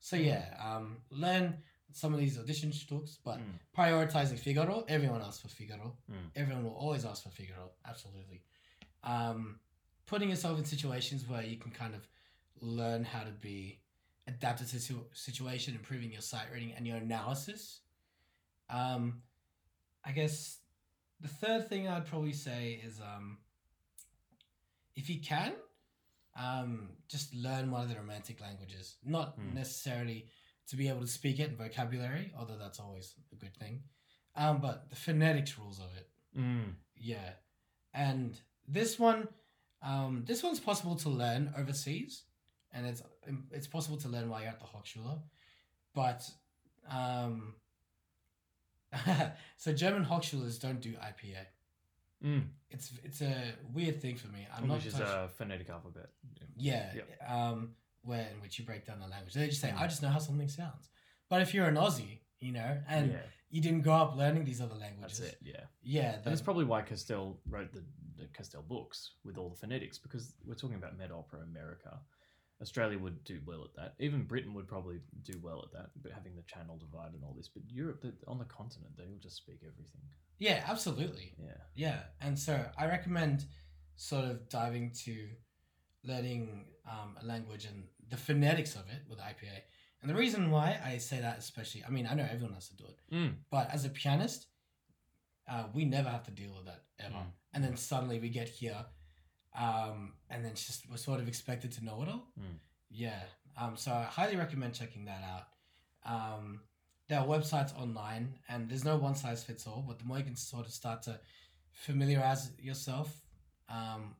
[0.00, 1.58] So yeah, um, learn
[1.92, 3.58] some of these audition talks, but Mm.
[3.76, 4.84] prioritizing Figaro.
[4.88, 5.96] Everyone asks for Figaro.
[6.10, 6.30] Mm.
[6.36, 7.70] Everyone will always ask for Figaro.
[7.84, 8.42] Absolutely.
[9.02, 9.60] Um,
[10.06, 12.06] putting yourself in situations where you can kind of
[12.60, 13.80] learn how to be
[14.26, 17.80] adapted to situ- situation, improving your sight reading and your analysis.
[18.70, 19.22] Um,
[20.04, 20.58] I guess
[21.20, 23.38] the third thing I'd probably say is um,
[24.96, 25.52] if you can,
[26.36, 28.96] um, just learn one of the romantic languages.
[29.04, 29.54] Not Hmm.
[29.54, 30.28] necessarily
[30.72, 33.82] to be able to speak it in vocabulary, although that's always a good thing.
[34.34, 36.08] Um, but the phonetics rules of it.
[36.38, 36.72] Mm.
[36.96, 37.30] Yeah,
[37.92, 39.28] and this one,
[39.82, 42.22] um, this one's possible to learn overseas,
[42.72, 43.02] and it's
[43.50, 45.20] it's possible to learn while you're at the Hochschule,
[45.94, 46.22] but
[46.90, 47.54] um,
[49.56, 51.44] so German Hochschules don't do IPA.
[52.24, 52.44] Mm.
[52.70, 53.34] It's it's a
[53.74, 54.46] weird thing for me.
[54.56, 56.08] I'm not Which is touch- a phonetic alphabet.
[56.56, 57.30] yeah, Yep.
[57.30, 57.70] um,
[58.02, 59.34] where in which you break down the language.
[59.34, 59.72] They just say.
[59.76, 60.88] I just know how something sounds.
[61.28, 63.18] But if you're an Aussie, you know, and yeah,
[63.50, 65.38] you didn't grow up learning these other languages, that's it.
[65.42, 65.60] Yeah.
[65.82, 67.82] yeah, And that's probably why Castel wrote the,
[68.18, 72.00] the Castel books with all the phonetics because we're talking about Met Opera America.
[72.60, 73.94] Australia would do well at that.
[73.98, 77.34] Even Britain would probably do well at that, but having the channel divide and all
[77.36, 77.48] this.
[77.48, 80.02] But Europe, the, on the continent, they will just speak everything.
[80.38, 81.34] yeah, absolutely.
[81.38, 81.54] Yeah.
[81.74, 83.46] Yeah, and so I recommend
[83.96, 85.26] sort of diving to
[86.04, 89.56] learning um, a language and the phonetics of it with IPA.
[90.00, 92.76] And the reason why I say that, especially, I mean, I know everyone has to
[92.76, 93.32] do it, Mm.
[93.50, 94.40] but as a pianist,
[95.48, 97.14] uh, we never have to deal with that ever.
[97.24, 97.32] Mm.
[97.54, 98.84] And then suddenly we get here,
[99.54, 99.98] um,
[100.30, 102.24] and then just we're sort of expected to know it all.
[102.38, 102.58] Mm.
[102.90, 103.22] Yeah.
[103.56, 105.46] Um, so I highly recommend checking that out.
[106.14, 106.60] Um,
[107.08, 109.82] there are websites online, and there's no one size fits all.
[109.88, 111.20] But the more you can sort of start to
[111.72, 113.08] familiarize yourself
[113.68, 114.14] um,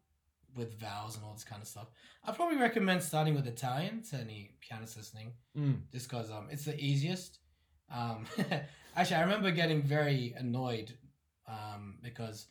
[0.55, 1.89] with vowels and all this kind of stuff,
[2.25, 5.81] I probably recommend starting with Italian to any pianists listening Mm.
[5.93, 7.39] just because um, it's the easiest.
[7.91, 8.27] Um,
[8.97, 10.93] actually, I remember getting very annoyed
[11.47, 12.47] um, because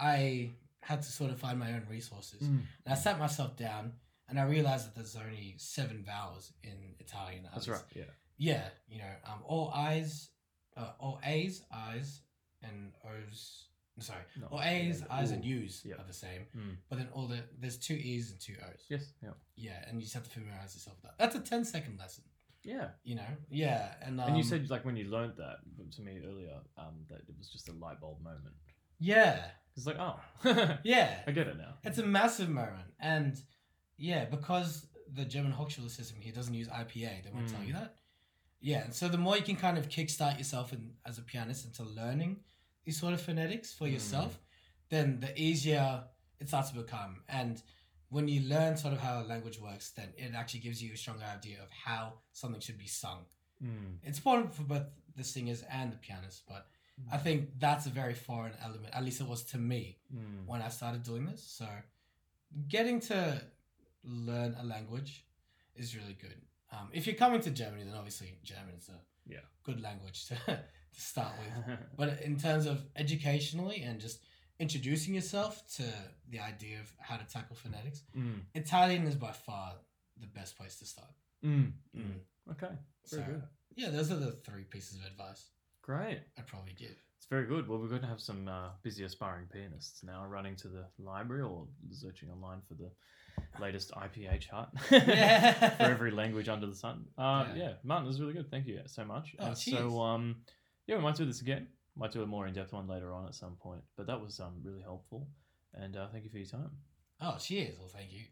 [0.00, 0.50] I
[0.82, 2.42] had to sort of find my own resources.
[2.42, 2.62] Mm.
[2.84, 3.92] And I sat myself down
[4.28, 7.42] and I realized that there's only seven vowels in Italian.
[7.52, 7.80] That's least.
[7.82, 7.92] right.
[7.96, 8.04] Yeah.
[8.40, 10.28] Yeah, you know, um, all I's,
[10.76, 12.20] uh, all A's, I's,
[12.62, 13.67] and O's.
[14.00, 15.44] Sorry, No, all A's, yeah, I's, and.
[15.44, 15.98] U's Yep.
[16.00, 16.42] are the same.
[16.56, 16.76] Mm.
[16.88, 18.84] But then all the there's two E's and two O's.
[18.88, 19.12] Yes.
[19.22, 19.30] Yeah.
[19.56, 21.18] Yeah, and you just have to familiarize yourself with that.
[21.18, 22.24] That's a 10 second lesson.
[22.64, 22.88] Yeah.
[23.04, 25.58] You know, yeah, and um, and you said like when you learned that
[25.96, 28.54] to me earlier, um, that it was just a light bulb moment.
[28.98, 29.44] yeah,
[29.76, 30.18] It's like, oh,
[30.82, 31.74] yeah, I get it now.
[31.84, 33.40] It's a massive moment, and
[33.96, 37.68] yeah, because the German Hochschule system here doesn't use IPA, they won't tell Mm.
[37.68, 37.94] you that.
[38.60, 41.64] yeah, and so the more you can kind of kickstart yourself in, as a pianist
[41.64, 42.40] into learning
[42.88, 44.38] these sort of phonetics for yourself,
[44.88, 46.04] then the easier
[46.40, 47.20] it starts to become.
[47.28, 47.60] And
[48.08, 50.96] when you learn sort of how a language works, then it actually gives you a
[50.96, 53.26] stronger idea of how something should be sung.
[53.62, 53.96] Mm.
[54.04, 54.86] It's important for both
[55.16, 56.66] the singers and the pianists, but
[57.12, 58.94] I think that's a very foreign element.
[58.94, 60.46] At least it was to me Mm.
[60.46, 61.42] when I started doing this.
[61.44, 61.66] So
[62.68, 63.42] getting to
[64.02, 65.26] learn a language
[65.76, 66.40] is really good.
[66.72, 68.98] Um, if you're coming to Germany, then obviously German is a
[69.34, 69.44] Yeah.
[69.64, 70.34] good language to,
[70.94, 71.78] to start with.
[71.96, 74.20] But in terms of educationally and just
[74.60, 75.84] introducing yourself to
[76.30, 78.40] the idea of how to tackle phonetics, Mm.
[78.54, 79.74] Italian is by far
[80.20, 81.10] the best place to start.
[81.44, 81.72] Mm.
[81.96, 82.00] Mm.
[82.02, 82.52] Mm.
[82.52, 82.74] Okay.
[83.04, 83.42] So good.
[83.76, 85.50] yeah, those are the three pieces of advice
[85.82, 86.20] Great.
[86.36, 86.90] I'd probably give.
[87.16, 87.66] It's very good.
[87.66, 91.42] Well, we're going to have some uh, busy aspiring pianists now running to the library
[91.42, 92.90] or searching online for the
[93.58, 95.70] latest IPA chart Yeah.
[95.78, 97.06] for every language under the sun.
[97.16, 97.62] Uh, yeah.
[97.62, 97.72] Yeah.
[97.84, 98.50] Martin, this was really good.
[98.50, 99.34] Thank you so much.
[99.38, 99.78] Oh, cheers.
[99.78, 100.36] so, um,
[100.88, 101.68] yeah, we might do this again.
[101.94, 103.82] Might do a more in depth one later on at some point.
[103.96, 105.28] But that was um, really helpful.
[105.74, 106.70] And uh, thank you for your time.
[107.20, 107.76] Oh, cheers.
[107.78, 108.24] Well, thank you.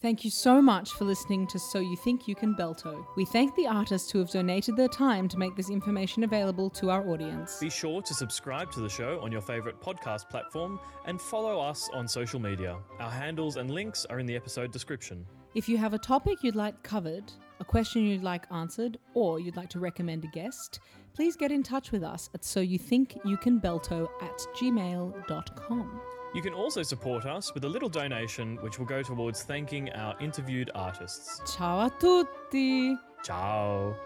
[0.00, 3.04] Thank you so much for listening to So You Think You Can Belto.
[3.16, 6.90] We thank the artists who have donated their time to make this information available to
[6.90, 7.58] our audience.
[7.58, 11.88] Be sure to subscribe to the show on your favourite podcast platform and follow us
[11.94, 12.76] on social media.
[13.00, 15.26] Our handles and links are in the episode description.
[15.54, 19.56] If you have a topic you'd like covered, a question you'd like answered, or you'd
[19.56, 20.80] like to recommend a guest,
[21.16, 26.00] please get in touch with us at so you think you can belto at gmail.com.
[26.34, 30.14] You can also support us with a little donation, which will go towards thanking our
[30.20, 31.40] interviewed artists.
[31.56, 32.94] Ciao a tutti!
[33.24, 33.96] Ciao!